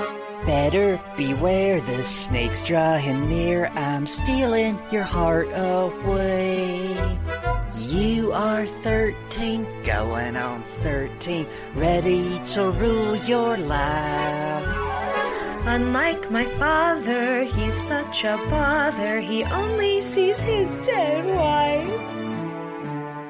Better 0.47 1.01
beware, 1.17 1.81
the 1.81 2.05
snake's 2.05 2.63
drawing 2.63 3.29
near. 3.29 3.67
I'm 3.75 4.07
stealing 4.07 4.79
your 4.93 5.03
heart 5.03 5.49
away. 5.53 6.95
You 7.89 8.31
are 8.33 8.65
13, 8.65 9.67
going 9.83 10.37
on 10.37 10.63
13, 10.63 11.49
ready 11.75 12.39
to 12.55 12.71
rule 12.71 13.17
your 13.17 13.57
life. 13.57 14.77
Unlike 15.67 16.31
my 16.31 16.45
father, 16.45 17.43
he's 17.43 17.75
such 17.75 18.23
a 18.23 18.37
bother, 18.49 19.19
he 19.19 19.43
only 19.43 20.01
sees 20.01 20.39
his 20.39 20.79
dead 20.87 21.27
wife. 21.27 22.26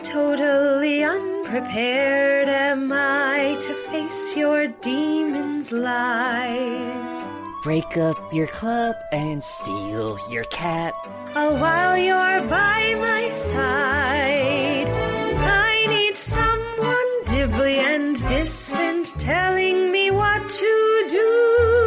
Totally 0.07 1.03
unprepared 1.03 2.49
am 2.49 2.93
I 2.93 3.57
to 3.61 3.75
face 3.91 4.37
your 4.37 4.69
demons' 4.69 5.73
lies. 5.73 7.31
Break 7.65 7.97
up 7.97 8.17
your 8.33 8.47
club 8.47 8.95
and 9.11 9.43
steal 9.43 10.17
your 10.31 10.45
cat. 10.45 10.95
All 11.35 11.57
while 11.57 11.99
you're 11.99 12.49
by 12.49 12.95
my 13.01 13.31
side, 13.51 14.87
I 14.87 15.87
need 15.89 16.17
someone 16.17 17.25
dibbly 17.25 17.79
and 17.79 18.17
distant 18.29 19.07
telling 19.19 19.91
me 19.91 20.13
what 20.13 20.49
to 20.49 21.07
do. 21.11 21.86